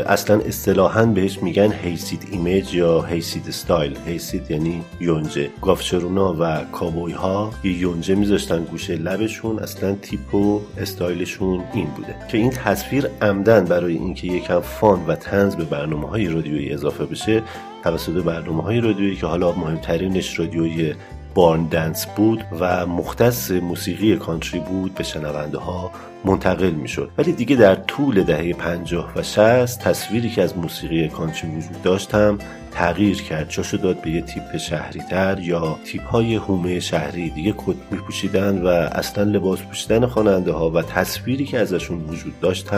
اصلا 0.08 0.40
اصطلاحا 0.40 1.06
بهش 1.06 1.44
میگن 1.44 1.72
hayseed 1.72 2.28
image 2.32 2.74
یا 2.74 3.02
hayseed 3.02 3.44
style 3.48 3.98
hayseed 4.06 4.52
یعنی 4.52 4.84
یونجه. 5.00 5.50
گاوچرونا 5.62 6.36
و 6.40 6.64
کابوی 6.72 7.14
ها 7.14 7.52
یه 7.64 7.72
یونجه 7.72 8.16
میذاشتن 8.16 8.64
گوشه 8.64 8.96
لبشون. 8.96 9.60
اصلا 9.60 9.96
تیپ 9.96 10.36
و 10.36 10.62
استایلشون 10.78 11.64
این 11.74 11.88
بوده. 11.88 12.16
که 12.32 12.38
این 12.38 12.50
تصویر 12.50 13.08
عمداً 13.22 13.66
برای 13.66 13.94
اینکه 13.94 14.28
یکم 14.28 14.60
fun 14.60 15.06
و 15.06 15.16
طنز 15.16 15.56
به 15.56 15.64
برنامه 15.64 16.08
های 16.08 16.28
رادیویی 16.28 16.74
اضافه 16.74 17.06
بشه 17.06 17.42
توسط 17.84 18.14
برنامه 18.14 18.64
های 18.64 18.82
رادیویی 18.82 19.16
که 19.16 19.28
حالا 19.28 19.52
مهمترینش 19.52 20.40
رادیویی 20.40 20.94
Barn 21.36 21.64
Dance 21.64 22.06
بود 22.06 22.44
و 22.60 22.86
مختص 22.86 23.52
موسیقی 23.52 24.16
کانتری 24.16 24.60
بود 24.60 24.94
به 24.96 25.04
شنونده 25.04 25.58
ها 25.58 25.92
منتقل 26.26 26.72
می 26.72 26.88
شد 26.88 27.12
ولی 27.18 27.32
دیگه 27.32 27.56
در 27.56 27.76
طول 27.76 28.24
دهه 28.24 28.54
50 28.54 29.12
و 29.16 29.24
60 29.24 29.80
تصویری 29.80 30.30
که 30.30 30.42
از 30.42 30.58
موسیقی 30.58 31.10
کانتری 31.10 31.52
وجود 31.52 31.82
داشت 31.82 32.16
هم 32.16 32.38
تغییر 32.72 33.22
کرد. 33.22 33.50
جاشو 33.50 33.78
داد 33.78 34.02
به 34.02 34.10
یه 34.10 34.22
تیپ 34.22 34.58
شهری 34.58 35.02
تر 35.02 35.40
یا 35.40 35.80
تیپ 35.86 36.04
های 36.04 36.36
هومه 36.36 36.80
شهری 36.80 37.30
دیگه 37.30 37.54
کت 37.58 37.76
می 37.92 37.98
پوشیدن 37.98 38.62
و 38.62 38.68
اصلا 38.68 39.24
لباس 39.24 39.62
پوشیدن 39.62 40.06
خواننده 40.06 40.52
ها 40.52 40.70
و 40.70 40.82
تصویری 40.82 41.46
که 41.46 41.60
ازشون 41.60 42.00
وجود 42.00 42.40
داشت 42.40 42.70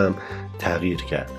تغییر 0.60 0.98
کرد. 0.98 1.32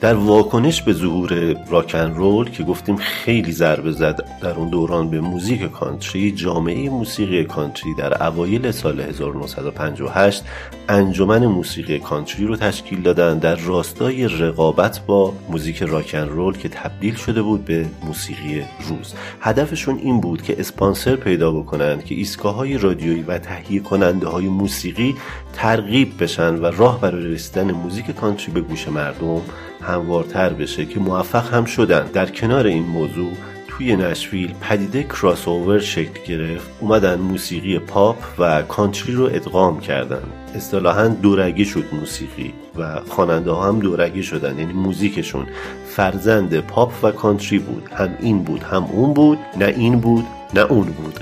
در 0.00 0.14
واکنش 0.14 0.82
به 0.82 0.92
ظهور 0.92 1.56
راکن 1.70 2.14
رول 2.14 2.50
که 2.50 2.62
گفتیم 2.62 2.96
خیلی 2.96 3.52
ضربه 3.52 3.92
زد 3.92 4.24
در 4.42 4.54
اون 4.54 4.68
دوران 4.68 5.10
به 5.10 5.20
موزیک 5.20 5.62
کانتری 5.62 6.32
جامعه 6.32 6.90
موسیقی 6.90 7.44
کانتری 7.44 7.94
در 7.94 8.26
اوایل 8.26 8.70
سال 8.70 9.00
1958 9.00 10.44
انجمن 10.88 11.46
موسیقی 11.46 11.98
کانتری 11.98 12.46
رو 12.46 12.56
تشکیل 12.56 13.02
دادن 13.02 13.38
در 13.38 13.54
راستای 13.54 14.28
رقابت 14.28 15.00
با 15.06 15.34
موزیک 15.48 15.82
راکن 15.82 16.28
رول 16.28 16.56
که 16.56 16.68
تبدیل 16.68 17.14
شده 17.14 17.42
بود 17.42 17.64
به 17.64 17.86
موسیقی 18.04 18.62
روز. 18.88 19.14
هدفشون 19.40 19.98
این 19.98 20.20
بود 20.20 20.42
که 20.42 20.60
اسپانسر 20.60 21.16
پیدا 21.16 21.52
بکنند 21.52 22.04
که 22.04 22.14
ایستگاه 22.14 22.54
های 22.54 22.78
رادیویی 22.78 23.22
و 23.22 23.38
تهیه 23.38 23.80
کننده 23.80 24.28
های 24.28 24.48
موسیقی 24.48 25.14
ترغیب 25.52 26.22
بشن 26.22 26.54
و 26.54 26.64
راه 26.64 27.00
برای 27.00 27.24
رسیدن 27.24 27.70
موزیک 27.70 28.10
کانتری 28.10 28.52
به 28.52 28.60
گوش 28.60 28.88
مردم 28.88 29.42
هموارتر 29.86 30.48
بشه 30.48 30.86
که 30.86 31.00
موفق 31.00 31.54
هم 31.54 31.64
شدن. 31.64 32.06
در 32.12 32.26
کنار 32.26 32.66
این 32.66 32.84
موضوع 32.84 33.32
توی 33.68 33.96
نشویل 33.96 34.54
پدیده 34.60 35.02
کراس 35.02 35.48
اوور 35.48 35.78
شکل 35.78 36.20
گرفت. 36.26 36.70
اومدن 36.80 37.14
موسیقی 37.14 37.78
پاپ 37.78 38.16
و 38.38 38.62
کانتری 38.62 39.12
رو 39.12 39.24
ادغام 39.24 39.80
کردن. 39.80 40.22
اصطلاحا 40.54 41.08
دورگی 41.08 41.64
شد 41.64 41.84
موسیقی 41.92 42.52
و 42.78 43.00
خواننده 43.08 43.50
ها 43.50 43.68
هم 43.68 43.78
دورگی 43.78 44.22
شدن. 44.22 44.58
یعنی 44.58 44.72
موزیکشون 44.72 45.46
فرزند 45.86 46.60
پاپ 46.60 46.92
و 47.02 47.10
کانتری 47.10 47.58
بود. 47.58 47.88
هم 47.94 48.16
این 48.20 48.42
بود 48.42 48.62
هم 48.62 48.84
اون 48.84 49.14
بود. 49.14 49.38
نه 49.56 49.66
این 49.66 50.00
بود 50.00 50.24
نه 50.54 50.60
اون 50.60 50.86
بود. 50.86 51.20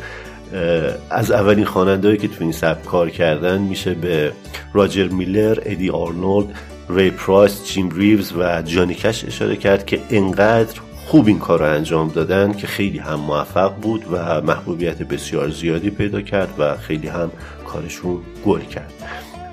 از 1.10 1.30
اولین 1.30 1.64
خوانندهایی 1.64 2.18
که 2.18 2.28
تو 2.28 2.36
این 2.40 2.52
سبک 2.52 2.84
کار 2.84 3.10
کردن 3.10 3.58
میشه 3.58 3.94
به 3.94 4.32
راجر 4.72 5.08
میلر، 5.08 5.58
ادی 5.62 5.90
آرنولد، 5.90 6.54
ری 6.88 7.10
پرایس، 7.10 7.64
جیم 7.64 7.90
ریوز 7.90 8.32
و 8.36 8.62
جانی 8.62 8.94
کش 8.94 9.24
اشاره 9.24 9.56
کرد 9.56 9.86
که 9.86 10.00
انقدر 10.10 10.80
خوب 11.06 11.26
این 11.26 11.38
کار 11.38 11.58
رو 11.58 11.74
انجام 11.74 12.08
دادن 12.08 12.52
که 12.52 12.66
خیلی 12.66 12.98
هم 12.98 13.14
موفق 13.14 13.74
بود 13.74 14.04
و 14.12 14.40
محبوبیت 14.40 15.02
بسیار 15.02 15.50
زیادی 15.50 15.90
پیدا 15.90 16.20
کرد 16.20 16.54
و 16.58 16.76
خیلی 16.76 17.08
هم 17.08 17.30
کارشون 17.66 18.18
گل 18.46 18.60
کرد. 18.60 18.92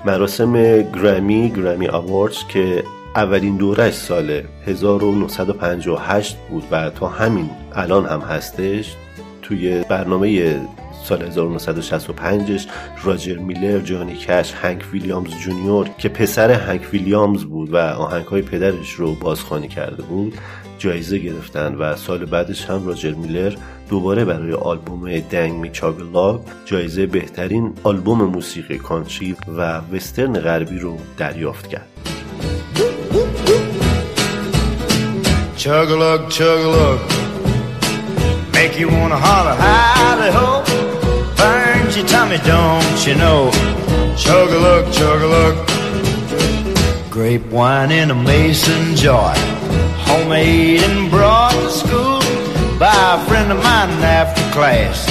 مراسم 0.04 0.82
گرمی 0.82 1.50
گرمی 1.50 1.88
آواردز 1.88 2.38
که 2.48 2.84
اولین 3.16 3.56
دورش 3.56 3.94
سال 3.94 4.42
1958 4.66 6.36
بود 6.50 6.64
و 6.70 6.90
تا 6.90 7.08
همین 7.08 7.50
الان 7.74 8.06
هم 8.06 8.20
هستش 8.20 8.96
توی 9.42 9.84
برنامه 9.88 10.60
سال 11.04 11.22
1965 11.22 12.66
راجر 13.02 13.38
میلر، 13.38 13.80
جانی 13.80 14.16
کش، 14.16 14.52
هنک 14.52 14.84
ویلیامز 14.92 15.30
جونیور 15.30 15.88
که 15.98 16.08
پسر 16.08 16.50
هنک 16.50 16.88
ویلیامز 16.92 17.44
بود 17.44 17.72
و 17.72 17.76
آهنگ 17.76 18.24
های 18.24 18.42
پدرش 18.42 18.92
رو 18.92 19.14
بازخوانی 19.14 19.68
کرده 19.68 20.02
بود 20.02 20.34
جایزه 20.78 21.18
گرفتن 21.18 21.74
و 21.74 21.96
سال 21.96 22.24
بعدش 22.24 22.64
هم 22.64 22.86
راجر 22.86 23.12
میلر 23.12 23.54
دوباره 23.90 24.24
برای 24.24 24.52
آلبوم 24.52 25.18
دنگ 25.20 25.52
می 25.52 25.70
چاگلاگ 25.70 26.40
جایزه 26.64 27.06
بهترین 27.06 27.72
آلبوم 27.82 28.22
موسیقی 28.22 28.78
کانتری 28.78 29.36
و 29.56 29.80
وسترن 29.92 30.32
غربی 30.32 30.78
رو 30.78 30.98
دریافت 31.18 31.68
کرد. 31.68 31.88
Chug-a-lug, 35.62 36.22
chug-a-lug 36.36 37.00
Make 38.52 38.74
you 38.80 38.88
wanna 38.88 39.18
holler 39.26 39.54
howdy 39.62 40.91
Burns 41.92 41.96
your 41.96 42.06
tummy, 42.06 42.38
don't 42.38 43.06
you 43.06 43.14
know? 43.16 43.50
Chug-a-lug, 44.16 44.90
chug-a-lug 44.94 45.68
Grape 47.10 47.44
wine 47.48 47.90
in 47.90 48.10
a 48.10 48.14
mason 48.14 48.96
jar. 48.96 49.34
Homemade 50.06 50.80
and 50.80 51.10
brought 51.10 51.52
to 51.52 51.70
school 51.70 52.20
By 52.78 52.94
a 52.94 53.26
friend 53.26 53.52
of 53.52 53.58
mine 53.58 53.90
after 54.02 54.40
class 54.52 55.06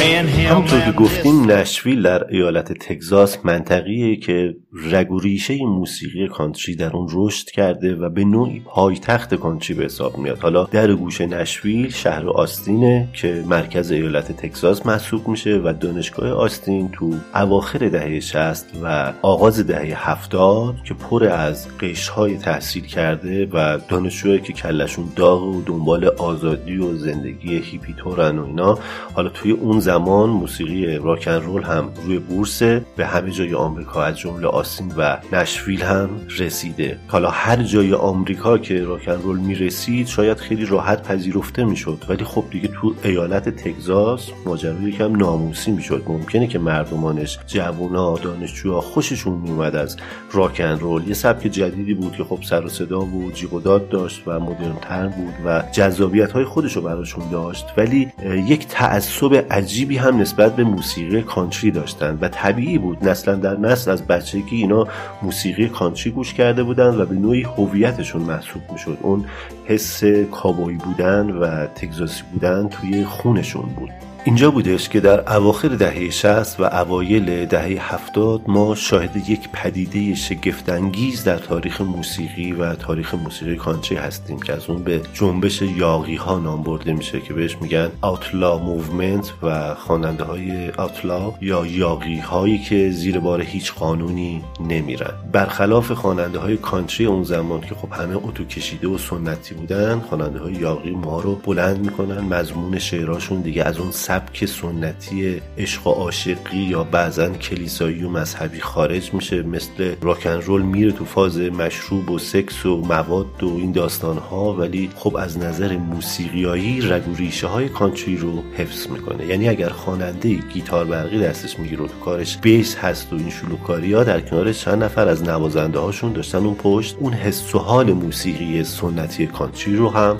همونطور 0.00 0.80
که 0.80 0.92
گفتیم 0.92 1.50
نشویل 1.50 2.02
در 2.02 2.26
ایالت 2.30 2.72
تگزاس 2.72 3.38
منطقیه 3.44 4.16
که 4.16 4.54
رگ 4.90 5.10
و 5.10 5.20
ریشه 5.20 5.64
موسیقی 5.64 6.28
کانتری 6.28 6.76
در 6.76 6.96
اون 6.96 7.08
رشد 7.12 7.46
کرده 7.46 7.94
و 7.94 8.08
به 8.08 8.24
نوعی 8.24 8.60
پایتخت 8.60 9.34
کانتری 9.34 9.74
به 9.74 9.84
حساب 9.84 10.18
میاد. 10.18 10.38
حالا 10.38 10.64
در 10.64 10.92
گوشه 10.92 11.26
نشویل 11.26 11.90
شهر 11.90 12.28
آستینه 12.28 13.08
که 13.12 13.44
مرکز 13.46 13.90
ایالت 13.90 14.32
تگزاس 14.32 14.86
محسوب 14.86 15.28
میشه 15.28 15.60
و 15.64 15.72
دانشگاه 15.72 16.30
آستین 16.30 16.88
تو 16.92 17.14
اواخر 17.34 17.78
دهه 17.78 18.20
60 18.20 18.66
و 18.82 19.12
آغاز 19.22 19.66
دهه 19.66 20.10
70 20.10 20.76
که 20.84 20.94
پر 20.94 21.24
از 21.24 21.78
قشرهای 21.78 22.36
تحصیل 22.36 22.84
کرده 22.84 23.48
و 23.52 23.78
دانشجوهایی 23.88 24.40
که 24.40 24.52
کلشون 24.52 25.04
داغ 25.16 25.42
و 25.42 25.62
دنبال 25.66 26.04
آزادی 26.04 26.76
و 26.76 26.96
زندگی 26.96 27.58
هیپی 27.58 27.94
تورن 27.98 28.38
و 28.38 28.46
اینا 28.46 28.78
حالا 29.14 29.28
توی 29.28 29.52
اون 29.52 29.80
زمان 29.90 30.30
موسیقی 30.30 30.96
راکن 30.96 31.30
رول 31.30 31.62
هم 31.62 31.88
روی 32.04 32.18
بورس 32.18 32.62
به 32.62 33.06
همه 33.06 33.30
جای 33.30 33.54
آمریکا 33.54 34.02
از 34.02 34.18
جمله 34.18 34.46
آستین 34.46 34.92
و 34.96 35.18
نشویل 35.32 35.82
هم 35.82 36.10
رسیده. 36.38 36.98
حالا 37.08 37.30
هر 37.30 37.62
جای 37.62 37.94
آمریکا 37.94 38.58
که 38.58 38.84
راکن 38.84 39.12
رول 39.12 39.38
می‌رسید 39.38 40.06
شاید 40.06 40.36
خیلی 40.36 40.64
راحت 40.64 41.02
پذیرفته 41.02 41.64
می‌شد. 41.64 42.04
ولی 42.08 42.24
خب 42.24 42.44
دیگه 42.50 42.68
تو 42.68 42.94
ایالت 43.04 43.48
تگزاس 43.48 44.30
ماجرا 44.46 44.88
یکم 44.88 45.16
ناموسی 45.16 45.70
می‌شد. 45.70 46.02
ممکنه 46.06 46.46
که 46.46 46.58
مردمانش 46.58 47.38
جوونا 47.46 48.16
دانشجوها 48.16 48.80
خوششون 48.80 49.32
میومد 49.32 49.76
از 49.76 49.96
راکن 50.32 50.78
رول 50.78 51.08
یه 51.08 51.14
سبک 51.14 51.46
جدیدی 51.46 51.94
بود 51.94 52.16
که 52.16 52.24
خب 52.24 52.38
سر 52.42 52.64
و 52.64 52.68
صدا 52.68 53.00
و 53.00 53.30
جیغ 53.34 53.52
و 53.52 53.60
داد 53.60 53.88
داشت 53.88 54.22
و 54.26 54.40
مدرنتر 54.40 55.06
بود 55.06 55.34
و 55.46 55.62
جذابیت 55.72 56.32
های 56.32 56.44
خودش 56.44 56.76
رو 56.76 56.82
براشون 56.82 57.30
داشت. 57.30 57.66
ولی 57.76 58.12
یک 58.46 58.66
تعصب 58.66 59.46
عجیبی 59.80 59.96
هم 59.96 60.20
نسبت 60.20 60.56
به 60.56 60.64
موسیقی 60.64 61.22
کانتری 61.22 61.70
داشتن 61.70 62.18
و 62.20 62.28
طبیعی 62.28 62.78
بود. 62.78 63.08
نسلا 63.08 63.34
در 63.34 63.56
نسل 63.56 63.90
از 63.90 64.06
بچگی 64.06 64.56
اینا 64.56 64.86
موسیقی 65.22 65.68
کانتری 65.68 66.10
گوش 66.10 66.34
کرده 66.34 66.62
بودن 66.62 67.00
و 67.00 67.06
به 67.06 67.14
نوعی 67.14 67.42
هویتشون 67.42 68.22
محسوب 68.22 68.62
می‌شد. 68.72 68.98
اون 69.02 69.24
حس 69.64 70.04
کابوی 70.30 70.74
بودن 70.74 71.30
و 71.30 71.66
تگزاسی 71.66 72.22
بودن 72.32 72.68
توی 72.68 73.04
خونشون 73.04 73.68
بود. 73.76 73.90
اینجا 74.24 74.50
بودش 74.50 74.88
که 74.88 75.00
در 75.00 75.36
اواخر 75.36 75.68
دهه 75.68 76.10
60 76.10 76.60
و 76.60 76.64
اوایل 76.64 77.46
دهه 77.46 77.94
70 77.94 78.42
ما 78.46 78.74
شاهد 78.74 79.30
یک 79.30 79.48
پدیده 79.52 80.14
شگفتانگیز 80.14 81.24
در 81.24 81.38
تاریخ 81.38 81.80
موسیقی 81.80 82.52
و 82.52 82.74
تاریخ 82.74 83.14
موسیقی 83.14 83.56
کانتری 83.56 83.98
هستیم 83.98 84.40
که 84.40 84.52
از 84.52 84.70
اون 84.70 84.82
به 84.82 85.00
جنبش 85.14 85.62
یاغی 85.62 86.16
ها 86.16 86.38
نام 86.38 86.62
برده 86.62 86.92
میشه 86.92 87.20
که 87.20 87.34
بهش 87.34 87.56
میگن 87.60 87.90
Outlaw 88.00 88.58
Movement 88.58 89.32
و 89.42 89.74
خواننده 89.74 90.24
های 90.24 90.70
Outlaw 90.70 91.32
یا 91.40 91.66
یاغی 91.66 92.18
هایی 92.18 92.58
که 92.58 92.90
زیر 92.90 93.18
بار 93.18 93.42
هیچ 93.42 93.72
قانونی 93.72 94.44
نمیرن. 94.60 95.12
برخلاف 95.32 95.92
خواننده 95.92 96.38
های 96.38 96.56
کانتری 96.56 97.06
اون 97.06 97.24
زمان 97.24 97.60
که 97.60 97.74
خب 97.74 97.92
همه 97.92 98.16
اتو 98.16 98.44
کشیده 98.44 98.88
و 98.88 98.98
سنتی 98.98 99.54
بودن 99.54 100.00
خواننده 100.00 100.38
های 100.38 100.52
یاقی 100.52 100.90
ما 100.90 101.20
رو 101.20 101.34
بلند 101.34 101.78
می‌کنن 101.78 102.20
مضمون 102.20 102.78
شعراشون 102.78 103.40
دیگه 103.40 103.64
از 103.64 103.78
اون 103.78 103.90
سبک 104.10 104.44
سنتی 104.44 105.42
عشق 105.58 105.86
و 105.86 105.90
عاشقی 105.90 106.58
یا 106.58 106.84
بعضا 106.84 107.28
کلیسایی 107.28 108.02
و 108.02 108.08
مذهبی 108.08 108.60
خارج 108.60 109.14
میشه 109.14 109.42
مثل 109.42 109.94
راکن 110.02 110.30
رول 110.30 110.62
میره 110.62 110.92
تو 110.92 111.04
فاز 111.04 111.38
مشروب 111.38 112.10
و 112.10 112.18
سکس 112.18 112.66
و 112.66 112.76
مواد 112.76 113.42
و 113.42 113.56
این 113.56 113.72
داستان 113.72 114.18
ها 114.18 114.54
ولی 114.54 114.90
خب 114.96 115.16
از 115.16 115.38
نظر 115.38 115.76
موسیقیایی 115.76 116.80
رگ 116.80 117.08
و 117.08 117.14
ریشه 117.14 117.46
های 117.46 117.68
کانتری 117.68 118.16
رو 118.16 118.42
حفظ 118.56 118.86
می‌کنه. 118.86 119.26
یعنی 119.26 119.48
اگر 119.48 119.68
خواننده 119.68 120.34
گیتار 120.34 120.84
برقی 120.84 121.20
دستش 121.20 121.58
می‌گیره 121.58 121.86
تو 121.86 121.98
کارش 122.04 122.38
بیس 122.38 122.76
هست 122.76 123.12
و 123.12 123.16
این 123.16 123.30
شلوکاری 123.30 123.92
ها 123.92 124.04
در 124.04 124.20
کنار 124.20 124.52
چند 124.52 124.84
نفر 124.84 125.08
از 125.08 125.22
نوازنده 125.22 125.78
هاشون 125.78 126.12
داشتن 126.12 126.38
اون 126.38 126.54
پشت 126.54 126.96
اون 126.98 127.12
حس 127.12 127.54
و 127.54 127.58
حال 127.58 127.92
موسیقی 127.92 128.64
سنتی 128.64 129.26
کانتری 129.26 129.76
رو 129.76 129.90
هم 129.90 130.16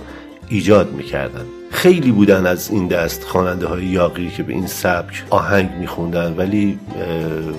ایجاد 0.48 0.92
می‌کردن. 0.92 1.59
خیلی 1.70 2.12
بودن 2.12 2.46
از 2.46 2.70
این 2.70 2.88
دست 2.88 3.24
خواننده 3.24 3.66
های 3.66 3.84
یاقی 3.84 4.30
که 4.30 4.42
به 4.42 4.52
این 4.52 4.66
سبک 4.66 5.24
آهنگ 5.30 5.70
میخوندن 5.80 6.34
ولی 6.36 6.78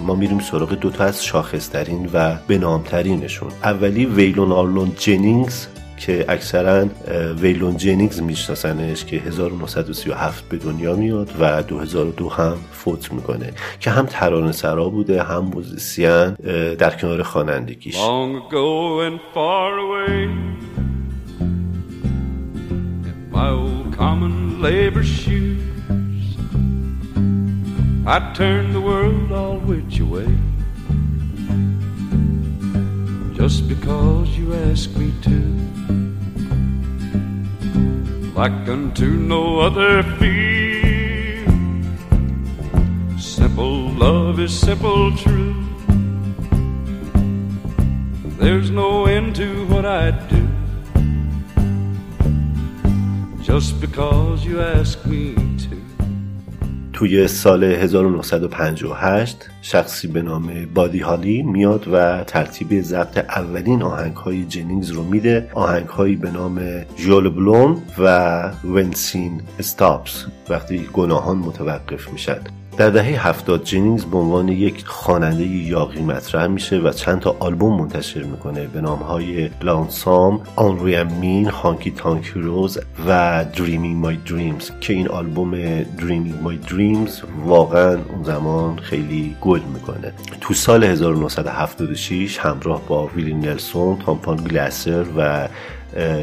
ما 0.06 0.16
میریم 0.16 0.40
سراغ 0.40 0.74
دوتا 0.74 1.04
از 1.04 1.26
شاخصترین 1.26 2.10
و 2.14 2.36
بنامترینشون 2.48 3.52
اولی 3.64 4.06
ویلون 4.06 4.52
آرلون 4.52 4.92
جنینگز 4.98 5.68
که 5.98 6.26
اکثرا 6.30 6.86
ویلون 7.42 7.78
جنینگز 7.78 8.22
میشناسنش 8.22 9.06
که 9.06 9.18
1937 9.18 10.50
به 10.50 10.58
دنیا 10.58 10.96
میاد 10.96 11.30
و 11.40 11.64
2002 11.64 12.30
هم 12.30 12.58
فوت 12.72 13.14
می‌کنه 13.14 13.54
که 13.80 13.90
هم 13.90 14.06
ترانه 14.06 14.52
سرا 14.52 14.90
بوده 14.90 15.24
هم 15.24 15.40
موزیسین 15.40 16.30
در 16.74 16.96
کنار 16.96 17.24
خوانندگیش. 17.24 17.96
Long 23.42 23.81
common 24.02 24.60
labor 24.60 25.04
shoes. 25.04 26.36
I'd 28.08 28.34
turn 28.34 28.74
the 28.74 28.82
world 28.82 29.32
all 29.32 29.58
which 29.60 30.00
way 30.02 30.26
just 33.36 33.68
because 33.68 34.28
you 34.30 34.56
ask 34.56 34.90
me 34.96 35.14
to. 35.28 35.40
Like 38.34 38.68
unto 38.68 39.06
no 39.06 39.60
other 39.60 40.02
field, 40.18 41.54
simple 43.20 43.92
love 44.06 44.40
is 44.40 44.52
simple 44.52 45.16
truth. 45.16 45.58
There's 48.40 48.72
no 48.72 49.06
end 49.06 49.36
to 49.36 49.68
what 49.68 49.86
I 49.86 50.10
do. 50.10 50.61
Just 53.44 53.82
because 53.82 54.46
you 54.46 54.62
ask 54.62 55.06
me 55.06 55.36
to. 55.64 55.76
توی 56.94 57.28
سال 57.28 57.64
1958 57.64 59.38
شخصی 59.62 60.08
به 60.08 60.22
نام 60.22 60.66
بادی 60.74 61.00
هالی 61.00 61.42
میاد 61.44 61.88
و 61.88 62.24
ترتیب 62.24 62.82
ضبط 62.82 63.18
اولین 63.18 63.82
آهنگ 63.82 64.16
های 64.16 64.46
جنینگز 64.46 64.92
رو 64.92 65.04
میده. 65.04 65.50
آهنگ 65.54 65.88
هایی 65.88 66.16
به 66.16 66.32
نام 66.32 66.62
جول 66.96 67.30
بلون 67.30 67.82
و 67.98 68.52
ونسین 68.64 69.42
استاپس. 69.60 70.26
وقتی 70.50 70.90
گناهان 70.94 71.38
متوقف 71.38 72.10
میشن. 72.10 72.40
در 72.78 72.90
دهه 72.90 73.28
هفتاد 73.28 73.64
جنینگز 73.64 74.06
به 74.06 74.18
عنوان 74.18 74.50
یک 74.50 74.86
خواننده 74.86 75.46
یاقی 75.46 76.02
مطرح 76.02 76.48
میشه 76.48 76.78
و 76.78 76.92
چند 76.92 77.20
تا 77.20 77.36
آلبوم 77.40 77.80
منتشر 77.80 78.24
می‌کنه 78.24 78.68
به 78.68 78.82
نام 78.82 79.00
های 79.00 79.50
لانسام، 79.62 80.42
آنری 80.56 81.04
مین، 81.04 81.50
هانکی 81.50 81.92
تانکی 81.92 82.40
روز 82.40 82.78
و 83.08 83.46
دریمینگ 83.56 83.96
مای 83.96 84.18
دریمز 84.30 84.72
که 84.82 84.94
این 84.94 85.08
آلبوم 85.08 85.52
دریمینگ 85.82 86.42
مای 86.42 86.58
دریمز 86.58 87.22
واقعا 87.46 87.98
اون 88.10 88.24
زمان 88.24 88.78
خیلی 88.78 89.36
گل 89.42 89.62
می‌کنه. 89.74 90.14
تو 90.42 90.54
سال 90.54 90.84
1976 90.84 92.40
همراه 92.40 92.82
با 92.88 93.08
ویلی 93.08 93.34
نلسون، 93.34 93.98
تامپان 94.06 94.38
گلاسر 94.38 95.06
و 95.18 95.48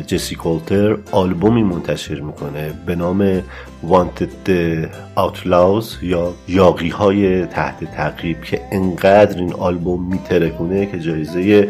جسی 0.06 0.34
کولتر 0.34 0.96
آلبومی 1.12 1.62
منتشر 1.62 2.20
می‌کنه 2.20 2.72
به 2.86 2.94
نام 2.94 3.42
Wanted 3.88 4.50
Outlaws 5.16 6.02
یا 6.02 6.34
یاقی 6.48 6.88
های 6.88 7.46
تحت 7.46 7.84
تعقیب 7.84 8.42
که 8.42 8.60
انقدر 8.72 9.38
این 9.38 9.54
آلبوم 9.54 10.08
میترکونه 10.08 10.86
که 10.86 11.00
جایزه 11.00 11.68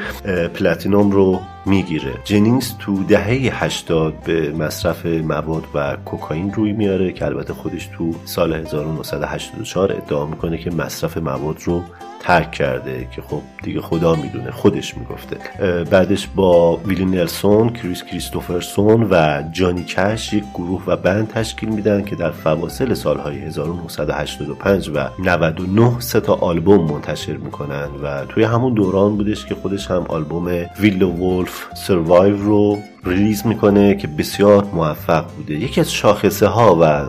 پلاتینوم 0.55 1.11
رو 1.11 1.41
می‌گیره. 1.67 2.15
جنینگز 2.25 2.75
تو 2.79 3.05
دهه 3.05 3.65
80 3.65 4.15
به 4.25 4.53
مصرف 4.53 5.07
مواد 5.07 5.65
و 5.75 5.97
کوکائین 6.05 6.53
روی 6.53 6.73
میاره 6.73 7.13
که 7.13 7.25
البته 7.25 7.55
خودش 7.55 7.89
تو 7.97 8.15
سال 8.25 8.53
1984 8.53 9.93
ادعا 9.93 10.27
می‌کنه 10.27 10.59
که 10.59 10.71
مصرف 10.71 11.17
مواد 11.17 11.57
رو 11.65 11.83
ترک 12.29 12.53
کرده 12.53 13.09
که 13.13 13.23
خب 13.23 13.43
دیگه 13.63 13.81
خدا 13.81 14.15
می‌دونه 14.15 14.51
خودش 14.51 14.97
می‌گفته. 14.97 15.37
بعدش 15.85 16.29
با 16.37 16.77
ویلی 16.77 17.05
نلسون 17.05 17.69
کریس 17.69 18.05
کریستوفرسون 18.05 19.09
و 19.11 19.43
جانی 19.53 19.85
کش 19.85 20.33
یک 20.33 20.45
گروه 20.55 20.83
و 20.87 20.97
band 20.97 21.29
تشکیل 21.29 21.69
میدن 21.69 22.05
که 22.05 22.17
در 22.17 22.31
فواصل 22.31 22.95
سالهای 22.95 23.39
1985 23.39 24.91
و 24.95 25.09
99 25.25 26.01
سه 26.01 26.21
تا 26.21 26.35
آلبوم 26.35 26.93
منتشر 26.93 27.37
می‌کنن 27.37 27.89
و 28.03 28.25
توی 28.25 28.45
همون 28.45 28.75
دوران 28.75 29.17
بودش 29.17 29.47
که 29.47 29.55
خودش 29.55 29.91
هم 29.91 30.05
آلبوم 30.09 30.67
Will 30.81 31.03
Wolf 31.03 31.67
Survive 31.75 32.37
رو 32.37 32.79
ریلیز 33.09 33.47
می‌کنه 33.47 33.95
که 33.95 34.07
بسیار 34.07 34.65
موفق 34.73 35.25
بوده. 35.37 35.55
یکی 35.55 35.81
از 35.81 35.93
شاخصه 35.93 36.47
ها 36.47 36.79
و 36.81 37.09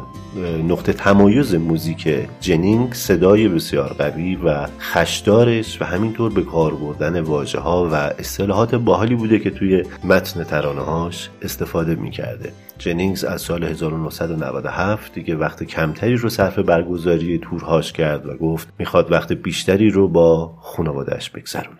نقطه 0.68 0.94
تمایز 0.94 1.56
موزیک 1.56 2.10
جنینگ 2.42 2.94
صدای 2.94 3.48
بسیار 3.48 3.94
قوی 3.94 4.36
و 4.36 4.68
خشدارش 4.80 5.82
و 5.82 5.86
همینطور 5.86 6.34
به 6.34 6.42
کار 6.44 6.76
بردن 6.76 7.20
واجه 7.20 7.60
ها 7.60 7.90
و 7.92 7.96
اصطلاحات 7.96 8.76
باحالی 8.76 9.16
بوده 9.16 9.40
که 9.40 9.50
توی 9.50 9.84
متن 10.04 10.44
ترانه 10.44 10.82
هاش 10.82 11.30
استفاده 11.42 11.96
می‌کرده. 11.96 12.52
جنینگز 12.78 13.24
از 13.24 13.42
سال 13.42 13.64
1997 13.64 15.14
دیگه 15.14 15.36
وقت 15.36 15.64
کمتری 15.64 16.16
رو 16.16 16.30
صرف 16.30 16.60
برگزاری 16.60 17.38
تورهاش 17.38 17.94
کرد 17.94 18.26
و 18.26 18.38
گفت 18.38 18.68
می‌خواد 18.80 19.12
وقت 19.12 19.34
بیشتری 19.34 19.90
رو 19.90 20.08
با 20.08 20.54
خانوادهش 20.62 21.30
بگذرونه. 21.30 21.78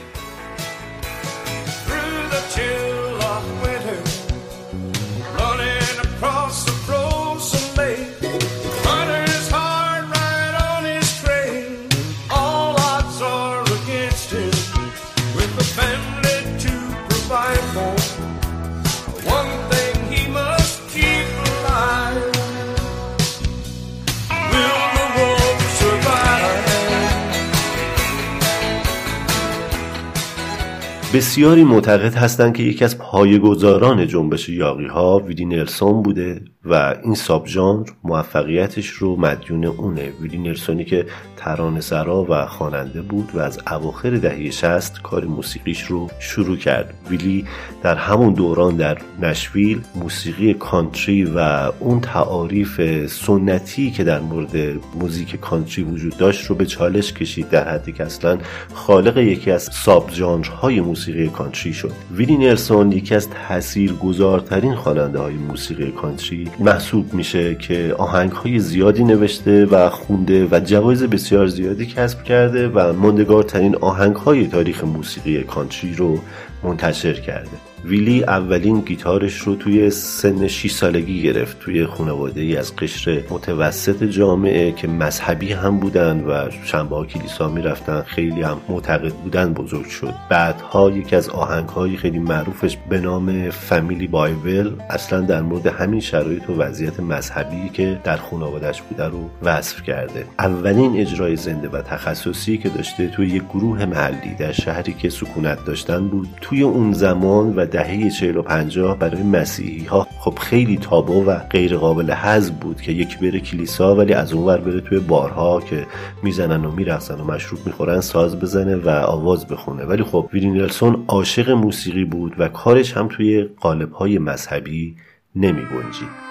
بسیاری 31.14 31.64
معتقد 31.64 32.14
هستند 32.16 32.54
که 32.54 32.64
یکی 32.64 32.84
از 32.84 32.98
پایه‌گذاران 32.98 34.08
جنبش 34.08 34.50
یاقی 34.50 34.88
ها 34.88 35.20
ویدی 35.20 35.46
نلسون 35.46 36.02
بوده 36.02 36.42
و 36.66 36.96
این 37.04 37.16
ساب 37.16 37.48
ژانر 37.48 37.90
موفقیتش 38.04 38.88
رو 38.88 39.16
مدیون 39.16 39.66
اونه. 39.66 40.12
ویلی 40.22 40.38
نلسونی 40.38 40.86
که 40.86 41.06
ترانه 41.40 41.82
سرا 41.82 42.26
و 42.30 42.46
خواننده 42.46 43.02
بود 43.02 43.30
و 43.34 43.40
از 43.40 43.60
اواخر 43.72 44.10
دهه 44.10 44.52
60 44.52 45.02
کار 45.02 45.26
موسیقیش 45.26 45.84
رو 45.84 46.10
شروع 46.20 46.58
کرد. 46.58 46.94
ویلی 47.10 47.46
در 47.84 47.96
همون 47.96 48.34
دوران 48.34 48.76
در 48.76 48.98
نشویل 49.22 49.82
موسیقی 49.96 50.54
کانتری 50.54 51.24
و 51.24 51.40
اون 51.80 52.00
تعاریف 52.00 53.06
سنتی 53.08 53.92
که 53.92 54.04
در 54.04 54.20
مورد 54.20 54.58
موزیک 54.96 55.36
کانتری 55.36 55.84
وجود 55.84 56.18
داشت 56.18 56.46
رو 56.46 56.56
به 56.56 56.66
چالش 56.66 57.14
کشید 57.14 57.50
در 57.50 57.70
حدی 57.70 57.92
که 57.92 58.04
اصلا 58.04 58.38
خالق 58.74 59.18
یکی 59.18 59.52
از 59.52 59.64
ساب 59.64 60.10
ژانرهای 60.12 60.82
موسیقی 60.82 61.28
کانتری 61.28 61.74
شد. 61.74 61.92
ویلی 62.12 62.38
نلسون 62.38 62.92
یکی 62.92 63.16
از 63.16 63.28
تاثیرگذارترین 63.30 64.76
خواننده 64.76 65.20
های 65.20 65.34
موسیقی 65.34 65.92
کانتری 65.92 66.48
محسوب 66.60 67.14
میشه 67.14 67.56
که 67.56 67.96
آهنگ 67.98 68.32
های 68.32 68.60
زیادی 68.60 69.04
نوشته 69.04 69.66
و 69.66 69.90
خونده 69.90 70.48
و 70.52 70.60
جوایز 70.60 71.04
بسیار 71.04 71.29
زیادی 71.48 71.86
کسب 71.86 72.24
کرده 72.24 72.68
و 72.68 72.94
ماندگارترین 72.94 73.76
آهنگ 73.76 74.16
های 74.16 74.48
تاریخ 74.48 74.84
موسیقی 74.84 75.44
کانتری 75.44 75.94
رو 75.94 76.20
منتشر 76.64 77.14
کرده. 77.14 77.69
ویلی 77.86 78.24
اولین 78.24 78.80
گیتارش 78.80 79.38
رو 79.38 79.56
توی 79.56 79.90
سن 79.90 80.48
6 80.48 80.72
سالگی 80.72 81.22
گرفت 81.22 81.60
توی 81.60 81.86
خانواده 81.86 82.42
ای 82.42 82.58
از 82.58 82.76
قشر 82.76 83.24
متوسط 83.30 84.04
جامعه 84.04 84.72
که 84.72 84.88
مذهبی 84.88 85.54
هم 85.54 85.80
بودن 85.80 86.20
و 86.20 86.50
شنبه 86.66 86.96
ها 86.96 87.06
کلیسا 87.06 87.50
می‌رفتن 87.50 88.02
خیلی 88.02 88.42
هم 88.42 88.58
معتقد 88.70 89.14
بودن 89.14 89.54
بزرگ 89.54 89.86
شد. 89.86 90.14
بعدها 90.30 90.92
یکی 90.92 91.16
از 91.16 91.30
آهنگ 91.30 91.70
های 91.70 91.98
خیلی 91.98 92.20
معروفش 92.20 92.78
به 92.90 93.00
نام 93.00 93.50
فامیلی 93.50 94.08
بایبل 94.08 94.72
اصلا 94.90 95.22
در 95.22 95.42
مورد 95.42 95.68
همین 95.68 96.00
شرایط 96.00 96.50
و 96.50 96.54
وضعیت 96.54 97.00
مذهبی 97.00 97.70
که 97.70 98.02
در 98.04 98.18
خانوادهش 98.18 98.82
بوده 98.82 99.06
رو 99.06 99.30
وصف 99.44 99.84
کرده. 99.84 100.26
اولین 100.40 100.98
اجرای 100.98 101.36
زنده 101.36 101.70
و 101.70 101.82
تخصصی 101.82 102.58
که 102.58 102.70
داشته 102.70 103.08
توی 103.08 103.28
یک 103.28 103.44
گروه 103.44 103.86
محلی 103.86 104.36
در 104.40 104.52
شهری 104.52 104.94
که 104.94 105.10
سکونت 105.10 105.66
داشتن 105.66 106.08
بود 106.08 106.28
توی 106.42 106.62
اون 106.62 106.94
زمان 106.94 107.56
و 107.56 107.66
دهه 107.72 108.10
40 108.10 108.38
و 108.38 108.42
50 108.42 108.98
برای 108.98 109.24
مسیحی 109.24 109.86
ها 109.86 110.08
خب 110.20 110.40
خیلی 110.40 110.78
تابو 110.78 111.26
و 111.26 111.40
غیر 111.40 111.78
قابل 111.78 112.12
حذف 112.12 112.54
بود 112.54 112.82
که 112.82 112.92
یکی 112.92 113.18
بره 113.18 113.40
کلیسا 113.40 113.96
ولی 113.96 114.14
از 114.14 114.34
اونور 114.34 114.58
بره 114.58 114.82
توی 114.82 115.00
بارها 115.00 115.62
که 115.62 115.86
می‌زنن 116.24 116.66
و 116.66 116.72
میرقصن 116.72 117.22
و 117.22 117.24
مشروب 117.24 117.60
می‌خورن 117.66 118.02
ساز 118.02 118.40
بزنه 118.40 118.76
و 118.76 118.90
آواز 118.90 119.48
بخونه. 119.48 119.84
ولی 119.84 120.04
خب 120.04 120.30
ویلی 120.34 120.50
نلسون 120.50 121.04
عاشق 121.08 121.50
موسیقی 121.50 122.06
بود 122.06 122.36
و 122.38 122.48
کارش 122.48 122.98
هم 122.98 123.08
توی 123.08 123.44
قالب 123.44 123.92
های 123.92 124.18
مذهبی 124.18 124.96
نمی 125.36 125.62
گنجید 125.62 126.30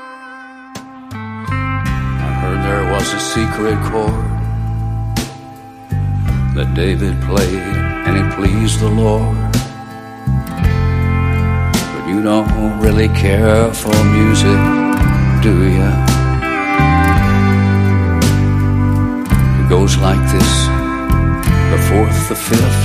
there 2.69 2.87
was 2.93 3.09
a 3.15 3.21
secret 3.21 3.79
that 6.59 6.75
David 6.75 7.15
played 7.23 7.77
and 8.07 8.17
it 8.19 8.35
pleased 8.35 8.81
the 8.81 8.89
Lord. 8.89 9.58
You 12.09 12.23
don't 12.23 12.81
really 12.81 13.09
care 13.09 13.73
for 13.73 13.95
music, 14.05 14.59
do 15.43 15.55
ya? 15.79 15.93
It 19.61 19.69
goes 19.69 19.97
like 19.99 20.23
this 20.33 20.53
the 21.73 21.79
fourth, 21.89 22.29
the 22.31 22.35
fifth, 22.35 22.83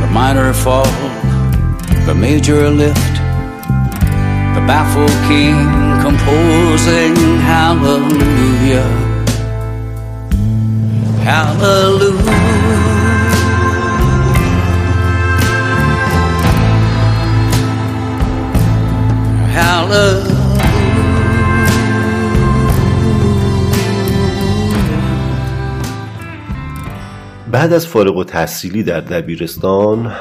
the 0.00 0.10
minor 0.12 0.52
fall, 0.52 0.90
the 2.06 2.14
major 2.14 2.68
lift, 2.68 3.14
the 4.56 4.62
baffled 4.66 5.16
king 5.28 5.54
composing 6.02 7.14
hallelujah. 7.46 8.86
Hallelujah. 11.22 12.55
بعد 27.50 27.72
از 27.72 27.86
فارغ 27.86 28.16
و 28.16 28.24
تحصیلی 28.24 28.82
در 28.82 29.00
دبیرستان 29.00 30.12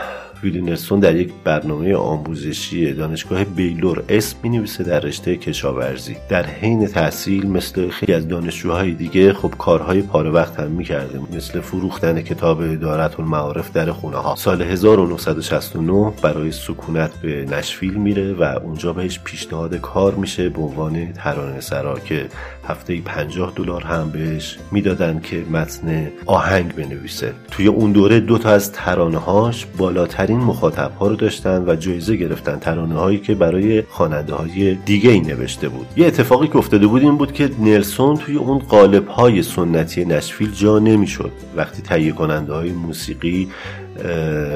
ویلی 0.45 0.61
نلسون 0.61 0.99
در 0.99 1.15
یک 1.15 1.31
برنامه 1.43 1.95
آموزشی 1.95 2.93
دانشگاه 2.93 3.43
بیلور 3.43 4.03
اسم 4.09 4.37
می 4.43 4.49
نویسه 4.49 4.83
در 4.83 4.99
رشته 4.99 5.35
کشاورزی. 5.37 6.17
در 6.29 6.45
حین 6.45 6.87
تحصیل 6.87 7.47
مثل 7.47 7.89
خیلی 7.89 8.13
از 8.13 8.27
دانشجوهای 8.27 8.91
دیگه 8.91 9.33
خب 9.33 9.53
کارهای 9.57 10.01
پاره 10.01 10.29
وقت 10.29 10.59
هم 10.59 10.71
می‌کرده. 10.71 11.19
مثل 11.35 11.59
فروختن 11.59 12.21
کتاب 12.21 12.75
دارت 12.75 13.19
المعارف 13.19 13.71
در 13.71 13.91
خونه 13.91 14.17
ها 14.17 14.35
سال 14.35 14.61
1969 14.61 16.13
برای 16.21 16.51
سکونت 16.51 17.11
به 17.21 17.45
نشفیل 17.45 17.93
میره 17.93 18.33
و 18.33 18.43
اونجا 18.43 18.93
بهش 18.93 19.19
پیشنهاد 19.23 19.75
کار 19.75 20.15
میشه 20.15 20.49
به 20.49 20.61
عنوان 20.61 21.13
ترانه 21.13 21.61
سرا 21.61 21.99
که 21.99 22.27
هفته 22.67 23.01
50 23.01 23.53
دلار 23.55 23.83
هم 23.83 24.09
بهش 24.09 24.57
می‌دادن 24.71 25.19
که 25.23 25.43
متن 25.51 26.07
آهنگ 26.25 26.75
بنویسه. 26.75 27.33
توی 27.51 27.67
اون 27.67 27.91
دوره 27.91 28.19
دو 28.19 28.37
تا 28.37 28.49
از 28.49 28.71
ترانه 28.71 29.17
هاش 29.17 29.65
بالاترین 29.77 30.39
مخاطب 30.39 30.91
ها 30.99 31.07
رو 31.07 31.15
داشتن 31.15 31.63
و 31.67 31.75
جایزه 31.75 32.15
گرفتن. 32.15 32.59
ترانه 32.59 32.95
هایی 32.95 33.17
که 33.17 33.35
برای 33.35 33.81
خواننده 33.89 34.33
های 34.33 34.75
دیگه 34.75 35.11
ای 35.11 35.19
نوشته 35.19 35.69
بود. 35.69 35.87
یه 35.97 36.07
اتفاقی 36.07 36.47
که 36.47 36.57
افتاده 36.57 36.87
بود 36.87 37.01
این 37.01 37.17
بود 37.17 37.33
که 37.33 37.49
نلسون 37.59 38.17
توی 38.17 38.35
اون 38.35 38.59
قالب 38.59 39.07
های 39.07 39.41
سنتی 39.41 40.05
نشفیل 40.05 40.51
جا 40.51 40.79
نمی‌شد. 40.79 41.31
وقتی 41.55 41.81
تهیه 41.81 42.11
کننده 42.11 42.53
های 42.53 42.71
موسیقی 42.71 43.47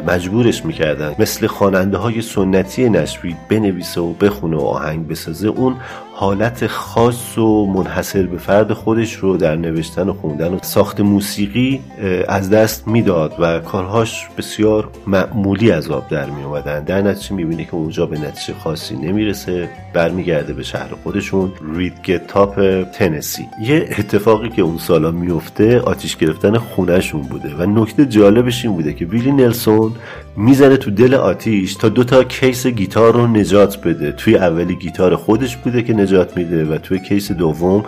مجبورش 0.07 0.65
می‌کردن 0.65 1.15
مثل 1.19 1.47
خواننده 1.47 1.97
های 1.97 2.21
سنتی 2.21 2.89
نشوید 2.89 3.37
بنویسه 3.49 4.01
و 4.01 4.13
بخونه 4.13 4.57
و 4.57 4.61
آهنگ 4.61 5.07
بسازه 5.07 5.47
اون 5.47 5.75
حالت 6.19 6.67
خاص 6.67 7.37
و 7.37 7.65
منحصر 7.65 8.23
به 8.23 8.37
فرد 8.37 8.73
خودش 8.73 9.13
رو 9.13 9.37
در 9.37 9.55
نوشتن 9.55 10.09
و 10.09 10.13
خوندن 10.13 10.53
و 10.53 10.59
ساخت 10.61 11.01
موسیقی 11.01 11.79
از 12.27 12.49
دست 12.49 12.87
می‌داد 12.87 13.33
و 13.39 13.59
کارهاش 13.59 14.27
بسیار 14.37 14.89
معمولی 15.07 15.71
از 15.71 15.89
آب 15.89 16.09
در 16.09 16.29
می 16.29 16.43
اومدن 16.43 16.83
در 16.83 17.01
نتیجه 17.01 17.35
می‌بینه 17.35 17.65
که 17.65 17.75
اونجا 17.75 18.05
به 18.05 18.19
نتیجه 18.19 18.59
خاصی 18.59 18.95
نمی‌رسه. 18.95 19.69
برمیگرده 19.93 20.53
به 20.53 20.63
شهر 20.63 20.89
خودشون 21.03 21.51
ریدج 21.75 22.27
تاپ 22.27 22.83
تنسی. 22.83 23.47
یه 23.61 23.89
اتفاقی 23.99 24.49
که 24.49 24.61
اون 24.61 24.77
سالا 24.77 25.11
میفته 25.11 25.79
آتیش 25.79 26.17
گرفتن 26.17 26.57
خونهشون 26.57 27.21
بوده 27.21 27.55
و 27.55 27.65
نکته 27.65 28.05
جالبش 28.05 28.65
این 28.65 28.73
بوده 28.73 28.93
که 28.93 29.05
ویلی 29.05 29.31
نلسون 29.31 29.91
می‌زنه 30.37 30.77
تو 30.77 30.91
دل 30.91 31.13
آتیش 31.13 31.75
تا 31.75 31.89
دو 31.89 32.03
تا 32.03 32.23
case 32.23 32.67
گیتار 32.67 33.13
رو 33.13 33.27
نجات 33.27 33.81
بده. 33.81 34.11
توی 34.11 34.37
اولی 34.37 34.75
گیتار 34.75 35.15
خودش 35.15 35.57
بوده 35.57 35.83
که 35.83 35.93
نجات 36.09 36.37
میده 36.37 36.65
و 36.65 36.77
توی 36.77 36.99
case 36.99 37.31
دوم 37.31 37.85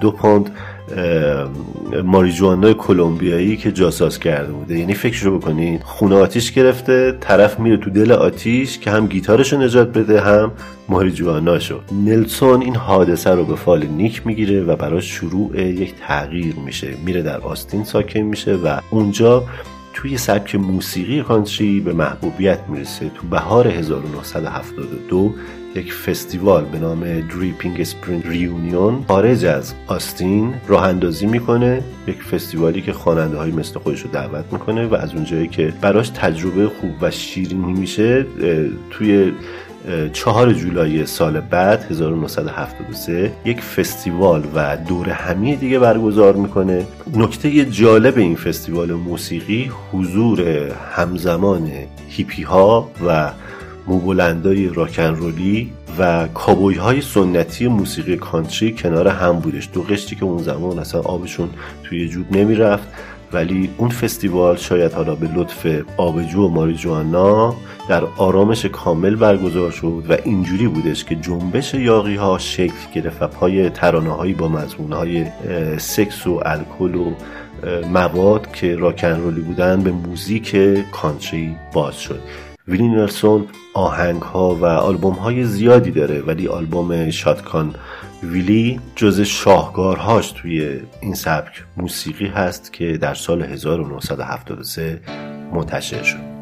دو 0.00 0.10
پوند 0.10 0.50
ماریجوانا 2.04 2.72
کلمبیایی 2.72 3.56
که 3.56 3.72
جاساز 3.72 4.18
کرده 4.18 4.52
بوده. 4.52 4.78
یعنی 4.78 4.94
فکرشو 4.94 5.38
بکنید 5.38 5.82
خونه 5.82 6.14
آتیش 6.14 6.52
گرفته 6.52 7.12
طرف 7.20 7.60
میره 7.60 7.76
تو 7.76 7.90
دل 7.90 8.12
آتیش 8.12 8.78
که 8.78 8.90
هم 8.90 9.06
گیتارش 9.06 9.52
رو 9.52 9.62
نجات 9.62 9.98
بده 9.98 10.20
هم 10.20 10.52
ماریجواناشو. 10.88 11.80
نلسون 12.04 12.62
این 12.62 12.76
حادثه 12.76 13.30
رو 13.30 13.44
به 13.44 13.56
فال 13.56 13.86
نیک 13.86 14.26
می‌گیره 14.26 14.62
و 14.62 14.76
براش 14.76 15.04
شروع 15.04 15.60
یک 15.60 15.94
تغییر 16.06 16.54
میشه. 16.64 16.88
میره 17.04 17.22
در 17.22 17.38
آستین 17.40 17.84
ساکن 17.84 18.20
میشه 18.20 18.54
و 18.54 18.80
اونجا 18.90 19.44
توی 19.94 20.18
سبک 20.18 20.54
موسیقی 20.54 21.22
کانتری 21.22 21.80
به 21.80 21.92
محبوبیت 21.92 22.58
می‌رسه. 22.68 23.10
تو 23.14 23.26
بهار 23.26 23.68
1972 23.68 25.34
یک 25.76 25.92
فستیوال 25.92 26.64
به 26.64 26.78
نام 26.78 27.20
Dripping 27.20 27.80
Spring 27.80 28.22
Reunion 28.26 29.04
خارج 29.08 29.44
از 29.44 29.74
آستین 29.86 30.54
راه 30.68 30.82
اندازی 30.82 31.26
می‌کنه. 31.26 31.82
یک 32.06 32.22
فستیوالی 32.22 32.82
که 32.82 32.92
خواننده 32.92 33.36
های 33.36 33.50
مثل 33.50 33.78
خودش 33.78 34.00
رو 34.00 34.10
دعوت 34.10 34.44
می‌کنه 34.52 34.86
و 34.86 34.94
از 34.94 35.14
اونجایی 35.14 35.48
که 35.48 35.72
براش 35.80 36.08
تجربه 36.08 36.68
خوب 36.68 36.90
و 37.00 37.10
شیرینی 37.10 37.72
میشه 37.72 38.26
توی 38.90 39.32
چهار 40.12 40.52
جولای 40.52 41.06
سال 41.06 41.40
بعد 41.40 41.86
1973 41.90 43.32
یک 43.44 43.60
فستیوال 43.60 44.44
و 44.54 44.76
دور 44.76 45.08
همی 45.08 45.56
دیگه 45.56 45.78
برگزار 45.78 46.36
می‌کنه. 46.36 46.86
نکته 47.16 47.64
جالب 47.64 48.18
این 48.18 48.36
فستیوال 48.36 48.92
موسیقی 48.92 49.70
حضور 49.92 50.44
همزمان 50.92 51.70
هیپی 52.08 52.42
ها 52.42 52.90
و 53.06 53.30
موبلندای 53.86 54.68
راکن 54.68 55.14
رولی 55.14 55.72
و 55.98 56.28
کابوی 56.34 56.74
های 56.74 57.00
سنتی 57.00 57.68
موسیقی 57.68 58.16
کانتری 58.16 58.72
کنار 58.72 59.08
هم 59.08 59.32
بودش. 59.32 59.68
دو 59.72 59.82
قشتی 59.82 60.16
که 60.16 60.24
اون 60.24 60.42
زمان 60.42 60.78
اصلا 60.78 61.00
آبشون 61.00 61.48
توی 61.84 62.08
جوب 62.08 62.36
نمی‌رفت 62.36 62.88
ولی 63.32 63.70
اون 63.76 63.88
فستیوال 63.88 64.56
شاید 64.56 64.92
حالا 64.92 65.14
به 65.14 65.28
لطف 65.34 65.66
آبجو 65.96 66.46
و 66.46 66.48
ماری 66.48 66.74
جوانا 66.74 67.54
در 67.88 68.04
آرامش 68.16 68.66
کامل 68.66 69.16
برگزار 69.16 69.70
شد 69.70 70.04
و 70.08 70.16
اینجوری 70.24 70.68
بودش 70.68 71.04
که 71.04 71.14
جنبش 71.14 71.74
یاقی 71.74 72.16
ها 72.16 72.38
شکل 72.38 72.92
گرفت 72.94 73.22
و 73.22 73.26
پای 73.26 73.70
ترانه 73.70 74.10
هایی 74.10 74.32
با 74.32 74.48
مضمون 74.48 74.92
های 74.92 75.26
سکس 75.78 76.26
و 76.26 76.40
الکل 76.44 76.94
و 76.94 77.12
مواد 77.92 78.52
که 78.52 78.76
راکن 78.76 79.20
رولی 79.20 79.40
بودن 79.40 79.82
به 79.82 79.90
موزیک 79.90 80.56
کانتری 80.90 81.56
باز 81.72 82.00
شد. 82.00 82.20
ویلی 82.68 82.88
نلسون 82.88 83.46
آهنگ 83.74 84.22
ها 84.22 84.54
و 84.54 84.64
آلبوم 84.64 85.14
های 85.14 85.44
زیادی 85.44 85.90
داره 85.90 86.20
ولی 86.20 86.48
آلبوم 86.48 87.10
شاتکان 87.10 87.74
ویلی 88.22 88.80
جز 88.96 89.20
شاهکارهاش 89.20 90.30
توی 90.32 90.80
این 91.00 91.14
سبک 91.14 91.64
موسیقی 91.76 92.26
هست 92.26 92.72
که 92.72 92.98
در 92.98 93.14
سال 93.14 93.42
1973 93.42 95.00
منتشر 95.52 96.02
شد. 96.02 96.36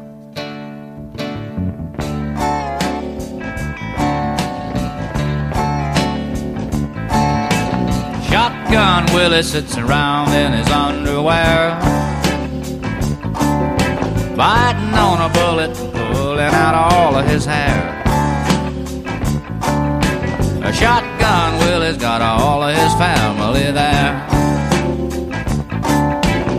Shotgun 8.29 9.05
Willie 9.15 9.43
sits 9.43 9.77
around 9.77 10.33
in 10.33 10.51
his 10.59 10.69
underwear 10.69 11.79
Biting 14.37 14.93
on 14.95 15.21
a 15.21 15.29
bullet, 15.33 15.94
pulling 16.45 16.61
out 16.61 16.75
all 16.75 17.15
of 17.15 17.25
his 17.27 17.45
hair 17.45 18.01
A 20.63 20.73
shotgun 20.73 21.59
Willie's 21.59 21.97
got 21.97 22.21
all 22.21 22.63
of 22.63 22.75
his 22.75 22.93
family 22.95 23.71
there. 23.71 24.27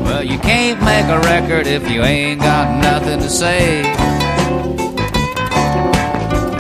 Well, 0.05 0.22
you 0.22 0.39
can't 0.39 0.80
make 0.80 1.07
a 1.07 1.18
record 1.20 1.66
if 1.66 1.91
you 1.91 2.03
ain't 2.03 2.41
got 2.41 2.80
nothing 2.80 3.18
to 3.18 3.28
say. 3.28 3.78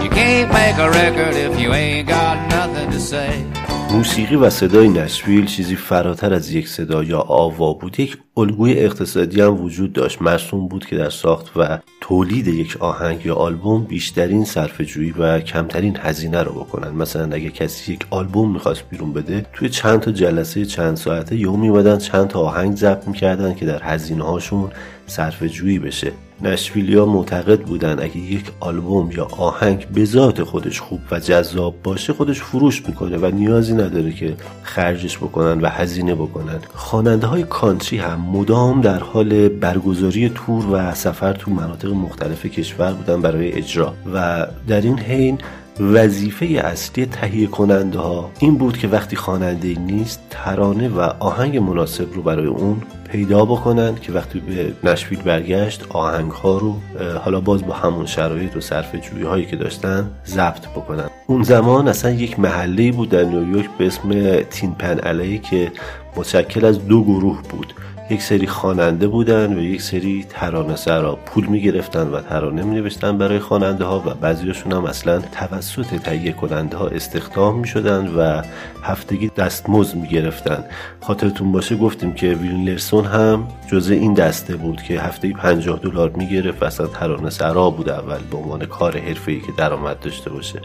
You 0.02 0.10
can't 0.10 0.52
make 0.52 0.76
a 0.76 0.90
record 0.90 1.36
if 1.36 1.60
you 1.60 1.72
ain't 1.72 2.08
got 2.08 2.50
nothing 2.50 2.90
to 2.90 3.00
say. 3.00 3.55
موسیقی 3.90 4.36
و 4.36 4.50
صدای 4.50 4.88
نشویل 4.88 5.46
چیزی 5.46 5.76
فراتر 5.76 6.34
از 6.34 6.50
یک 6.50 6.68
صدا 6.68 7.04
یا 7.04 7.18
آوا 7.20 7.72
بود 7.72 8.00
یک 8.00 8.18
الگوی 8.36 8.78
اقتصادی 8.78 9.40
هم 9.40 9.60
وجود 9.64 9.92
داشت. 9.92 10.22
مرسوم 10.22 10.68
بود 10.68 10.86
که 10.86 10.96
در 10.96 11.10
ساخت 11.10 11.56
و 11.56 11.78
تولید 12.00 12.48
یک 12.48 12.76
آهنگ 12.80 13.26
یا 13.26 13.34
آلبوم 13.34 13.84
بیشترین 13.84 14.44
صرفه‌جویی 14.44 15.10
و 15.10 15.40
کمترین 15.40 15.96
هزینه 16.00 16.42
رو 16.42 16.52
بکنن. 16.52 16.90
مثلا 16.90 17.34
اگه 17.34 17.50
کسی 17.50 17.92
یک 17.92 18.06
آلبوم 18.10 18.52
می‌خواست 18.52 18.82
بیرون 18.90 19.12
بده 19.12 19.46
توی 19.52 19.68
چند 19.68 20.00
تا 20.00 20.12
جلسه 20.12 20.64
چند 20.64 20.96
ساعته 20.96 21.36
یهو 21.36 21.56
میمدن 21.56 21.98
چند 21.98 22.28
تا 22.28 22.40
آهنگ 22.40 22.76
ضبط 22.76 23.08
می‌کردن 23.08 23.54
که 23.54 23.66
در 23.66 23.82
هزینه 23.82 24.24
هاشون 24.24 24.70
صرفه‌جویی 25.06 25.78
بشه. 25.78 26.12
نشویلیا 26.42 27.06
معتقد 27.06 27.60
بودن 27.60 27.98
اگه 27.98 28.16
یک 28.16 28.52
آلبوم 28.60 29.10
یا 29.10 29.24
آهنگ 29.24 29.86
به 29.88 30.04
ذات 30.04 30.42
خودش 30.42 30.80
خوب 30.80 31.00
و 31.10 31.20
جذاب 31.20 31.74
باشه 31.82 32.12
خودش 32.12 32.40
فروش 32.40 32.86
می‌کنه 32.88 33.16
و 33.16 33.30
نیازی 33.34 33.72
نداره 33.72 34.12
که 34.12 34.36
خرجش 34.62 35.18
بکنن 35.18 35.60
و 35.60 35.68
هزینه 35.68 36.14
بکنن. 36.14 36.58
خواننده 36.74 37.26
های 37.26 37.42
کانتری 37.42 37.98
هم 37.98 38.20
مدام 38.20 38.80
در 38.80 38.98
حال 38.98 39.48
برگزاری 39.48 40.28
تور 40.28 40.66
و 40.72 40.94
سفر 40.94 41.32
تو 41.32 41.50
مناطق 41.50 41.88
مختلف 41.88 42.46
کشور 42.46 42.92
بودن 42.92 43.22
برای 43.22 43.52
اجرا. 43.52 43.94
و 44.14 44.46
در 44.68 44.80
این 44.80 44.98
حین 44.98 45.38
وظیفه 45.80 46.46
اصلی 46.46 47.06
تهیه 47.06 47.46
کننده 47.46 47.98
ها 47.98 48.30
این 48.38 48.56
بود 48.56 48.78
که 48.78 48.88
وقتی 48.88 49.16
خواننده 49.16 49.78
نیست 49.78 50.20
ترانه 50.30 50.88
و 50.88 51.00
آهنگ 51.20 51.56
مناسب 51.56 52.14
رو 52.14 52.22
برای 52.22 52.46
اون 52.46 52.82
پیدا 53.12 53.44
بکنن 53.44 53.94
که 53.94 54.12
وقتی 54.12 54.40
به 54.40 54.90
نشویل 54.90 55.22
برگشت 55.22 55.86
آهنگ 55.88 56.30
ها 56.30 56.58
رو 56.58 56.76
حالا 57.24 57.40
باز 57.40 57.66
با 57.66 57.74
همون 57.74 58.06
شرایط 58.06 58.56
و 58.56 58.60
صرف 58.60 58.94
جویی 58.94 59.22
هایی 59.22 59.46
که 59.46 59.56
داشتن 59.56 60.10
ضبط 60.26 60.68
بکنن 60.68 61.10
اون 61.26 61.42
زمان 61.42 61.88
اصلا 61.88 62.10
یک 62.10 62.40
محله 62.40 62.92
بود 62.92 63.08
در 63.08 63.24
نیویورک 63.24 63.70
به 63.78 63.86
اسم 63.86 64.40
تین 64.40 64.74
پن 64.74 64.98
علیه 64.98 65.38
که 65.38 65.72
متشکل 66.16 66.64
از 66.64 66.86
دو 66.86 67.04
گروه 67.04 67.42
بود. 67.42 67.74
یک 68.10 68.22
سری 68.22 68.46
خواننده 68.46 69.08
بودن 69.08 69.58
و 69.58 69.62
یک 69.62 69.82
سری 69.82 70.26
ترانه 70.28 70.76
سرا 70.76 71.16
پول 71.16 71.46
می‌گرفتن 71.46 72.08
و 72.08 72.20
ترانه 72.20 72.62
می 72.62 72.74
نوشتن 72.74 73.18
برای 73.18 73.38
خواننده 73.38 73.84
ها 73.84 74.02
و 74.06 74.14
بعضیاشون 74.14 74.72
هم 74.72 74.84
اصلا 74.84 75.20
توسط 75.20 75.86
تهیه 75.86 76.32
کننده 76.32 76.76
ها 76.76 76.86
استخدام 76.86 77.58
می 77.58 77.66
شدن 77.66 78.06
و 78.06 78.42
هفتگی 78.82 79.30
دستمزد 79.36 79.96
می 79.96 80.08
گرفتن 80.08 80.64
خاطرتون 81.00 81.52
باشه 81.52 81.76
گفتیم 81.76 82.12
که 82.12 82.26
ویلنرسون 82.26 83.04
هم 83.04 83.48
جزء 83.72 83.94
این 83.94 84.14
دسته 84.14 84.56
بود 84.56 84.82
که 84.82 85.00
هفته 85.00 85.32
50 85.32 85.78
دلار 85.78 86.10
می 86.10 86.28
گرفت 86.28 86.62
و 86.62 86.64
اصلا 86.64 86.86
ترانه 86.86 87.30
سرا 87.30 87.70
بود 87.70 87.90
اول 87.90 88.18
به 88.30 88.36
عنوان 88.36 88.66
کار 88.66 88.98
حرفه‌ای 88.98 89.40
که 89.40 89.52
درآمد 89.58 90.00
داشته 90.00 90.30
باشه. 90.30 90.60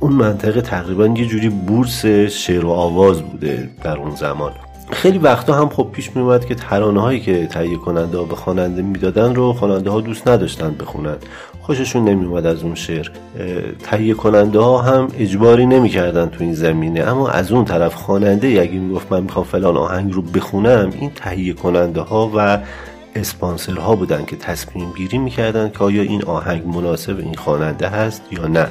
اون 0.00 0.12
منطقه 0.12 0.60
تقریبا 0.60 1.06
یه 1.06 1.26
جوری 1.26 1.48
بورس 1.48 2.06
شعر 2.06 2.64
و 2.64 2.70
آواز 2.70 3.22
بوده 3.22 3.70
در 3.82 3.96
اون 3.96 4.14
زمان. 4.14 4.52
خیلی 4.92 5.18
وقتا 5.18 5.54
هم 5.54 5.68
خب 5.68 5.88
پیش 5.92 6.16
می 6.16 6.38
که 6.48 6.54
ترانه 6.54 7.00
هایی 7.00 7.20
که 7.20 7.46
تهیه 7.46 7.76
کننده 7.76 8.18
ها 8.18 8.24
به 8.24 8.36
خواننده 8.36 8.82
می‌دادن 8.82 9.34
رو 9.34 9.52
خواننده 9.52 9.90
ها 9.90 10.00
دوست 10.00 10.28
نداشتن 10.28 10.74
بخونن. 10.80 11.16
خوششون 11.62 12.04
نمی 12.04 12.26
اومد 12.26 12.46
از 12.46 12.62
اون 12.62 12.74
شعر. 12.74 13.08
تهیه 13.82 14.14
کننده 14.14 14.58
ها 14.58 14.78
هم 14.82 15.08
اجباری 15.18 15.66
نمی‌کردن 15.66 16.28
تو 16.28 16.44
این 16.44 16.54
زمینه. 16.54 17.00
اما 17.00 17.28
از 17.28 17.52
اون 17.52 17.64
طرف 17.64 17.94
خواننده 17.94 18.48
اگه 18.48 18.72
می‌گفت 18.72 19.12
من 19.12 19.22
می‌خوام 19.22 19.44
فلان 19.44 19.76
آهنگ 19.76 20.12
رو 20.12 20.22
بخونم 20.22 20.90
این 21.00 21.10
تهیه 21.16 21.52
کننده 21.52 22.00
ها 22.00 22.30
و 22.36 22.58
اسپانسرها 23.14 23.96
بودن 23.96 24.24
که 24.24 24.36
تصمیم 24.36 24.92
گیری 24.92 25.18
می‌کردن 25.18 25.70
که 25.70 25.78
آیا 25.78 26.02
این 26.02 26.24
آهنگ 26.24 26.66
مناسب 26.66 27.18
این 27.18 27.34
خواننده 27.34 27.88
هست 27.88 28.22
یا 28.30 28.46
نه 28.46 28.66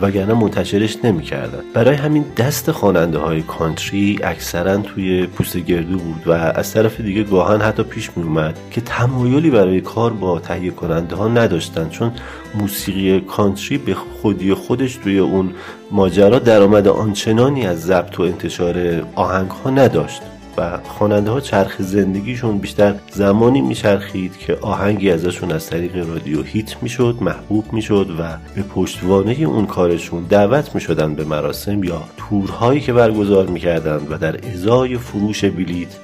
وگرنه 0.00 0.34
منتشرش 0.34 0.96
نمی‌کردن. 1.04 1.60
برای 1.74 1.96
همین 1.96 2.24
دست 2.36 2.70
خواننده 2.70 3.18
های 3.18 3.42
کانتری 3.42 4.18
اکثرا 4.22 4.76
توی 4.76 5.26
پوست 5.26 5.56
گردو 5.56 5.98
بود 5.98 6.22
و 6.26 6.32
از 6.32 6.72
طرف 6.72 7.00
دیگه 7.00 7.22
گاهن 7.22 7.60
حتی 7.60 7.82
پیش 7.82 8.10
میومد 8.16 8.58
که 8.70 8.80
تمایلی 8.80 9.50
برای 9.50 9.80
کار 9.80 10.12
با 10.12 10.40
تهیه 10.40 10.70
کننده 10.70 11.16
ها 11.16 11.28
نداشتن 11.28 11.88
چون 11.88 12.12
موسیقی 12.54 13.20
کانتری 13.20 13.78
به 13.78 13.94
خودی 13.94 14.54
خودش 14.54 14.96
توی 14.96 15.18
اون 15.18 15.52
ماجرا 15.90 16.38
درآمد 16.38 16.88
آنچنانی 16.88 17.66
از 17.66 17.80
ضبط 17.80 18.20
و 18.20 18.22
انتشار 18.22 19.06
آهنگ 19.14 19.50
ها 19.50 19.70
نداشت. 19.70 20.22
و 20.58 20.78
خواننده 20.84 21.30
ها 21.30 21.40
چرخ 21.40 21.82
زندگیشون 21.82 22.58
بیشتر 22.58 22.94
زمانی 23.10 23.60
میچرخید 23.60 24.38
که 24.38 24.58
آهنگی 24.60 25.10
ازشون 25.10 25.52
از 25.52 25.70
طریق 25.70 26.08
رادیو 26.08 26.42
هیت 26.42 26.82
می‌شد 26.82 27.16
محبوب 27.20 27.72
می‌شد 27.72 28.10
و 28.18 28.22
به 28.54 28.62
پشتوانه 28.62 29.32
اون 29.32 29.66
کارشون 29.66 30.24
دعوت 30.24 30.74
می‌شدن 30.74 31.14
به 31.14 31.24
مراسم 31.24 31.84
یا 31.84 32.02
تورهایی 32.16 32.80
که 32.80 32.92
برگزار 32.92 33.46
می‌کردن 33.46 33.96
و 33.96 34.18
در 34.18 34.50
ازای 34.52 34.98
فروش 34.98 35.44
بلیت 35.44 35.96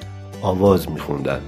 آواز 0.43 0.91
میخوندن. 0.91 1.41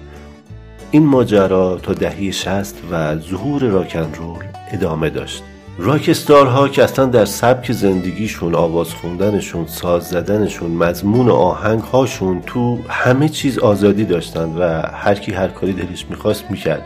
این 0.91 1.07
ماجرا 1.07 1.79
تا 1.83 1.93
دهه 1.93 2.31
60 2.31 2.75
و 2.91 3.19
ظهور 3.19 3.63
راکن 3.63 4.15
رول 4.15 4.45
ادامه 4.73 5.11
داشت. 5.11 5.43
راکستارها 5.85 6.68
که 6.68 6.85
اصلا 6.85 7.05
در 7.05 7.24
سبک 7.24 7.72
زندگیشون 7.72 8.55
آواز 8.55 8.95
خوندنشون 8.95 9.66
ساز 9.66 10.09
زدنشون 10.09 10.70
مضمون 10.70 11.28
آهنگ 11.28 11.80
هاشون 11.80 12.41
تو 12.47 12.78
همه 12.89 13.28
چیز 13.28 13.59
آزادی 13.59 14.05
داشتن 14.05 14.45
و 14.45 14.83
هر 14.95 15.14
کی 15.14 15.33
هر 15.33 15.49
کاری 15.49 15.72
دلش 15.72 16.07
می‌خواست 16.11 16.51
می‌کرد. 16.51 16.83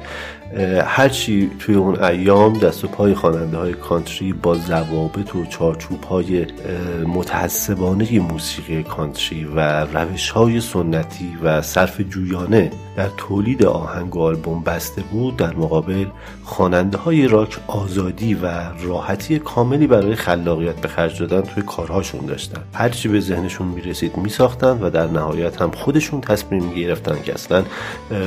هرچی 0.85 1.51
توی 1.59 1.75
اون 1.75 2.05
ایام 2.05 2.59
دست 2.59 2.85
و 2.85 2.89
پای 2.89 3.15
خواننده 3.15 3.57
های 3.57 3.73
کانتری 3.73 4.33
با 4.33 4.55
ضوابط 4.55 5.35
و 5.35 5.47
چارچوب 5.47 6.03
های 6.03 6.47
متعصبانه 7.07 8.21
موسیقی 8.21 8.83
کانتری 8.83 9.45
و 9.45 9.61
روش 9.85 10.31
های 10.31 10.61
سنتی 10.61 11.37
و 11.43 11.63
صرف 11.63 12.01
جویانه 12.01 12.71
در 12.97 13.09
تولید 13.17 13.65
آهنگ 13.65 14.17
و 14.17 14.21
آلبوم 14.21 14.63
بسته 14.63 15.03
بود 15.03 15.37
در 15.37 15.55
مقابل 15.55 16.07
خواننده 16.45 16.99
های 16.99 17.29
راک 17.29 17.59
آزادی 17.67 18.35
و 18.35 18.47
راحتی 18.83 19.39
کاملی 19.39 19.87
برای 19.87 20.15
خلاقیت 20.15 20.77
به 20.77 20.89
خرج 20.89 21.19
دادن 21.19 21.41
توی 21.41 21.63
کارهاشون 21.63 22.27
داشتن. 22.27 22.63
هرچی 22.75 23.09
به 23.09 23.21
ذهنشون 23.21 23.67
می‌رسید 23.67 24.17
میساختن 24.17 24.79
و 24.83 24.91
در 24.91 25.07
نهایت 25.07 25.63
هم 25.63 25.71
خودشون 25.71 26.21
تصمیم 26.21 26.71
گرفتن 26.71 27.23
که 27.23 27.35
اصلا 27.35 27.65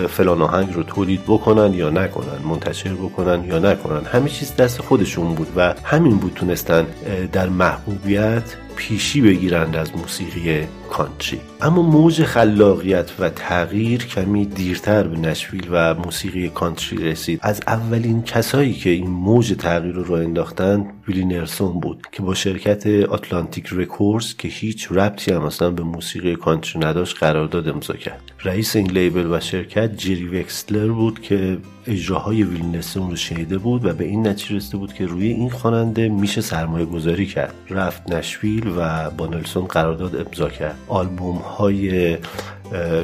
فلان 0.09 0.41
آهنگ 0.41 0.73
رو 0.73 0.83
تولید 0.83 1.23
بکنن 1.27 1.73
یا 1.73 1.89
نکنن 1.89 2.45
منتشر 2.49 2.93
بکنن 2.93 3.43
یا 3.43 3.59
نکنن. 3.59 4.05
همه 4.05 4.29
چیز 4.29 4.55
دست 4.55 4.81
خودشون 4.81 5.35
بود 5.35 5.47
و 5.55 5.73
همین 5.83 6.17
بود 6.17 6.33
تونستن 6.33 6.85
در 7.31 7.49
محبوبیت 7.49 8.43
پیشی 8.75 9.21
بگیرند 9.21 9.75
از 9.75 9.97
موسیقی 9.97 10.67
کانتری. 10.89 11.39
اما 11.61 11.81
موج 11.81 12.23
خلاقیت 12.23 13.11
و 13.19 13.29
تغییر 13.29 14.05
کمی 14.05 14.45
دیرتر 14.45 15.03
به 15.03 15.17
نشویل 15.17 15.67
و 15.71 15.95
موسیقی 15.95 16.49
کانتری 16.49 17.11
رسید. 17.11 17.39
از 17.43 17.61
اولین 17.67 18.23
کسایی 18.23 18.73
که 18.73 18.89
این 18.89 19.07
موج 19.07 19.53
تغییر 19.53 19.95
رو 19.95 20.13
انداختن 20.13 20.85
ویلی 21.07 21.25
نلسون 21.25 21.79
بود 21.79 22.07
که 22.11 22.21
با 22.21 22.33
شرکت 22.33 22.87
Atlantic 22.87 23.67
Records 23.71 24.35
که 24.35 24.47
هیچ 24.47 24.91
ربطی 24.91 25.31
هم 25.31 25.41
اصلا 25.41 25.71
به 25.71 25.83
موسیقی 25.83 26.35
کانتری 26.35 26.79
نداشت 26.79 27.17
قرارداد 27.17 27.67
امضا 27.67 27.93
کرد. 27.93 28.21
رئیس 28.43 28.75
این 28.75 28.91
label 28.91 29.27
و 29.31 29.39
شرکت 29.39 29.97
جری 29.97 30.27
وکسلر 30.27 30.87
بود 30.87 31.21
که 31.21 31.57
اجراهای 31.87 32.43
ویلی 32.43 32.67
نلسون 32.67 33.09
رو 33.09 33.15
شنیده 33.15 33.57
بود 33.57 33.85
و 33.85 33.93
به 33.93 34.05
این 34.05 34.27
نتیجه 34.27 34.55
رسیده 34.55 34.77
بود 34.77 34.93
که 34.93 35.05
روی 35.05 35.27
این 35.27 35.49
خواننده 35.49 36.09
میشه 36.09 36.41
سرمایه 36.41 36.85
گذاری 36.85 37.25
کرد. 37.25 37.53
رفت 37.69 38.13
نشویل 38.13 38.73
و 38.77 39.09
با 39.09 39.27
نلسون 39.27 39.65
قرارداد 39.65 40.15
امضا 40.15 40.49
کرد. 40.49 40.78
آلبوم 40.87 41.37
های 41.37 42.17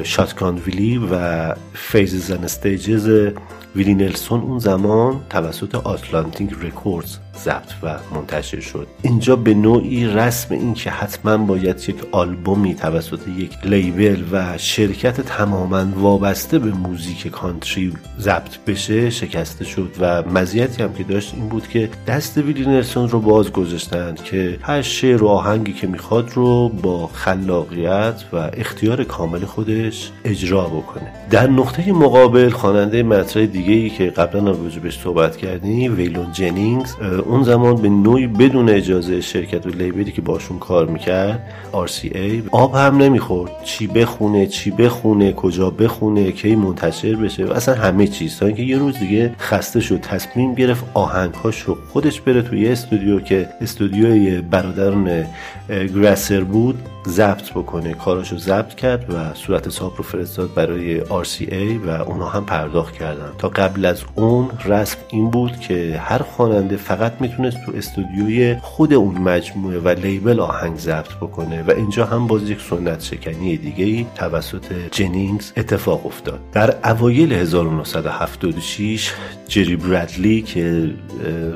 Shotgun 0.04 0.58
Willie 0.58 0.98
و 0.98 1.54
Phases 1.74 2.32
and 2.32 2.44
Stages 2.44 3.32
ویلی 3.76 3.94
نلسون 3.94 4.42
اون 4.42 4.60
زمان 4.60 5.22
توسط 5.30 5.76
Atlantic 5.76 6.50
Records 6.62 7.18
ضبط 7.38 7.72
و 7.84 7.96
منتشر 8.16 8.60
شد. 8.60 8.88
اینجا 9.02 9.36
به 9.36 9.54
نوعی 9.54 10.08
رسم 10.08 10.56
این 10.56 10.74
که 10.74 10.90
حتما 10.90 11.38
باید 11.38 11.90
یک 11.90 11.96
آلبومی 12.12 12.76
توسط 12.76 13.28
یک 13.38 13.52
label 13.64 14.24
و 14.32 14.58
شرکت 14.58 15.22
تماما 15.22 15.86
وابسته 15.96 16.60
به 16.60 16.72
موزیک 16.72 17.28
کانتری 17.28 17.94
ضبط 18.20 18.58
بشه 18.68 19.10
شکسته 19.10 19.66
شد 19.66 19.96
و 20.00 20.24
مزیتی 20.24 20.84
هم 20.84 20.94
که 20.94 21.04
داشت 21.04 21.34
این 21.36 21.50
بود 21.50 21.68
که 21.68 21.90
دست 22.08 22.38
ویلی 22.38 22.66
نلسون 22.66 23.10
رو 23.10 23.20
باز 23.20 23.52
گذاشتند 23.52 24.24
که 24.24 24.58
هر 24.62 24.82
شعر 24.82 25.24
و 25.24 25.28
آهنگی 25.28 25.74
که 25.74 25.88
می‌خواد 25.88 26.32
رو 26.34 26.70
با 26.70 27.08
خلاقیت 27.08 28.24
و 28.34 28.36
اختیار 28.54 29.04
کامل 29.04 29.46
خودش 29.46 30.12
اجرا 30.26 30.66
بکنه. 30.66 31.12
در 31.30 31.48
نقطه 31.48 31.92
مقابل 31.92 32.50
خواننده 32.50 33.04
مطرح 33.04 33.46
دیگه 33.46 33.74
ای 33.74 33.90
که 33.90 34.06
قبلا 34.06 34.54
هم 34.54 34.70
بهش 34.84 35.00
صحبت 35.00 35.38
کردیم 35.38 35.96
ویلون 35.98 36.32
جنینگز 36.32 36.96
اون 37.26 37.44
زمان 37.44 37.76
به 37.76 37.90
نوعی 37.90 38.28
بدون 38.28 38.70
اجازه 38.70 39.22
شرکت 39.22 39.66
و 39.66 39.70
لیبلی 39.70 40.12
که 40.12 40.22
باشون 40.22 40.60
کار 40.60 40.86
می‌کرد 40.86 41.44
RCA 41.74 42.50
آب 42.52 42.76
هم 42.76 42.98
نمی‌خورد. 42.98 43.52
چی 43.64 43.88
بخونه 43.88 44.48
چی 44.48 44.72
بخونه 44.72 45.34
کجا 45.34 45.70
بخونه 45.70 46.32
کی 46.32 46.56
منتشر 46.56 47.16
بشه؟ 47.16 47.46
و 47.46 47.52
اصلا 47.52 47.76
همه 47.76 48.08
چیز 48.08 48.40
تا 48.40 48.46
اینکه 48.46 48.64
یه 48.64 48.78
روز 48.78 49.00
دیگه 49.00 49.36
خسته 49.40 49.80
شد 49.80 50.00
تصمیم 50.02 50.54
گرفت 50.54 50.86
آهنگهاش 50.94 51.62
رو 51.62 51.78
خودش 51.94 52.22
بره 52.22 52.42
توی 52.42 52.68
استودیو 52.68 53.20
که 53.20 53.50
استودیوی 53.62 54.42
برادران 54.42 55.26
گراسر 55.70 56.42
بود 56.42 56.80
ضبط 57.08 57.52
بکنه. 57.52 57.94
کاراشو 57.94 58.38
ضبط 58.38 58.76
کرد 58.76 59.14
و 59.14 59.34
صورت 59.34 59.68
حساب 59.68 59.94
رو 59.98 60.04
فرستاد 60.04 60.54
برای 60.54 61.02
RCA 61.02 61.88
و 61.88 61.90
اونا 61.90 62.30
هم 62.30 62.46
پرداخت 62.46 62.94
کردن. 62.94 63.32
تا 63.38 63.50
قبل 63.50 63.86
از 63.86 64.04
اون 64.16 64.50
رسم 64.66 64.98
این 65.10 65.32
بود 65.32 65.60
که 65.60 66.02
هر 66.04 66.18
خواننده 66.18 66.78
فقط 66.78 67.14
می‌تونست 67.20 67.58
تو 67.66 67.72
استودیوی 67.78 68.56
خود 68.62 68.94
اون 68.94 69.18
مجموعه 69.18 69.80
و 69.80 69.90
لیبل 69.90 70.40
آهنگ 70.40 70.78
ضبط 70.78 71.14
بکنه 71.22 71.64
و 71.64 71.72
اینجا 71.72 72.06
هم 72.06 72.28
باز 72.28 72.50
یک 72.50 72.62
سنت 72.62 73.04
شکنی 73.04 73.58
دیگه 73.58 73.86
ای 73.86 74.06
توسط 74.16 74.66
جنینگز 74.92 75.52
اتفاق 75.58 76.06
افتاد. 76.06 76.40
در 76.52 76.76
اوایل 76.84 77.34
1976 77.34 79.14
جری 79.48 79.76
برادلی 79.76 80.42
که 80.42 80.90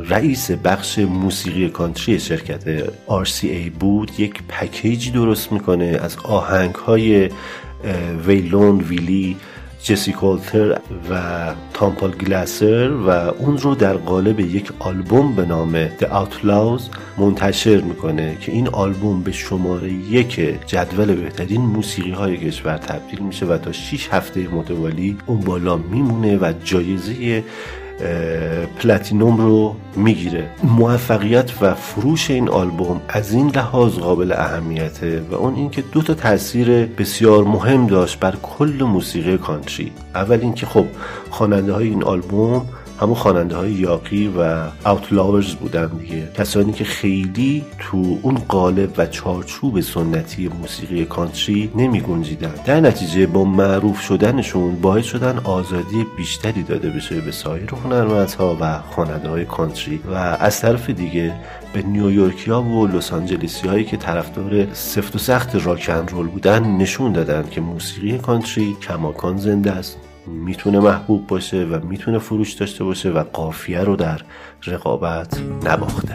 رئیس 0.09 0.51
بخش 0.51 0.99
موسیقی 0.99 1.69
کانتری 1.69 2.19
شرکت 2.19 2.87
RCA 3.07 3.71
بود 3.79 3.98
یک 4.17 4.43
پکیجی 4.47 5.11
درست 5.11 5.51
می‌کنه 5.51 5.99
از 6.01 6.17
آهنگ 6.23 6.75
های 6.75 7.29
ویلون 8.27 8.79
ویلی 8.79 9.37
جسی 9.83 10.11
کولتر 10.11 10.79
و 11.09 11.45
تامپال 11.73 12.11
گلاسر 12.11 12.91
و 12.91 13.09
اون 13.09 13.57
رو 13.57 13.75
در 13.75 13.93
قالب 13.93 14.39
یک 14.39 14.71
آلبوم 14.79 15.35
به 15.35 15.45
نام 15.45 15.87
The 15.87 16.05
Outlaws 16.05 16.81
منتشر 17.17 17.81
می‌کنه 17.81 18.37
که 18.41 18.51
این 18.51 18.67
آلبوم 18.67 19.23
به 19.23 19.31
شماره 19.31 19.91
یک 19.91 20.39
جدول 20.67 21.15
بهترین 21.15 21.61
موسیقی 21.61 22.11
های 22.11 22.37
کشور 22.37 22.77
تبدیل 22.77 23.19
میشه 23.19 23.45
و 23.45 23.57
تا 23.57 23.71
6 23.71 24.07
هفته 24.11 24.47
متوالی 24.47 25.17
اون 25.25 25.39
بالا 25.39 25.77
میمونه 25.77 26.37
و 26.37 26.53
جایزه 26.63 27.43
پلاتینوم 28.79 29.37
رو 29.37 29.75
می‌گیره. 29.95 30.49
موفقیت 30.63 31.51
و 31.61 31.73
فروش 31.73 32.31
این 32.31 32.49
آلبوم 32.49 33.01
از 33.09 33.33
این 33.33 33.49
لحاظ 33.55 33.97
قابل 33.97 34.31
اهمیته 34.31 35.23
و 35.31 35.35
اون 35.35 35.55
اینکه 35.55 35.81
دو 35.81 36.01
تا 36.01 36.13
تاثیر 36.13 36.85
بسیار 36.85 37.43
مهم 37.43 37.87
داشت 37.87 38.19
بر 38.19 38.35
کل 38.43 38.83
موسیقی 38.83 39.37
کانتری. 39.37 39.91
اول 40.15 40.39
اینکه 40.41 40.65
خب 40.65 40.85
خواننده 41.29 41.73
های 41.73 41.87
این 41.87 42.03
آلبوم 42.03 42.65
همون 43.01 43.15
خواننده 43.15 43.55
های 43.55 43.71
یاقی 43.71 44.27
و 44.27 44.41
اوتلاورز 44.85 45.55
بودن 45.55 45.87
دیگه. 45.87 46.31
کسانی 46.37 46.73
که 46.73 46.83
خیلی 46.83 47.65
تو 47.79 48.17
اون 48.21 48.35
قالب 48.35 48.93
و 48.97 49.05
چارچوب 49.05 49.81
سنتی 49.81 50.47
موسیقی 50.47 51.05
کانتری 51.05 51.71
نمی 51.75 52.01
گنجیدن. 52.01 52.53
در 52.65 52.79
نتیجه 52.79 53.27
با 53.27 53.43
معروف 53.43 54.01
شدنشون 54.01 54.75
باعث 54.75 55.05
شدن 55.05 55.37
آزادی 55.37 56.05
بیشتری 56.17 56.63
داده 56.63 56.89
بشه 56.89 57.21
به 57.21 57.31
سایر 57.31 57.69
هنرمندها 57.83 58.57
و 58.61 58.81
خواننده 58.81 59.29
های 59.29 59.45
کانتری. 59.45 60.01
و 60.11 60.13
از 60.39 60.59
طرف 60.59 60.89
دیگه 60.89 61.33
به 61.73 61.81
نیویورکیا 61.81 62.61
و 62.61 62.87
لس 62.87 63.13
آنجلسی 63.13 63.67
هایی 63.67 63.85
که 63.85 63.97
طرفدار 63.97 64.73
سفت 64.73 65.15
و 65.15 65.19
سخت 65.19 65.55
راکن 65.55 66.07
رول 66.07 66.27
بودن 66.27 66.77
نشون 66.77 67.13
دادن 67.13 67.49
که 67.49 67.61
موسیقی 67.61 68.17
کانتری 68.17 68.77
کماکان 68.81 69.37
زنده 69.37 69.71
است. 69.71 70.08
می‌تونه 70.29 70.79
محبوب 70.79 71.27
باشه 71.27 71.65
و 71.65 71.85
می‌تونه 71.85 72.19
فروش 72.19 72.53
داشته 72.53 72.83
باشه 72.83 73.09
و 73.09 73.23
قافیه 73.23 73.79
رو 73.79 73.95
در 73.95 74.21
رقابت 74.65 75.41
نباخته. 75.65 76.13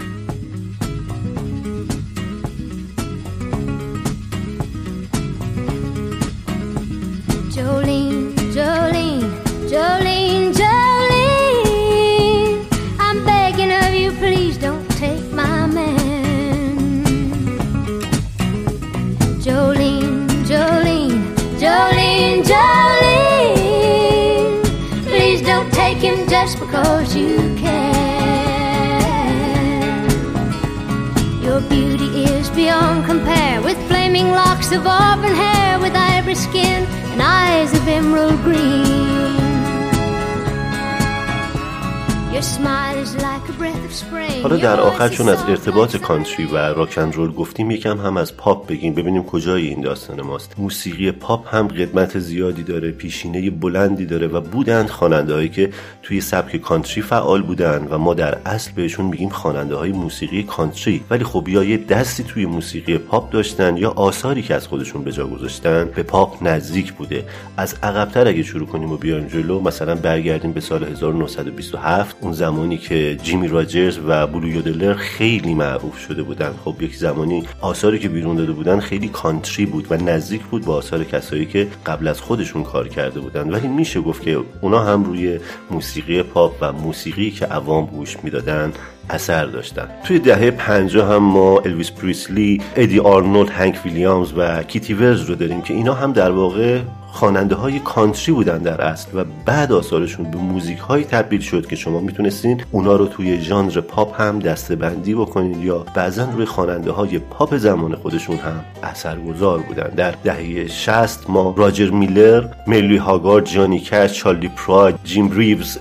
آخر 44.94 45.08
چون 45.08 45.28
از 45.28 45.44
ارتباط 45.48 45.96
کانتری 45.96 46.46
و 46.46 46.56
راک 46.56 46.90
اند 46.90 47.12
رول 47.12 47.32
گفتیم 47.32 47.70
یکم 47.70 47.98
هم 47.98 48.16
از 48.16 48.36
پاپ 48.36 48.66
بگیم. 48.68 48.94
ببینیم 48.94 49.24
کجای 49.24 49.66
این 49.66 49.80
داستان 49.80 50.20
ماست. 50.20 50.54
موسیقی 50.58 51.12
پاپ 51.12 51.54
هم 51.54 51.68
قدمت 51.68 52.18
زیادی 52.18 52.62
داره 52.62 52.90
پیشینه 52.90 53.50
بلندی 53.50 54.06
داره 54.06 54.26
و 54.26 54.40
بودند 54.40 54.88
خواننده 54.88 55.48
که 55.48 55.70
توی 56.02 56.20
سبک 56.20 56.56
کانتری 56.56 57.02
فعال 57.02 57.42
بودند 57.42 57.92
و 57.92 57.98
ما 57.98 58.14
در 58.14 58.38
اصل 58.46 58.72
بهشون 58.72 59.06
میگیم 59.06 59.28
خواننده 59.28 59.76
های 59.76 59.92
موسیقی 59.92 60.42
کانتری. 60.42 61.04
ولی 61.10 61.24
خب 61.24 61.48
یا 61.48 61.64
یه 61.64 61.76
دستی 61.76 62.24
توی 62.24 62.46
موسیقی 62.46 62.98
پاپ 62.98 63.30
داشتن 63.30 63.76
یا 63.76 63.90
آثاری 63.90 64.42
که 64.42 64.54
از 64.54 64.66
خودشون 64.66 65.04
به 65.04 65.12
جا 65.12 65.26
گذاشتن 65.26 65.90
به 65.96 66.02
پاپ 66.02 66.48
نزدیک 66.48 66.92
بوده. 66.92 67.24
از 67.56 67.74
عقبتر 67.82 68.28
اگه 68.28 68.42
شروع 68.42 68.66
کنیم 68.66 68.92
و 68.92 68.96
بیایم 68.96 69.26
جلو 69.26 69.60
مثلا 69.60 69.94
برگردیم 69.94 70.52
به 70.52 70.60
سال 70.60 70.84
1927 70.84 72.16
اون 72.20 72.32
زمانی 72.32 72.78
که 72.78 73.16
جیمی 73.22 73.48
راجرز 73.48 73.98
و 74.06 74.26
بلو 74.26 74.48
خیلی 74.92 75.54
معروف 75.54 75.98
شده 75.98 76.22
بودن. 76.22 76.54
خب 76.64 76.82
یک 76.82 76.96
زمانی 76.96 77.44
آثاری 77.60 77.98
که 77.98 78.08
بیرون 78.08 78.36
داده 78.36 78.52
بودن 78.52 78.80
خیلی 78.80 79.08
کانتری 79.08 79.66
بود 79.66 79.86
و 79.90 79.96
نزدیک 79.96 80.42
بود 80.42 80.64
با 80.64 80.74
آثار 80.74 81.04
کسایی 81.04 81.46
که 81.46 81.68
قبل 81.86 82.08
از 82.08 82.20
خودشون 82.20 82.62
کار 82.62 82.88
کرده 82.88 83.20
بودن. 83.20 83.50
ولی 83.50 83.68
میشه 83.68 84.00
گفت 84.00 84.22
که 84.22 84.44
اونا 84.60 84.84
هم 84.84 85.04
روی 85.04 85.40
موسیقی 85.70 86.22
پاپ 86.22 86.56
و 86.60 86.72
موسیقی 86.72 87.30
که 87.30 87.46
عوام 87.46 87.86
گوش 87.86 88.16
می‌دادن 88.22 88.72
اثر 89.10 89.44
داشتن. 89.44 89.88
توی 90.04 90.18
دهه 90.18 90.50
50 90.50 91.12
هم 91.12 91.22
ما 91.22 91.58
الویس 91.58 91.90
پریسلی، 91.90 92.60
ادی 92.76 93.00
آرنولد، 93.00 93.50
هنک 93.50 93.80
ویلیامز 93.84 94.32
و 94.36 94.62
کیتی 94.62 94.94
ولز 94.94 95.20
رو 95.20 95.34
داریم 95.34 95.62
که 95.62 95.74
اینا 95.74 95.94
هم 95.94 96.12
در 96.12 96.30
واقع 96.30 96.80
خواننده 97.06 97.54
های 97.54 97.78
کانتری 97.78 98.32
بودن 98.32 98.58
در 98.58 98.80
اصل 98.80 99.08
و 99.14 99.24
بعد 99.46 99.72
آثارشون 99.72 100.30
به 100.30 100.36
موزیک 100.36 100.78
های 100.78 101.04
تبدیل 101.04 101.40
شد 101.40 101.66
که 101.66 101.76
شما 101.76 102.00
می‌تونستین 102.00 102.62
اونا 102.70 102.96
رو 102.96 103.06
توی 103.06 103.40
ژانر 103.40 103.80
پاپ 103.80 104.20
هم 104.20 104.38
دسته 104.38 104.76
بندی 104.76 105.14
بکنید 105.14 105.64
یا 105.64 105.86
بعضا 105.94 106.28
روی 106.30 106.44
خواننده 106.44 106.90
های 106.90 107.18
پاپ 107.18 107.56
زمان 107.56 107.94
خودشون 107.94 108.36
هم 108.36 108.64
اثرگذار 108.82 109.58
بودن. 109.58 109.88
در 109.96 110.10
دهه 110.24 110.66
60 110.66 111.30
ما 111.30 111.54
راجر 111.58 111.90
میلر، 111.90 112.44
مرل 112.66 112.96
هاگارد، 112.96 113.44
جانی 113.44 113.80
کش، 113.80 114.12
چارلی 114.12 114.48
پراید، 114.48 114.96
جیم 115.04 115.30
ریوز، 115.30 115.78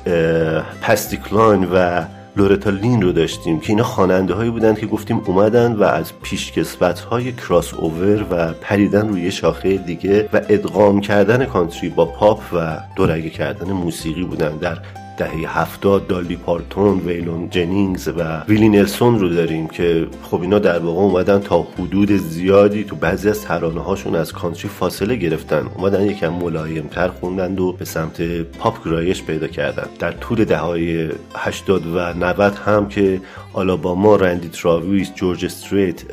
پتسی 0.82 1.20
کلاین 1.20 1.68
و 1.74 2.06
لورتا 2.36 2.70
لین 2.70 3.02
رو 3.02 3.12
داشتیم 3.12 3.60
که 3.60 3.70
اینا 3.70 3.84
خواننده 3.84 4.34
هایی 4.34 4.50
بودن 4.50 4.76
که 4.76 4.86
گفتیم 4.86 5.22
اومدن 5.26 5.74
و 5.74 5.84
از 5.84 6.14
پیشکسوت 6.22 7.00
های 7.00 7.32
کراس 7.32 7.74
اوور 7.74 8.26
و 8.32 8.54
پریدن 8.54 9.08
روی 9.08 9.32
شاخه 9.32 9.78
دیگه 9.78 10.30
و 10.34 10.42
ادغام 10.50 11.02
کردن 11.02 11.46
کانتری 11.46 11.90
با 11.90 12.06
پاپ 12.06 12.42
و 12.54 12.78
دورگه 12.96 13.30
کردن 13.30 13.72
موسیقی 13.72 14.24
بودن 14.24 14.58
در 14.58 14.78
دهه 15.18 15.60
هفتاد 15.60 16.08
دالی 16.08 16.36
پارتون 16.36 17.00
ویلون 17.00 17.50
جنینگز 17.50 18.08
و 18.08 18.44
ویلی 18.48 18.70
نلسون 18.70 19.20
رو 19.20 19.30
داریم 19.30 19.68
که 19.68 20.08
خب 20.24 20.42
اینا 20.42 20.60
در 20.60 20.80
واقع 20.80 21.02
اومدن 21.02 21.40
تا 21.40 21.62
حدود 21.62 22.12
زیادی 22.12 22.84
تو 22.84 22.96
بعضی 22.96 23.30
از 23.30 23.42
ترانه 23.42 23.82
هاشون 23.82 24.16
از 24.16 24.34
کانتری 24.34 24.70
فاصله 24.70 25.16
گرفتن. 25.16 25.68
اومدن 25.76 26.04
یکم 26.04 26.30
ملایم 26.34 26.88
تر 26.88 27.08
خوندند 27.08 27.60
و 27.60 27.74
به 27.74 27.86
سمت 27.86 28.42
پاپ 28.42 28.86
گرایش 28.86 29.24
پیدا 29.24 29.48
کردن. 29.48 29.88
در 30.00 30.12
طول 30.12 30.46
دههای 30.46 31.10
80 31.36 31.88
و 31.96 32.14
90 32.14 32.54
هم 32.54 32.88
که 32.88 33.22
آلاباما 33.54 34.16
رندی 34.16 34.50
تراویس 34.50 35.14
جورج 35.14 35.46
استریت 35.46 36.04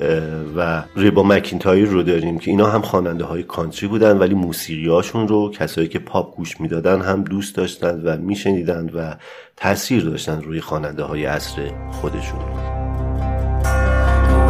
و 0.56 0.82
ریبا 0.96 1.22
مکینتایر 1.22 1.88
رو 1.88 2.02
داریم 2.02 2.38
که 2.38 2.50
اینا 2.50 2.66
هم 2.66 2.82
خواننده 2.82 3.24
های 3.24 3.42
کانتری 3.42 3.88
بودن 3.88 4.18
ولی 4.18 4.34
موسیقی 4.34 4.88
هاشون 4.88 5.28
رو 5.28 5.50
کسایی 5.50 5.88
که 5.88 5.98
پاپ 5.98 6.36
گوش 6.36 6.60
می‌دادن 6.60 7.00
هم 7.00 7.22
دوست 7.22 7.56
داشتند 7.56 8.02
و 8.04 8.16
میشنیدند 8.16 8.89
و 8.94 9.14
تاثیر 9.56 10.04
داشتن 10.04 10.42
روی 10.42 10.60
خواننده 10.60 11.02
های 11.02 11.24
عصر 11.24 11.70
خودشون 11.92 12.40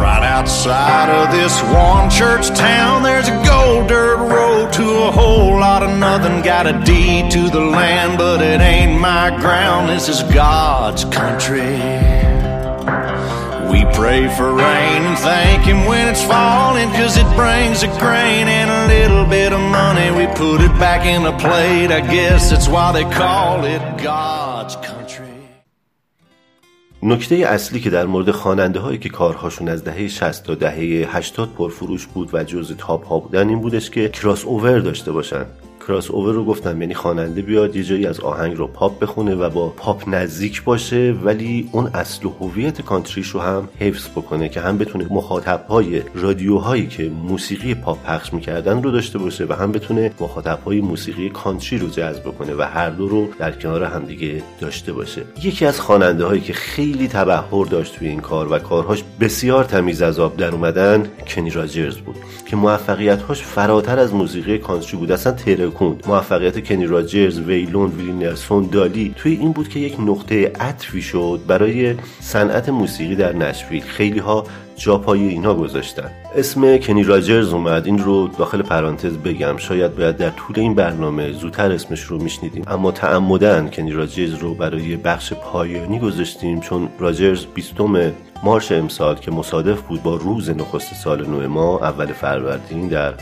Right 0.01 0.23
outside 0.23 1.09
of 1.09 1.31
this 1.31 1.61
one 1.61 2.09
church 2.09 2.47
town, 2.57 3.03
there's 3.03 3.27
a 3.27 3.43
gold 3.45 3.87
dirt 3.87 4.17
road 4.17 4.73
to 4.73 4.85
a 5.03 5.11
whole 5.11 5.59
lot 5.59 5.83
of 5.83 5.91
nothing. 5.99 6.41
Got 6.41 6.65
a 6.65 6.73
deed 6.83 7.29
to 7.31 7.49
the 7.49 7.59
land, 7.59 8.17
but 8.17 8.41
it 8.41 8.61
ain't 8.61 8.99
my 8.99 9.29
ground. 9.39 9.89
This 9.89 10.09
is 10.09 10.23
God's 10.33 11.05
country. 11.05 12.10
Pray 14.01 14.27
for 14.37 14.49
rain 14.67 15.01
and 15.09 15.17
thank 15.29 15.61
Him 15.71 15.79
when 15.89 16.05
it's 16.11 16.23
falling, 16.33 16.89
cause 16.97 17.15
it 17.23 17.29
brings 17.41 17.77
a 17.83 17.89
grain 18.03 18.45
and 18.59 18.69
a 18.77 18.81
little 18.95 19.25
bit 19.37 19.51
of 19.57 19.63
money. 19.81 20.07
We 20.19 20.25
put 20.43 20.59
it 20.67 20.73
back 20.85 21.01
in 21.13 21.21
the 21.29 21.35
plate. 21.43 21.91
I 21.99 22.01
guess 22.15 22.49
that's 22.49 22.69
why 22.73 22.87
they 22.97 23.05
call 23.21 23.57
it 23.75 23.83
God's 24.09 24.75
country. 24.89 25.35
نکته 27.03 27.35
اصلی 27.35 27.79
که 27.79 27.89
در 27.89 28.05
مورد 28.05 28.31
خواننده 28.31 28.79
هایی 28.79 28.97
که 28.97 29.09
کارهاشون 29.09 29.69
از 29.69 29.83
دهه 29.83 30.07
60 30.07 30.43
تا 30.43 30.55
دهه 30.55 31.17
80 31.17 31.53
پرفروش 31.53 32.05
بود 32.05 32.29
و 32.33 32.43
جز 32.43 32.75
top 32.77 33.07
ها 33.07 33.19
بودن 33.19 33.49
این 33.49 33.61
بودش 33.61 33.89
که 33.89 34.09
کراس 34.09 34.45
اوور 34.45 34.79
داشته 34.79 35.11
باشن 35.11 35.45
کراس 35.87 36.11
اوور 36.11 36.33
رو 36.33 36.45
گفتم 36.45 36.81
یعنی 36.81 36.93
خواننده 36.93 37.41
بیاد 37.41 37.75
یه 37.75 37.83
جایی 37.83 38.05
از 38.05 38.19
آهنگ 38.19 38.57
رو 38.57 38.67
پاپ 38.67 38.99
بخونه 38.99 39.35
و 39.35 39.49
با 39.49 39.69
پاپ 39.69 40.03
نزدیک 40.07 40.63
باشه 40.63 41.15
ولی 41.23 41.69
اون 41.71 41.87
اصل 41.87 42.25
و 42.25 42.29
هویت 42.29 42.81
کانتریش 42.81 43.27
رو 43.27 43.39
هم 43.39 43.69
حفظ 43.79 44.07
بکنه 44.09 44.49
که 44.49 44.61
هم 44.61 44.77
بتونه 44.77 45.07
مخاطب 45.09 45.65
های 45.69 46.01
رادیوهایی 46.15 46.87
که 46.87 47.09
موسیقی 47.09 47.75
پاپ 47.75 48.03
پخش 48.03 48.33
می‌کردن 48.33 48.83
رو 48.83 48.91
داشته 48.91 49.19
باشه 49.19 49.45
و 49.45 49.53
هم 49.53 49.71
بتونه 49.71 50.11
مخاطب 50.19 50.59
های 50.65 50.81
موسیقی 50.81 51.29
کانتری 51.29 51.79
رو 51.79 51.89
جذب 51.89 52.23
کنه 52.23 52.53
و 52.53 52.61
هر 52.61 52.89
دو 52.89 53.07
رو 53.07 53.27
در 53.39 53.51
کنار 53.51 53.83
هم 53.83 54.05
دیگه 54.05 54.43
داشته 54.59 54.93
باشه. 54.93 55.21
یکی 55.43 55.65
از 55.65 55.79
خواننده 55.79 56.25
هایی 56.25 56.41
که 56.41 56.53
خیلی 56.53 57.07
تبحر 57.07 57.65
داشت 57.65 57.95
توی 57.95 58.07
این 58.07 58.19
کار 58.19 58.51
و 58.51 58.59
کارهاش 58.59 59.03
بسیار 59.19 59.63
تمیز 59.63 60.01
از 60.01 60.19
آب 60.19 60.37
در 60.37 60.51
اومدن 60.51 61.09
کنی 61.27 61.49
راجرز 61.49 61.97
بود 61.97 62.15
که 62.45 62.55
موفقیت‌هاش 62.55 63.41
فراتر 63.41 63.99
از 63.99 64.13
موسیقی 64.13 64.57
کانتری 64.57 64.97
بود. 64.97 65.11
اصلا 65.11 65.33
ترکوند 65.81 66.03
موفقیت 66.07 66.67
کنی 66.67 66.85
راجرز 66.85 67.39
ویلون 67.39 67.91
ویلی 67.91 68.11
نلسون 68.11 68.69
دالی 68.71 69.13
توی 69.17 69.31
این 69.31 69.51
بود 69.51 69.69
که 69.69 69.79
یک 69.79 69.99
نقطه 69.99 70.51
عطفی 70.59 71.01
شد 71.01 71.39
برای 71.47 71.95
صنعت 72.19 72.69
موسیقی 72.69 73.15
در 73.15 73.35
نشویل. 73.35 73.83
خیلی 73.83 74.19
ها 74.19 74.43
جا 74.75 74.97
پای 74.97 75.27
اینا 75.27 75.53
گذاشتن. 75.53 76.11
اسم 76.35 76.77
کنی 76.77 77.03
راجرز 77.03 77.53
اومد. 77.53 77.85
این 77.85 77.97
رو 77.97 78.27
داخل 78.27 78.61
پرانتز 78.61 79.17
بگم. 79.17 79.57
شاید 79.57 79.95
باید 79.95 80.17
در 80.17 80.29
طول 80.29 80.59
این 80.59 80.75
برنامه 80.75 81.31
زودتر 81.31 81.71
اسمش 81.71 82.01
رو 82.01 82.23
میشنیدیم. 82.23 82.63
اما 82.67 82.91
تعمدن 82.91 83.69
کنی 83.69 83.91
راجرز 83.91 84.33
رو 84.33 84.53
برای 84.53 84.95
بخش 84.95 85.33
پایانی 85.33 85.99
گذاشتیم 85.99 86.59
چون 86.59 86.89
راجرز 86.99 87.45
20 87.45 87.73
مارش 88.43 88.71
امسال 88.71 89.15
که 89.15 89.31
مصادف 89.31 89.81
بود 89.81 90.03
با 90.03 90.15
روز 90.15 90.49
نخست 90.49 90.93
سال 90.93 91.27
نو 91.27 91.49
ما 91.49 91.79
اول 91.79 92.05
فروردین 92.05 92.87
در 92.87 93.13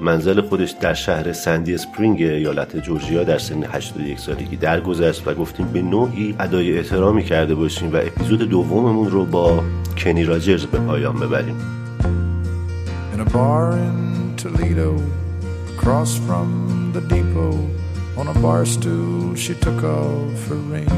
منزل 0.00 0.40
خودش 0.40 0.70
در 0.70 0.94
شهر 0.94 1.32
سندی 1.32 1.74
اسپرینگ 1.74 2.22
ایالت 2.22 2.76
جورجیا 2.76 3.24
در 3.24 3.38
سن 3.38 3.62
81 3.62 4.18
سالگی 4.18 4.56
درگذشت 4.56 5.28
و 5.28 5.34
گفتیم 5.34 5.66
به 5.66 5.82
نوعی 5.82 6.34
ادای 6.40 6.78
احترامی 6.78 7.24
کرده 7.24 7.54
باشیم 7.54 7.92
و 7.92 7.96
اپیزود 7.96 8.42
دوممون 8.42 9.10
رو 9.10 9.24
با 9.24 9.64
کنی 9.98 10.24
راجرز 10.24 10.66
به 10.66 10.78
پایان 10.78 11.20
ببریم 11.20 11.56
In 13.14 13.20
a 13.20 13.24
bar 13.24 13.72
in 13.72 14.34
Toledo, 14.36 14.90
across 15.74 16.16
from 16.26 16.48
the 16.94 17.02
depot, 17.12 17.54
on 18.16 18.26
a 18.34 18.36
bar 18.44 18.64
stool 18.64 19.34
she 19.34 19.54
took 19.54 19.80
off 19.84 20.48
her 20.48 20.62
ring. 20.72 20.90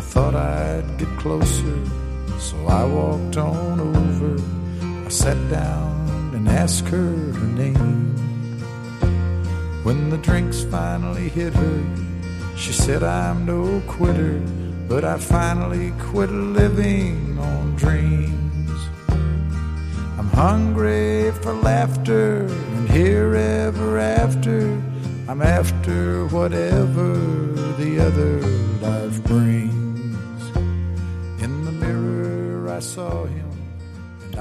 I 0.00 0.02
thought 0.12 0.34
I'd 0.34 0.88
get 1.00 1.12
closer, 1.22 1.76
so 2.46 2.56
I 2.80 2.82
walked 2.98 3.36
on 3.36 3.74
over. 3.92 4.32
I 5.06 5.10
sat 5.22 5.40
down 5.50 5.94
and 6.34 6.48
ask 6.48 6.84
her 6.86 7.32
her 7.32 7.46
name. 7.46 8.14
When 9.84 10.10
the 10.10 10.18
drinks 10.18 10.64
finally 10.64 11.28
hit 11.28 11.54
her, 11.54 11.84
she 12.56 12.72
said, 12.72 13.02
I'm 13.02 13.46
no 13.46 13.80
quitter, 13.86 14.40
but 14.88 15.04
I 15.04 15.18
finally 15.18 15.92
quit 16.00 16.30
living 16.30 17.38
on 17.38 17.76
dreams. 17.76 18.70
I'm 20.18 20.28
hungry 20.28 21.30
for 21.42 21.52
laughter, 21.52 22.46
and 22.46 22.88
here 22.88 23.34
ever 23.34 23.98
after, 23.98 24.60
I'm 25.28 25.42
after 25.42 26.26
whatever 26.28 27.14
the 27.78 28.00
other 28.00 28.40
life 28.80 29.22
brings. 29.24 30.42
In 31.42 31.64
the 31.64 31.72
mirror, 31.72 32.70
I 32.70 32.80
saw 32.80 33.26
him. 33.26 33.43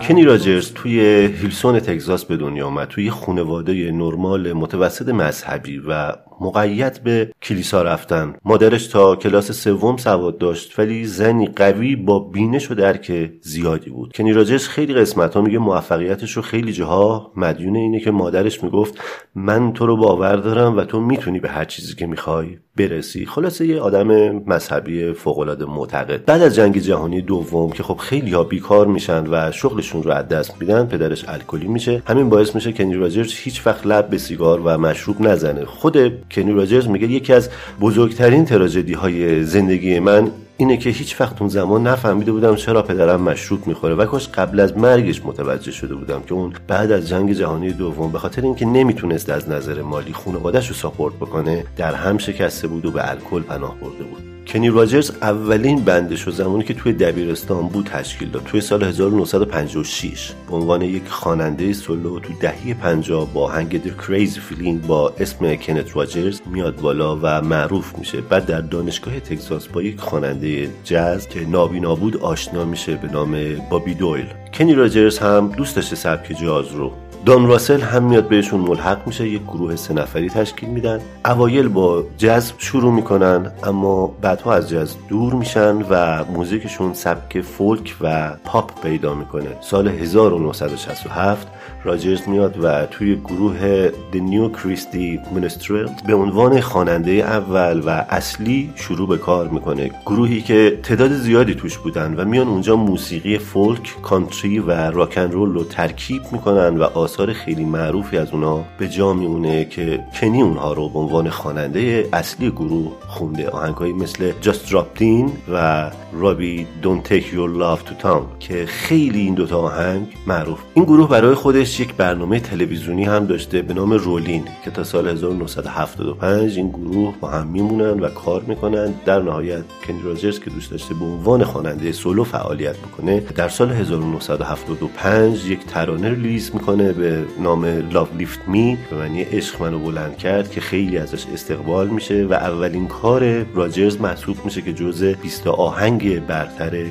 کنی 0.02 0.24
راجرز 0.24 0.74
توی 0.74 1.00
هیلسون 1.42 1.80
تگزاس 1.80 2.26
به 2.26 2.38
دنیا 2.38 2.68
آمد 2.68 2.88
توی 2.88 3.10
خانواده 3.10 3.92
نرمال 3.92 4.54
متوسط 4.54 5.10
مذهبی 5.10 5.78
و 5.88 6.14
مقید 6.44 7.04
به 7.04 7.32
کلیسا 7.42 7.82
رفتن. 7.82 8.34
مادرش 8.46 8.88
تا 8.88 9.16
کلاس 9.16 9.52
سوم 9.52 9.98
سواد 9.98 10.38
داشت 10.38 10.80
ولی 10.80 11.06
زنی 11.06 11.46
قوی 11.46 11.96
با 11.96 12.20
بینش 12.20 12.72
و 12.72 12.76
درک 12.76 13.32
زیادی 13.42 13.90
بود. 13.90 14.12
کنی 14.16 14.58
خیلی 14.58 14.94
قسمت 14.94 15.34
ها 15.34 15.42
میگه 15.42 15.58
موفقیتش 15.58 16.32
رو 16.32 16.42
خیلی 16.42 16.74
جاها 16.74 17.32
مدیون 17.36 17.76
اینه 17.76 18.00
که 18.00 18.12
مادرش 18.12 18.64
می‌گفت 18.64 19.02
من 19.36 19.74
تو 19.74 19.86
رو 19.86 19.98
باور 19.98 20.36
دارم 20.36 20.78
و 20.78 20.84
تو 20.84 21.00
می‌تونی 21.00 21.40
به 21.40 21.50
هر 21.50 21.66
چیزی 21.66 21.96
که 21.96 22.08
می‌خوای 22.08 22.58
برسی. 22.78 23.26
خلاصه 23.26 23.68
یه 23.68 23.80
آدم 23.80 24.08
مذهبی 24.48 25.14
فوقالعاده 25.14 25.66
معتقد. 25.66 26.26
بعد 26.26 26.42
از 26.42 26.56
جنگ 26.56 26.78
جهانی 26.78 27.22
دوم 27.22 27.72
که 27.72 27.84
خب 27.84 27.98
خیلی 27.98 28.34
ها 28.34 28.44
بیکار 28.44 28.88
میشن 28.88 29.24
و 29.32 29.52
شغلشون 29.52 30.04
رو 30.04 30.12
از 30.12 30.28
دست 30.28 30.62
میدن 30.62 30.86
پدرش 30.86 31.26
الکلی 31.28 31.68
میشه. 31.68 32.04
همین 32.08 32.30
باعث 32.30 32.56
میشه 32.56 32.72
کنی 32.72 32.96
راجرز 32.96 33.34
هیچ 33.34 33.68
وقت 33.68 33.88
لب 33.88 34.10
به 34.10 34.18
سیگار 34.18 34.62
و 34.66 34.78
مشروب 34.78 35.22
نزنه. 35.22 35.66
خود 35.66 35.98
کنی 36.34 36.52
راجرز 36.52 36.88
میگه 36.88 37.08
یکی 37.08 37.34
از 37.34 37.50
بزرگترین 37.82 38.46
تراژدی 38.46 38.94
های 38.94 39.44
زندگی 39.44 40.00
من 40.00 40.32
اینه 40.58 40.78
که 40.78 40.90
هیچ 40.90 41.22
وقت 41.22 41.42
اون 41.42 41.50
زمان 41.50 41.88
نفهمیده 41.88 42.32
بودم 42.32 42.56
چرا 42.56 42.82
پدرم 42.82 43.22
مشروب 43.22 43.68
می‌خوره 43.68 43.96
و 43.96 44.06
کاش 44.06 44.28
قبل 44.28 44.60
از 44.60 44.78
مرگش 44.78 45.26
متوجه 45.26 45.72
شده 45.72 45.96
بودم 45.96 46.22
که 46.22 46.34
اون 46.34 46.54
بعد 46.68 46.92
از 46.92 47.10
جنگ 47.10 47.34
جهانی 47.34 47.72
دوم 47.72 48.12
به 48.12 48.20
خاطر 48.20 48.42
اینکه 48.42 48.66
نمی‌تونست 48.66 49.30
از 49.30 49.50
نظر 49.50 49.82
مالی 49.82 50.14
خانوادهش 50.14 50.68
رو 50.68 50.76
ساپورت 50.76 51.16
بکنه 51.16 51.66
در 51.78 51.94
هم 51.94 52.18
شکسته 52.18 52.68
بود 52.68 52.86
و 52.86 52.92
به 52.92 53.10
الکل 53.12 53.42
پناه 53.42 53.76
برده 53.80 54.04
بود. 54.04 54.33
کنی 54.48 54.70
راجرز 54.70 55.12
اولین 55.22 55.84
بندش 55.84 56.28
و 56.28 56.32
زمانی 56.32 56.64
که 56.64 56.74
توی 56.74 56.94
دبیرستان 56.94 57.68
بود 57.68 57.86
تشکیل 57.86 58.30
داد. 58.30 58.44
توی 58.44 58.62
سال 58.62 58.84
1956 58.84 60.34
به 60.50 60.56
عنوان 60.56 60.82
یک 60.82 61.08
خواننده 61.08 61.74
سولو 61.74 62.20
تو 62.20 62.34
دهه 62.42 62.74
50 62.74 63.34
با 63.34 63.48
هنگ 63.48 63.84
The 63.84 64.04
Crazy 64.04 64.38
Feeling 64.38 64.88
با 64.88 65.14
اسم 65.20 65.56
کنت 65.56 65.96
راجرز 65.96 66.42
میاد 66.46 66.76
بالا 66.76 67.20
و 67.22 67.42
معروف 67.42 67.98
میشه. 67.98 68.22
بعد 68.22 68.46
در 68.46 68.62
دانشگاه 68.62 69.20
تگزاس 69.20 69.68
با 69.68 69.82
یک 69.82 70.00
خواننده 70.00 70.70
جاز 70.84 71.30
که 71.30 71.40
نابینا 71.40 71.96
بود 71.96 72.18
آشنا 72.18 72.66
میشه 72.66 72.96
به 72.96 73.08
نام 73.08 73.56
بابی 73.70 73.94
دویل. 73.94 74.28
کنی 74.54 74.74
راجرز 74.74 75.20
هم 75.20 75.48
دوست 75.58 75.76
داشته 75.76 75.96
سبک 75.96 76.38
جاز 76.42 76.72
رو 76.72 76.92
دان 77.26 77.48
راسل 77.48 77.82
هم 77.82 78.04
میاد 78.04 78.28
بهشون 78.28 78.60
ملحق 78.60 79.08
میشه 79.08 79.28
یک 79.28 79.44
گروه 79.44 79.76
سه 79.76 79.94
نفری 79.94 80.30
تشکیل 80.30 80.70
میدن. 80.70 81.00
اوایل 81.26 81.68
با 81.68 82.04
جز 82.18 82.52
شروع 82.58 82.94
می‌کنن 82.94 83.52
اما 83.64 84.08
بعدها 84.08 84.54
از 84.54 84.70
جز 84.70 84.96
دور 85.10 85.34
میشن 85.34 85.82
و 85.90 86.24
موزیکشون 86.26 86.94
سبک 86.94 87.42
فولک 87.42 87.96
و 88.02 88.34
پاپ 88.44 88.82
پیدا 88.82 89.14
می‌کنه. 89.14 89.58
سال 89.62 89.88
1967 89.88 91.48
راجرز 91.84 92.30
میاد 92.30 92.64
و 92.64 92.86
توی 92.86 93.16
گروه 93.16 93.90
The 93.90 94.16
New 94.16 94.58
Christy 94.58 95.20
Minstrel 95.36 96.06
به 96.08 96.14
عنوان 96.14 96.62
خواننده 96.62 97.12
اول 97.12 97.82
و 97.86 97.90
اصلی 98.10 98.70
شروع 98.76 99.08
به 99.08 99.18
کار 99.18 99.48
می‌کنه. 99.48 99.92
گروهی 100.06 100.42
که 100.42 100.80
تعداد 100.84 101.12
زیادی 101.12 101.56
توش 101.56 101.78
بودن 101.78 102.14
و 102.14 102.26
میان 102.26 102.48
اونجا 102.48 102.76
موسیقی 102.76 103.38
فولک، 103.38 104.02
کانتری 104.02 104.60
و 104.60 104.72
راکن 104.72 105.32
رول 105.32 105.54
رو 105.54 105.64
ترکیب 105.64 106.22
می‌کنن 106.32 106.78
و 106.78 106.84
آثار 106.84 107.34
خیلی 107.34 107.66
معروفی 107.66 108.18
از 108.18 108.32
اونا 108.32 108.64
به 108.78 108.88
جا 108.88 109.14
میمونه 109.14 109.66
که 109.66 110.00
کنی 110.22 110.42
اونها 110.42 110.74
رو 110.74 110.90
به 110.90 111.00
عنوان 111.00 111.30
خواننده 111.30 112.08
اصلی 112.14 112.50
گروه 112.50 112.92
خونده. 113.08 113.50
آهنگهایی 113.50 113.94
مثل 113.94 114.32
Just 114.44 114.70
Dropped 114.70 115.02
In 115.02 115.32
و 115.54 115.92
رابی 116.14 116.68
Don't 116.84 117.10
Take 117.10 117.24
Your 117.34 117.60
Love 117.62 117.90
to 117.90 118.04
Town 118.04 118.40
که 118.40 118.66
خیلی 118.66 119.20
این 119.20 119.34
دوتا 119.34 119.60
آهنگ 119.60 120.08
معروف. 120.28 120.60
این 120.74 120.86
گروه 120.86 121.10
برای 121.10 121.36
خودش 121.36 121.73
یک 121.80 121.94
برنامه 121.94 122.40
تلویزیونی 122.40 123.04
هم 123.04 123.26
داشته 123.26 123.62
به 123.62 123.74
نام 123.74 123.94
رولین 123.94 124.44
که 124.64 124.72
تا 124.72 124.84
سال 124.84 125.08
1975 125.08 126.58
این 126.58 126.70
گروه 126.70 127.16
با 127.20 127.28
هم 127.28 127.48
میمونن 127.48 128.00
و 128.00 128.10
کار 128.10 128.42
می‌کنن. 128.42 128.94
در 129.06 129.22
نهایت 129.22 129.64
کنی 129.88 130.02
راجرز 130.04 130.40
که 130.40 130.50
دوست 130.50 130.72
داشته 130.72 130.94
به 130.94 131.06
عنوان 131.06 131.44
خواننده 131.44 131.92
سولو 131.92 132.24
فعالیت 132.24 132.78
بکنه 132.78 133.20
در 133.20 133.50
سال 133.50 133.72
1975 133.72 135.46
یک 135.46 135.66
ترانه 135.66 136.10
release 136.10 136.52
می‌کنه 136.54 136.94
به 136.94 137.26
نام 137.40 137.66
Love 137.66 138.08
Lifted 138.18 138.40
Me 138.48 138.78
به 138.90 138.96
معنی 138.96 139.22
عشق 139.24 139.62
منو 139.62 139.80
بلند 139.80 140.18
کرد 140.18 140.52
که 140.52 140.62
خیلی 140.62 140.98
ازش 140.98 141.26
استقبال 141.34 141.88
میشه 141.88 142.26
و 142.26 142.34
اولین 142.34 142.88
کار 142.88 143.46
راجرز 143.56 144.02
محسوب 144.02 144.38
میشه 144.46 144.62
که 144.62 144.74
جزء 144.74 145.14
20 145.22 145.48
آهنگ 145.48 146.26
برتر 146.26 146.86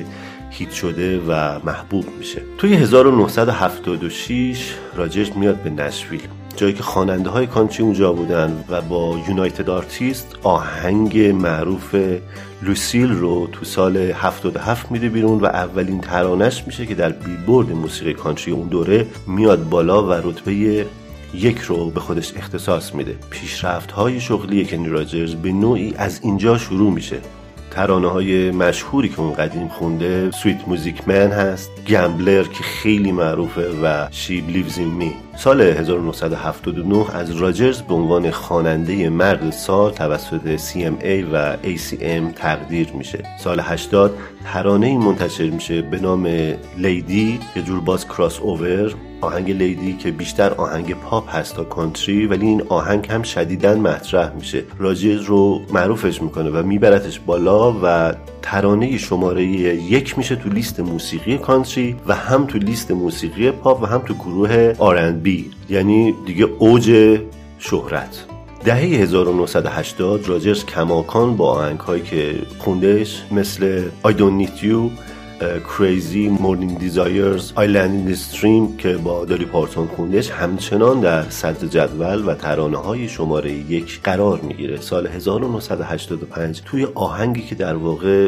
hit 0.53 0.71
شده 0.71 1.19
و 1.19 1.59
محبوب 1.65 2.05
میشه. 2.19 2.41
توی 2.57 2.73
1976 2.73 4.75
راجرز 4.95 5.29
میاد 5.35 5.55
به 5.55 5.69
نشویل 5.69 6.21
جایی 6.55 6.73
که 6.73 6.83
خواننده 6.83 7.29
های 7.29 7.47
کانتری 7.47 7.83
اونجا 7.83 8.13
بودن 8.13 8.63
و 8.69 8.81
با 8.81 9.19
United 9.27 9.69
Artists 9.69 10.35
آهنگ 10.43 11.19
معروف 11.19 11.95
Lucille 12.61 13.11
رو 13.11 13.47
تو 13.51 13.65
سال 13.65 13.97
77 13.97 14.91
میده 14.91 15.09
بیرون 15.09 15.39
و 15.39 15.45
اولین 15.45 16.01
ترانش 16.01 16.63
میشه 16.67 16.85
که 16.85 16.95
در 16.95 17.09
بیلبورد 17.09 17.71
موسیقی 17.71 18.13
کانتری 18.13 18.53
اون 18.53 18.67
دوره 18.67 19.07
میاد 19.27 19.69
بالا 19.69 20.07
و 20.07 20.13
رتبه 20.13 20.85
یک 21.33 21.59
رو 21.59 21.89
به 21.89 21.99
خودش 21.99 22.33
اختصاص 22.35 22.95
میده. 22.95 23.15
پیشرفت 23.29 23.91
های 23.91 24.19
شغلی 24.19 24.65
کنی 24.65 24.89
راجرز 24.89 25.35
به 25.35 25.51
نوعی 25.51 25.93
از 25.97 26.19
اینجا 26.23 26.57
شروع 26.57 26.91
میشه. 26.91 27.21
ترانه 27.73 28.07
های 28.07 28.51
مشهوری 28.51 29.09
که 29.09 29.19
اون 29.19 29.33
قدیم 29.33 29.67
خونده 29.67 30.31
Sweet 30.31 30.67
Music 30.67 31.07
Man 31.07 31.31
هست 31.31 31.71
Gambler 31.87 32.43
که 32.43 32.63
خیلی 32.63 33.11
معروفه 33.11 33.69
و 33.83 34.07
She 34.11 34.41
Believes 34.41 34.77
in 34.77 34.87
Me. 34.87 35.13
سال 35.37 35.61
1979 35.61 37.15
از 37.15 37.35
راجرز 37.35 37.81
به 37.81 37.93
عنوان 37.93 38.31
خواننده 38.31 39.09
مرد 39.09 39.51
سال 39.51 39.91
توسط 39.91 40.57
CMA 40.57 41.33
و 41.33 41.57
ACM 41.63 42.33
تقدیر 42.35 42.91
میشه. 42.91 43.23
سال 43.39 43.59
80 43.59 44.17
ترانه 44.43 44.97
منتشر 44.97 45.49
میشه 45.49 45.81
به 45.81 45.99
نام 45.99 46.25
Lady 46.77 47.39
یه 47.55 47.61
جور 47.61 47.79
باز 47.79 48.07
کراس 48.07 48.39
اوور. 48.39 48.95
آهنگ 49.23 49.51
Lady 49.51 49.93
که 49.93 50.11
بیشتر 50.11 50.53
آهنگ 50.53 50.93
پاپ 50.93 51.35
هست 51.35 51.55
تا 51.55 51.63
کانتری 51.63 52.27
ولی 52.27 52.45
این 52.45 52.63
آهنگ 52.69 53.07
هم 53.11 53.23
شدیداً 53.23 53.75
مطرح 53.75 54.33
میشه. 54.33 54.63
راجرز 54.79 55.21
رو 55.21 55.61
معروفش 55.73 56.21
می‌کنه 56.21 56.49
و 56.49 56.63
میبرتش 56.63 57.19
بالا 57.19 57.75
و 57.83 58.13
ترانه 58.41 58.97
شماره 58.97 59.43
یک 59.43 60.17
میشه 60.17 60.35
تو 60.35 60.49
لیست 60.49 60.79
موسیقی 60.79 61.37
کانتری 61.37 61.95
و 62.07 62.15
هم 62.15 62.45
تو 62.45 62.57
لیست 62.57 62.91
موسیقی 62.91 63.51
پاپ 63.51 63.83
و 63.83 63.85
هم 63.85 63.99
تو 63.99 64.13
گروه 64.13 64.73
R&B 64.73 65.29
یعنی 65.69 66.13
دیگه 66.25 66.45
اوج 66.59 67.19
شهرت. 67.59 68.25
دهه 68.65 68.77
1980 68.77 70.27
راجرز 70.27 70.65
کماکان 70.65 71.35
با 71.35 71.51
آهنگ 71.51 71.79
هایی 71.79 72.01
که 72.01 72.35
خوندش 72.59 73.23
مثل 73.31 73.83
I 74.05 74.09
Don't 74.09 74.45
Need 74.45 74.63
You 74.63 75.12
Crazy 75.43 76.29
Morning 76.29 76.77
Desire 76.77 77.51
Islands 77.55 78.11
in 78.11 78.23
the 78.23 78.41
Stream 78.41 78.77
که 78.77 78.97
با 78.97 79.25
دالی 79.25 79.45
پارتون 79.45 79.87
خوندش 79.87 80.31
همچنان 80.31 80.99
در 80.99 81.29
صدر 81.29 81.67
جدول 81.67 82.27
و 82.27 82.35
ترانه 82.35 82.77
های 82.77 83.07
شماره 83.07 83.51
یک 83.51 84.01
قرار 84.03 84.39
می‌گیره. 84.39 84.81
سال 84.81 85.07
1985 85.07 86.61
توی 86.65 86.87
آهنگی 86.95 87.41
که 87.41 87.55
در 87.55 87.75
واقع 87.75 88.27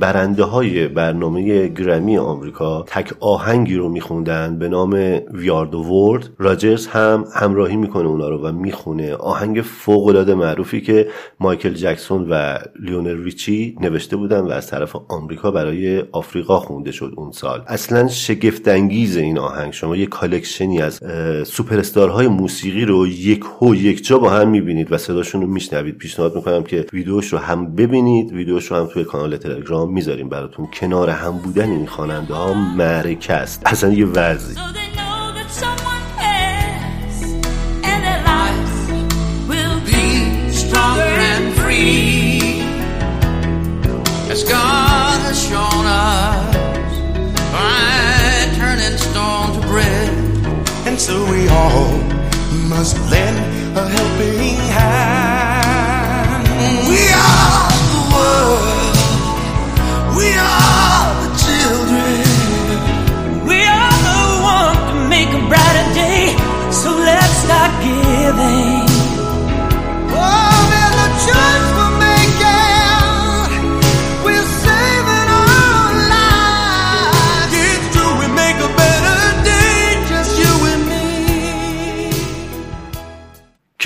برنده 0.00 0.44
های 0.44 0.88
برنامه 0.88 1.68
گرمی 1.68 2.18
آمریکا 2.18 2.84
تک 2.86 3.14
آهنگی 3.20 3.76
رو 3.76 3.88
میخوندن 3.88 4.58
به 4.58 4.68
نام 4.68 5.20
We 5.32 5.42
Are 5.42 5.58
the 5.58 5.74
World 5.74 6.30
راجرز 6.38 6.86
هم 6.86 7.24
همراهی 7.34 7.76
می‌کنه 7.76 8.08
اونا 8.08 8.28
رو 8.28 8.48
و 8.48 8.52
می‌خونه. 8.52 9.14
آهنگ 9.14 9.60
فوق 9.60 10.06
العاده 10.06 10.34
معروفی 10.34 10.80
که 10.80 11.08
مایکل 11.40 11.74
جکسون 11.74 12.26
و 12.30 12.58
لیونل 12.80 13.24
ریچی 13.24 13.76
نوشته 13.80 14.16
بودن 14.16 14.40
و 14.40 14.50
از 14.50 14.70
طرف 14.70 14.96
آمریکا 15.08 15.50
برای 15.50 16.00
آفریقا 16.12 16.35
خونده 16.42 16.92
شد 16.92 17.12
اون 17.16 17.32
سال. 17.32 17.62
اصلا 17.66 18.08
شگفت 18.08 18.68
انگیز 18.68 19.16
این 19.16 19.38
آهنگ. 19.38 19.72
شما 19.72 19.96
یک 19.96 20.08
collection 20.08 20.75
ی 20.75 20.82
از 20.82 21.00
سوپر 21.44 22.08
های 22.08 22.28
موسیقی 22.28 22.84
رو 22.84 23.06
یک 23.06 23.44
هو 23.60 23.74
یک 23.74 24.06
جا 24.06 24.18
با 24.18 24.30
هم 24.30 24.48
می‌بینید 24.48 24.92
و 24.92 24.98
صداشون 24.98 25.40
رو 25.40 25.46
میشنوید. 25.46 25.98
پیشنهاد 25.98 26.36
می‌کنم 26.36 26.62
که 26.62 26.86
ویدیوش 26.92 27.32
رو 27.32 27.38
هم 27.38 27.74
ببینید. 27.74 28.32
ویدیوش 28.32 28.66
رو 28.66 28.76
هم 28.76 28.86
توی 28.86 29.04
کانال 29.04 29.36
تلگرام 29.36 29.92
می‌ذاریم 29.92 30.28
براتون. 30.28 30.66
کنار 30.80 31.10
هم 31.10 31.38
بودن 31.38 31.70
این 31.70 31.86
خواننده 31.86 32.34
ها 32.34 32.54
معرکه 32.54 33.32
است 33.32 33.62
اصلا 33.66 33.92
یه 33.92 34.06
ورزی. 34.06 34.54
So 51.06 51.14
we 51.30 51.46
all 51.46 51.86
must 52.68 52.98
lend 53.12 53.38
a 53.78 53.84
helping 53.96 54.58
hand. 54.74 56.44
We 56.90 57.02
are 57.26 57.70
the 57.94 58.02
world. 58.14 58.96
We 60.18 60.28
are 60.34 61.06
the 61.22 61.30
children. 61.44 62.18
We 63.50 63.58
are 63.78 63.96
the 64.08 64.22
one 64.58 64.78
to 64.90 64.94
make 65.14 65.30
a 65.40 65.42
brighter 65.50 65.88
day. 65.94 66.22
So 66.80 66.90
let's 67.10 67.34
start 67.44 67.72
giving. 67.86 68.82
Oh, 70.10 70.58
there's 70.72 70.98
a 71.06 71.08
choice 71.26 71.65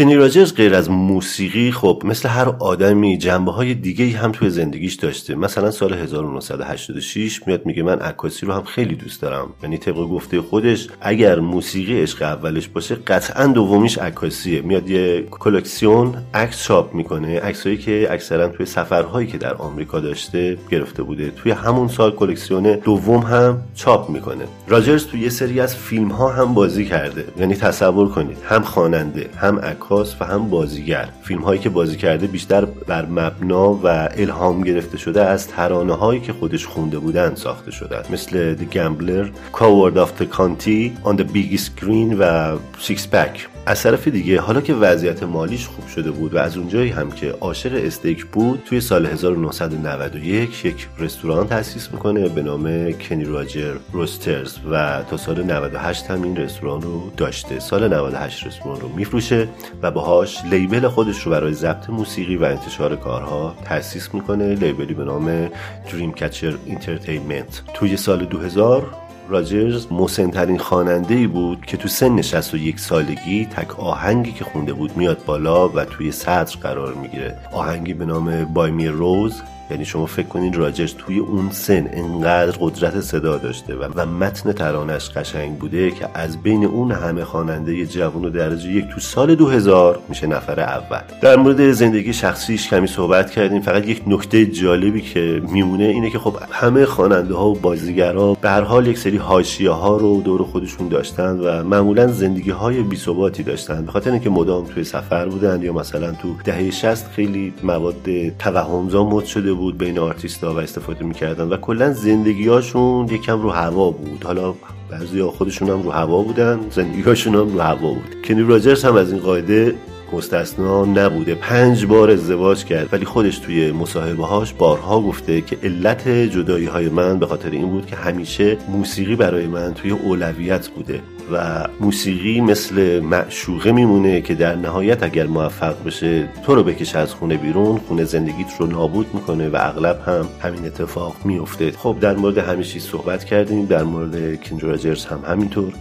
کنی 0.01 0.14
راجرز 0.14 0.55
غیر 0.55 0.74
از 0.74 0.90
موسیقی 0.90 1.72
خب 1.72 2.02
مثل 2.05 2.28
هر 2.28 2.48
آدمی 2.48 3.18
جنبه 3.18 3.52
های 3.52 3.74
دیگه 3.74 4.18
هم 4.18 4.32
توی 4.32 4.51
زندگیش 4.51 4.94
داشته. 4.94 5.35
مثلا 5.35 5.70
سال 5.70 5.94
1986 5.94 7.47
میاد 7.47 7.66
میگه 7.66 7.82
من 7.82 7.98
عکاسی 7.98 8.47
رو 8.47 8.52
هم 8.52 8.62
خیلی 8.62 8.94
دوست 8.94 9.22
دارم. 9.22 9.48
یعنی 9.62 9.78
طبق 9.78 9.97
گفته 9.97 10.40
خودش 10.40 10.89
اگر 11.01 11.40
موسیقی 11.40 12.02
عشق 12.02 12.22
اولش 12.22 12.68
باشه 12.68 12.94
قطعا 12.94 13.47
دومیش 13.47 13.98
عکاسیه. 13.98 14.62
میاد 14.62 14.90
یه 14.90 15.22
کلکسیون 15.31 16.14
عکس 16.35 16.62
چاپ 16.62 16.94
می‌کنه. 16.94 17.40
عکسایی 17.40 17.78
که 17.78 18.09
اکثرا 18.10 18.48
توی 18.48 18.66
سفرهایی 18.66 19.27
که 19.27 19.39
در 19.39 19.55
آمریکا 19.55 20.01
داشته 20.01 20.59
گرفته 20.70 21.02
بوده. 21.02 21.31
توی 21.31 21.52
همون 21.52 21.89
سال 21.89 22.10
کلکسیون 22.10 22.62
دوم 22.62 23.20
هم 23.20 23.62
چاپ 23.74 24.10
می‌کنه. 24.10 24.44
راجرز 24.68 25.06
توی 25.06 25.20
یه 25.20 25.28
سری 25.28 25.60
از 25.60 25.77
فیلم 25.77 26.09
ها 26.09 26.28
هم 26.28 26.55
بازی 26.55 26.85
کرده. 26.85 27.24
یعنی 27.39 27.55
تصور 27.55 28.09
کنید 28.09 28.36
هم 28.48 28.62
خواننده 28.62 29.31
هم 29.36 29.59
عکاس. 29.59 29.89
و 29.90 30.24
هم 30.24 30.50
بازیگر. 30.50 31.08
فیلم 31.22 31.42
هایی 31.42 31.60
که 31.60 31.68
بازی 31.68 31.96
کرده 31.96 32.26
بیشتر 32.26 32.64
بر 32.64 33.06
مبنا 33.06 33.72
و 33.72 33.86
الهام 33.86 34.62
گرفته 34.62 34.98
شده 34.98 35.24
از 35.24 35.48
ترانه 35.48 35.94
هایی 35.94 36.20
که 36.20 36.32
خودش 36.32 36.66
خونده 36.66 36.98
بودن 36.98 37.34
ساخته 37.34 37.70
شدن 37.70 38.02
مثل 38.10 38.56
The 38.56 38.74
Gambler, 38.74 39.56
Coward 39.56 39.96
of 39.96 40.22
the 40.22 40.36
County, 40.36 40.92
On 41.04 41.16
the 41.16 41.24
Big 41.34 41.58
Screen 41.58 42.16
و 42.18 42.56
Six 42.80 42.98
Pack. 43.12 43.60
از 43.66 43.82
طرف 43.82 44.09
دیگه 44.09 44.41
حالا 44.41 44.61
که 44.61 44.74
وضعیت 44.74 45.23
مالیش 45.23 45.66
خوب 45.66 45.89
شده 45.89 46.11
بود 46.11 46.35
و 46.35 46.39
از 46.39 46.57
اونجایی 46.57 46.91
هم 46.91 47.11
که 47.11 47.35
عاشق 47.41 47.73
استیک 47.74 48.27
بود 48.27 48.62
توی 48.66 48.81
سال 48.81 49.07
1991 49.07 50.65
یک 50.65 50.89
رستوران 50.99 51.47
تأسیس 51.47 51.93
می‌کنه 51.93 52.28
به 52.28 52.43
نام 52.43 52.93
کنی 52.93 53.24
راجر 53.24 53.74
روسترز 53.93 54.57
و 54.70 55.03
تا 55.11 55.16
سال 55.16 55.43
98 55.43 56.11
هم 56.11 56.23
این 56.23 56.37
رستوران 56.37 56.82
رو 56.82 57.12
داشته. 57.16 57.61
سال 57.61 57.95
98 57.95 58.47
رستوران 58.47 58.81
رو 58.81 58.89
میفروشه 58.89 59.49
و 59.82 59.91
باهاش 59.91 60.45
لیبل 60.45 60.89
خودش 60.89 61.23
رو 61.23 61.31
برای 61.31 61.53
ضبط 61.53 61.91
موسیقی 61.91 62.37
و 62.37 62.45
انتشار 62.45 62.97
کارها 62.97 63.57
تأسیس 63.65 64.15
می‌کنه. 64.15 64.55
لیبلی 64.55 64.95
به 64.95 65.05
نام 65.05 65.51
Dreamcatcher 65.93 66.55
Entertainment 66.66 67.62
توی 67.74 67.97
سال 67.97 68.24
2000 68.24 69.10
راجرز 69.31 69.86
مسنترین 69.93 70.59
خواننده 70.59 71.15
ای 71.15 71.27
بود 71.27 71.66
که 71.66 71.77
تو 71.77 71.89
سن 71.89 72.23
61 72.23 72.81
سالگی 72.81 73.47
تک 73.47 73.81
آهنگی 73.81 74.32
که 74.32 74.44
خونده 74.44 74.73
بود 74.73 74.97
میاد 74.97 75.24
بالا 75.24 75.69
و 75.69 75.85
توی 75.85 76.12
صدر 76.12 76.57
قرار 76.62 76.94
می‌گیره. 76.94 77.39
آهنگی 77.52 77.94
به 77.94 78.05
نام 78.05 78.44
Buy 78.44 78.70
Me 78.70 78.89
a 78.89 78.99
Rose 78.99 79.43
یعنی 79.70 79.84
شما 79.84 80.06
فکر 80.06 80.26
کنید 80.26 80.56
راجرز 80.56 80.94
توی 80.94 81.18
اون 81.18 81.51
سن 81.51 81.88
انقدر 81.92 82.56
قدرت 82.60 83.01
صدا 83.01 83.38
داشته 83.38 83.74
و, 83.74 83.88
و 83.94 84.06
متن 84.06 84.52
ترانش 84.52 85.10
قشنگ 85.10 85.59
بوده 85.59 85.90
که 85.90 86.09
از 86.14 86.42
بین 86.42 86.64
اون 86.64 86.92
همه 86.92 87.24
خواننده 87.24 87.86
جوان 87.86 88.24
و 88.24 88.30
درجه 88.30 88.70
یک 88.70 88.88
تو 88.88 89.01
سال 89.01 89.34
2000 89.34 89.98
میشه 90.09 90.26
نفر 90.26 90.60
اول. 90.60 91.01
در 91.22 91.36
مورد 91.36 91.72
زندگی 91.72 92.12
شخصیش 92.12 92.68
کمی 92.68 92.86
صحبت 92.86 93.30
کردیم. 93.30 93.60
فقط 93.60 93.86
یک 93.86 94.02
نکته 94.06 94.47
جالبی 94.47 95.01
که 95.01 95.42
میمونه 95.48 95.84
اینه 95.84 96.10
که 96.10 96.18
خب 96.18 96.36
همه 96.51 96.84
خواننده 96.84 97.34
ها 97.34 97.48
و 97.48 97.55
بازیگرا 97.55 98.34
به 98.34 98.51
هر 98.51 98.60
حال 98.60 98.86
یک 98.86 98.98
سری 98.98 99.16
حاشیه 99.16 99.70
ها 99.70 99.97
رو 99.97 100.22
دور 100.22 100.42
خودشون 100.42 100.88
داشتن 100.88 101.38
و 101.38 101.64
معمولا 101.64 102.06
زندگی 102.06 102.51
های 102.51 102.82
بی 102.82 102.97
ثباتی 102.97 103.42
داشتن. 103.42 103.84
به 103.84 103.92
خاطر 103.92 104.10
اینکه 104.10 104.30
مدام 104.30 104.64
توی 104.64 104.84
سفر 104.84 105.28
بودن 105.28 105.62
یا 105.62 105.72
مثلا 105.72 106.12
تو 106.12 106.36
دهه 106.44 106.70
60 106.70 107.10
خیلی 107.10 107.52
مواد 107.62 108.28
توهمزا 108.38 109.05
مد 109.05 109.24
شده 109.24 109.52
بود 109.61 109.78
بین 109.78 109.99
آرتیستا 109.99 110.55
و 110.55 110.59
استفاده 110.59 111.05
می‌کردن 111.05 111.49
و 111.49 111.57
کلا 111.57 111.93
زندگیاشون 111.93 113.09
یکم 113.09 113.43
رو 113.43 113.51
هوا 113.51 113.91
بود. 113.91 114.24
حالا 114.24 114.55
بعضی 114.91 115.23
خودشون 115.23 115.69
هم 115.69 115.82
رو 115.82 115.91
هوا 115.91 116.23
بودن 116.23 116.61
زندگیاشون 116.70 117.35
هم 117.35 117.53
رو 117.53 117.61
هوا 117.61 117.93
بود. 117.93 118.16
کنی 118.28 118.43
راجرز 118.43 118.85
هم 118.85 118.97
از 118.97 119.12
این 119.12 119.20
قاعده 119.20 119.74
مستثنا 120.12 120.85
نبوده. 120.85 121.35
پنج 121.35 121.87
بار 121.87 122.11
ازدواج 122.11 122.65
کرد 122.65 122.89
ولی 122.93 123.05
خودش 123.05 123.39
توی 123.39 123.73
مصاحبه 123.73 124.27
هاش 124.27 124.53
بارها 124.53 125.01
گفته 125.01 125.41
که 125.41 125.59
علت 125.62 126.09
جدایی 126.09 126.66
های 126.66 126.89
من 126.89 127.19
به 127.19 127.27
خاطر 127.27 127.51
این 127.51 127.70
بود 127.70 127.87
که 127.87 127.97
همیشه 127.97 128.57
موسیقی 128.69 129.16
برای 129.16 129.47
من 129.47 129.74
توی 129.74 129.91
اولویت 129.91 130.69
بوده. 130.69 131.01
و 131.32 131.66
موسیقی 131.81 132.40
مثل 132.40 133.01
معشوقه 133.01 133.73
میمونه 133.73 134.20
که 134.20 134.35
در 134.35 134.55
نهایت 134.55 135.02
اگر 135.02 135.27
موفق 135.27 135.85
بشه 135.85 136.28
تو 136.43 136.55
رو 136.55 136.62
بکشه 136.62 136.98
از 136.98 137.15
خونه 137.15 137.36
بیرون 137.36 137.78
خونه 137.78 138.05
زندگیت 138.05 138.52
رو 138.59 138.66
نابود 138.66 139.07
می‌کنه 139.15 139.48
و 139.48 139.57
اغلب 139.61 140.01
هم 140.07 140.28
همین 140.40 140.66
اتفاق 140.66 141.16
میفته 141.24 141.70
خب 141.70 141.97
در 142.01 142.16
مورد 142.16 142.39
همه 142.39 142.65
چیز 142.65 142.85
صحبت 142.85 143.24
کردیم 143.24 143.66
در 143.66 143.82
مورد 143.82 144.35
کینج 144.35 144.65
راجرز 144.65 145.05
هم 145.05 145.23
همینطور. 145.28 145.73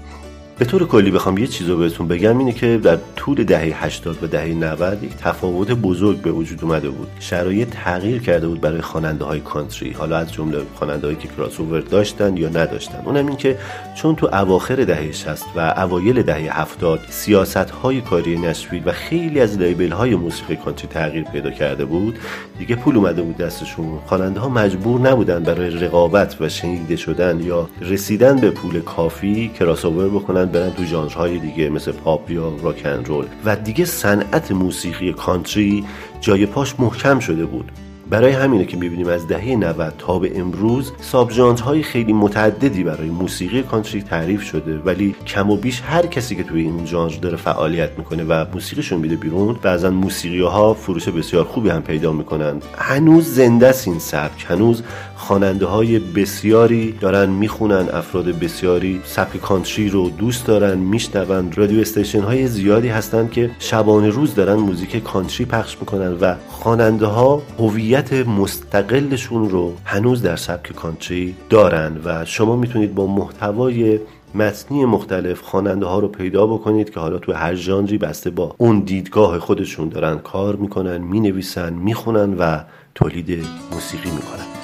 به 0.60 0.66
طور 0.66 0.88
کلی 0.88 1.12
بخوام 1.12 1.38
یه 1.38 1.48
چیز 1.48 1.70
رو 1.70 1.78
بهتون 1.78 2.08
بگم 2.08 2.38
اینه 2.38 2.52
که 2.52 2.80
در 2.84 2.98
طول 3.16 3.44
دهه 3.44 3.86
80 3.86 4.24
و 4.24 4.28
دهه 4.28 4.54
90 4.54 5.04
یک 5.04 5.16
تفاوت 5.16 5.72
بزرگ 5.72 6.22
به 6.22 6.32
وجود 6.32 6.64
اومده 6.64 6.90
بود. 6.90 7.08
شرایط 7.20 7.70
تغییر 7.70 8.22
کرده 8.22 8.48
بود 8.48 8.62
برای 8.62 8.82
خواننده 8.82 9.26
های 9.26 9.40
کانتری. 9.40 9.92
حالا 9.92 10.18
از 10.18 10.34
جمله 10.34 10.58
خواننده 10.76 11.16
که 11.16 11.28
کراس 11.38 11.60
اوور 11.60 11.80
داشتن 11.80 12.38
یا 12.38 12.50
نداشتن. 12.50 13.02
اونم 13.06 13.28
این 13.28 13.38
که 13.38 13.58
چون 13.96 14.16
تو 14.16 14.30
اواخر 14.34 14.76
دهه 14.76 15.12
60 15.12 15.46
و 15.56 15.74
اوایل 15.78 16.22
دهه 16.22 16.60
70 16.60 17.00
سیاست 17.10 17.58
های 17.58 18.02
کاری 18.02 18.38
نشویل 18.38 18.84
و 18.86 18.92
خیلی 18.92 19.40
از 19.40 19.58
label 19.58 19.92
های 19.92 20.16
موسیقی 20.16 20.56
کانتری 20.56 20.88
تغییر 20.88 21.24
پیدا 21.24 21.52
کرده 21.52 21.86
بود 21.86 22.20
دیگه 22.58 22.76
پول 22.76 22.98
اومده 22.98 23.22
بود 23.22 23.38
دستشون. 23.38 24.00
خواننده 24.06 24.40
ها 24.40 24.50
مجبور 24.50 25.02
نبودن 25.02 25.44
برای 25.44 25.70
رقابت 25.70 26.42
و 26.42 26.50
شنیده 26.50 26.96
شدن 26.96 27.40
یا 27.40 27.70
رسیدن 27.82 28.36
به 28.36 28.52
پول 28.52 28.82
کافی 28.82 29.52
کراس 29.60 29.86
اوور 29.86 30.10
بکنن. 30.10 30.49
برن 30.52 30.72
تو 30.72 30.84
ژانرهای 30.84 31.40
دیگه 31.40 31.70
مثل 31.70 31.92
پاپ 31.92 32.32
یا 32.32 32.54
rock 32.64 32.86
'n' 32.86 33.01
roll. 33.01 33.26
و 33.46 33.56
دیگه 33.56 33.86
صنعت 33.86 34.52
موسیقی 34.52 35.14
کانتری 35.14 35.86
جای 36.22 36.46
پاش 36.46 36.76
محکم 36.80 37.20
شده 37.20 37.46
بود. 37.46 37.72
برای 38.10 38.32
همینه 38.32 38.66
که 38.66 38.78
می‌بینیم 38.78 39.08
از 39.08 39.28
دهه 39.28 39.56
90 39.56 39.94
تا 39.98 40.20
به 40.20 40.40
امروز 40.40 40.92
sub 41.02 41.32
های 41.32 41.84
خیلی 41.84 42.14
متعددی 42.14 42.84
برای 42.84 43.10
موسیقی 43.10 43.64
کانتری 43.64 44.02
تعریف 44.02 44.44
شده. 44.44 44.78
ولی 44.78 45.16
کم 45.28 45.50
و 45.50 45.56
بیش 45.56 45.82
هر 45.82 46.06
کسی 46.06 46.36
که 46.36 46.44
توی 46.44 46.62
این 46.62 46.86
ژانر 46.86 47.14
داره 47.22 47.38
فعالیت 47.38 47.90
می‌کنه 47.98 48.24
و 48.24 48.46
موسیقیشون 48.54 49.00
میده 49.00 49.16
بیرون 49.16 49.60
بعضا 49.62 49.90
موسیقی 49.90 50.42
ها 50.42 50.74
فروش 50.74 51.10
بسیار 51.10 51.44
خوبی 51.44 51.70
هم 51.70 51.82
پیدا 51.82 52.12
می‌کنن. 52.12 52.62
هنوز 52.78 53.36
زنده 53.36 53.68
است 53.68 53.88
این 53.88 54.00
سبک. 54.00 54.46
هنوز 54.50 54.84
خواننده 55.20 55.66
های 55.66 56.00
بسیاری 56.00 56.92
دارن 56.92 57.30
می‌خونن 57.30 57.90
افراد 57.94 58.26
بسیاری 58.26 59.02
سبک 59.06 59.38
کانتری 59.38 59.90
رو 59.90 60.10
دوست 60.10 60.46
دارن 60.46 60.78
میشنون. 60.78 61.52
رادیو 61.52 61.82
استیشن 61.82 62.22
های 62.22 62.48
زیادی 62.48 62.88
هستن 62.88 63.28
که 63.28 63.52
شبانه 63.60 64.10
روز 64.10 64.36
دارن 64.36 64.54
موزیک 64.54 65.04
کانتری 65.04 65.46
پخش 65.46 65.78
می‌کنن 65.80 66.14
و 66.14 66.36
خواننده 66.48 67.06
ها 67.06 67.42
هویت 67.60 68.14
مستقلشون 68.14 69.50
رو 69.50 69.74
هنوز 69.86 70.22
در 70.22 70.36
سبک 70.36 70.72
کانتری 70.72 71.36
دارن 71.50 71.98
و 72.06 72.26
شما 72.26 72.56
می‌تونید 72.56 72.96
با 72.96 73.08
محتوای 73.08 74.00
متنی 74.36 74.86
مختلف 74.86 75.42
خواننده 75.42 75.86
ها 75.86 76.00
رو 76.00 76.08
پیدا 76.08 76.48
بکنید 76.48 76.90
که 76.90 77.00
حالا 77.00 77.18
تو 77.18 77.34
هر 77.34 77.56
ژانری 77.56 77.98
بسته 77.98 78.30
با 78.30 78.56
اون 78.58 78.80
دیدگاه 78.80 79.40
خودشون 79.40 79.90
دارن 79.90 80.18
کار 80.18 80.56
می‌کنن 80.56 80.98
می‌نویسن 80.98 81.74
می‌خونن 81.74 82.34
و 82.34 82.64
تولید 82.96 83.46
موسیقی 83.72 84.12
می‌کنن. 84.12 84.59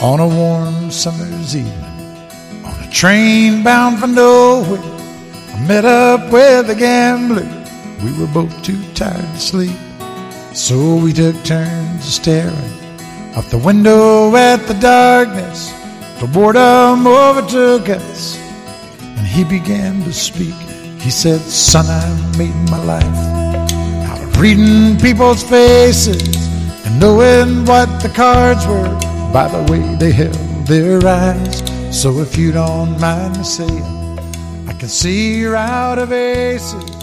On 0.00 0.20
a 0.20 0.28
warm 0.28 0.92
summer's 0.92 1.56
evening, 1.56 1.74
on 2.64 2.84
a 2.84 2.88
train 2.88 3.64
bound 3.64 3.98
for 3.98 4.06
nowhere, 4.06 4.78
I 4.78 5.64
met 5.66 5.84
up 5.84 6.32
with 6.32 6.70
a 6.70 6.76
gambler. 6.76 7.42
We 8.04 8.16
were 8.16 8.32
both 8.32 8.62
too 8.62 8.80
tired 8.94 9.16
to 9.16 9.40
sleep, 9.40 9.76
so 10.54 10.94
we 10.94 11.12
took 11.12 11.34
turns 11.42 12.04
staring 12.04 12.54
out 13.34 13.46
the 13.46 13.58
window 13.58 14.36
at 14.36 14.68
the 14.68 14.74
darkness. 14.74 15.72
The 16.20 16.28
boredom 16.32 17.04
overtook 17.04 17.88
us, 17.88 18.38
and 19.00 19.26
he 19.26 19.42
began 19.42 20.04
to 20.04 20.12
speak. 20.12 20.54
He 21.02 21.10
said, 21.10 21.40
Son, 21.40 21.86
I 21.86 22.38
made 22.38 22.54
my 22.70 22.84
life 22.84 23.02
out 24.08 24.22
of 24.22 24.40
reading 24.40 24.96
people's 25.00 25.42
faces 25.42 26.22
and 26.86 27.00
knowing 27.00 27.64
what 27.64 28.00
the 28.00 28.10
cards 28.10 28.64
were 28.64 29.07
by 29.32 29.48
the 29.48 29.70
way 29.70 29.96
they 29.96 30.12
held 30.12 30.34
their 30.66 31.06
eyes. 31.06 31.62
So 31.90 32.20
if 32.20 32.36
you 32.36 32.52
don't 32.52 33.00
mind 33.00 33.38
me 33.38 33.44
saying, 33.44 34.18
I 34.68 34.72
can 34.74 34.88
see 34.88 35.38
you're 35.40 35.56
out 35.56 35.98
of 35.98 36.12
aces. 36.12 36.97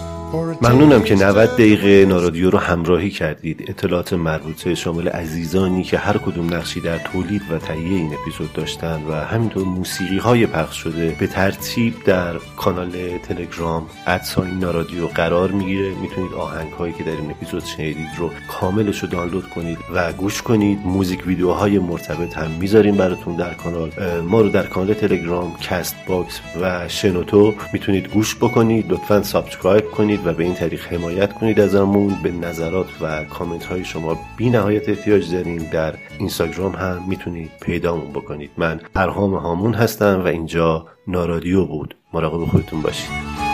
ممنونم 0.62 1.04
که 1.04 1.16
90 1.16 1.50
دقیقه 1.50 2.06
نارادیو 2.06 2.50
رو 2.50 2.58
همراهی 2.58 3.10
کردید. 3.10 3.66
اطلاعات 3.68 4.14
مربوطه 4.14 4.76
شامل 4.76 5.08
عزیزانی 5.08 5.84
که 5.84 5.98
هر 5.98 6.18
کدوم 6.18 6.54
نقشی 6.54 6.80
در 6.80 6.98
تولید 6.98 7.42
و 7.52 7.58
تهیه 7.58 7.98
این 7.98 8.14
اپیزود 8.14 8.54
داشتن 8.54 9.04
و 9.10 9.14
همینطور 9.14 9.64
موسیقی 9.64 10.18
های 10.18 10.46
پخش 10.46 10.78
شده 10.78 11.16
به 11.20 11.28
ترتیب 11.28 11.94
در 12.06 12.34
کانال 12.58 12.92
تلگرام 13.28 13.86
at 14.08 14.25
sign 14.25 14.60
نارادیو 14.60 15.08
قرار 15.08 15.52
می‌گیره. 15.52 15.90
می‌تونید 16.02 16.34
آهنگ 16.34 16.72
هایی 16.72 16.94
که 16.94 17.04
در 17.04 17.12
این 17.12 17.32
اپیزود 17.32 17.66
شنیدید 17.66 18.08
رو 18.18 18.32
کاملش 18.48 19.00
رو 19.00 19.08
دانلود 19.08 19.50
کنید 19.50 19.78
و 19.94 20.14
گوش 20.14 20.42
کنید. 20.42 20.80
موزیک 20.86 21.28
ویدیوهای 21.28 21.80
مرتبط 21.80 22.38
هم 22.38 22.52
می‌ذاریم 22.52 22.96
براتون 22.96 23.36
در 23.36 23.54
کانال. 23.54 23.92
ما 24.22 24.42
رو 24.42 24.50
در 24.50 24.64
کانال 24.64 24.94
تلگرام 24.94 25.56
Castbox 25.62 26.40
و 26.62 26.88
شنوتو 26.88 27.54
می‌تونید 27.74 28.08
گوش 28.08 28.36
بکنید. 28.36 28.92
لطفا 28.92 29.24
subscribe 29.24 29.92
کنید 29.92 30.25
و 30.26 30.34
به 30.34 30.44
این 30.44 30.54
طریق 30.54 30.94
حمایت 30.94 31.34
کنید 31.34 31.60
ازمون. 31.60 32.16
به 32.24 32.32
نظرات 32.32 32.88
و 33.02 33.24
کامنت 33.24 33.66
های 33.66 33.86
شما 33.86 34.20
بی 34.38 34.50
نهایت 34.50 34.90
احتیاج 34.90 35.32
داریم 35.32 35.70
در 35.72 35.94
اینستاگرام 36.20 36.76
هم 36.76 37.04
می‌تونید 37.08 37.52
پیدامون 37.62 38.12
بکنید. 38.12 38.52
من 38.58 38.82
پرهام 38.96 39.34
هامون 39.36 39.74
هستم 39.74 40.22
و 40.26 40.28
اینجا 40.28 40.88
نارادیو 41.08 41.66
بود. 41.66 41.96
مراقب 42.14 42.46
خودتون 42.46 42.82
باشید. 42.82 43.45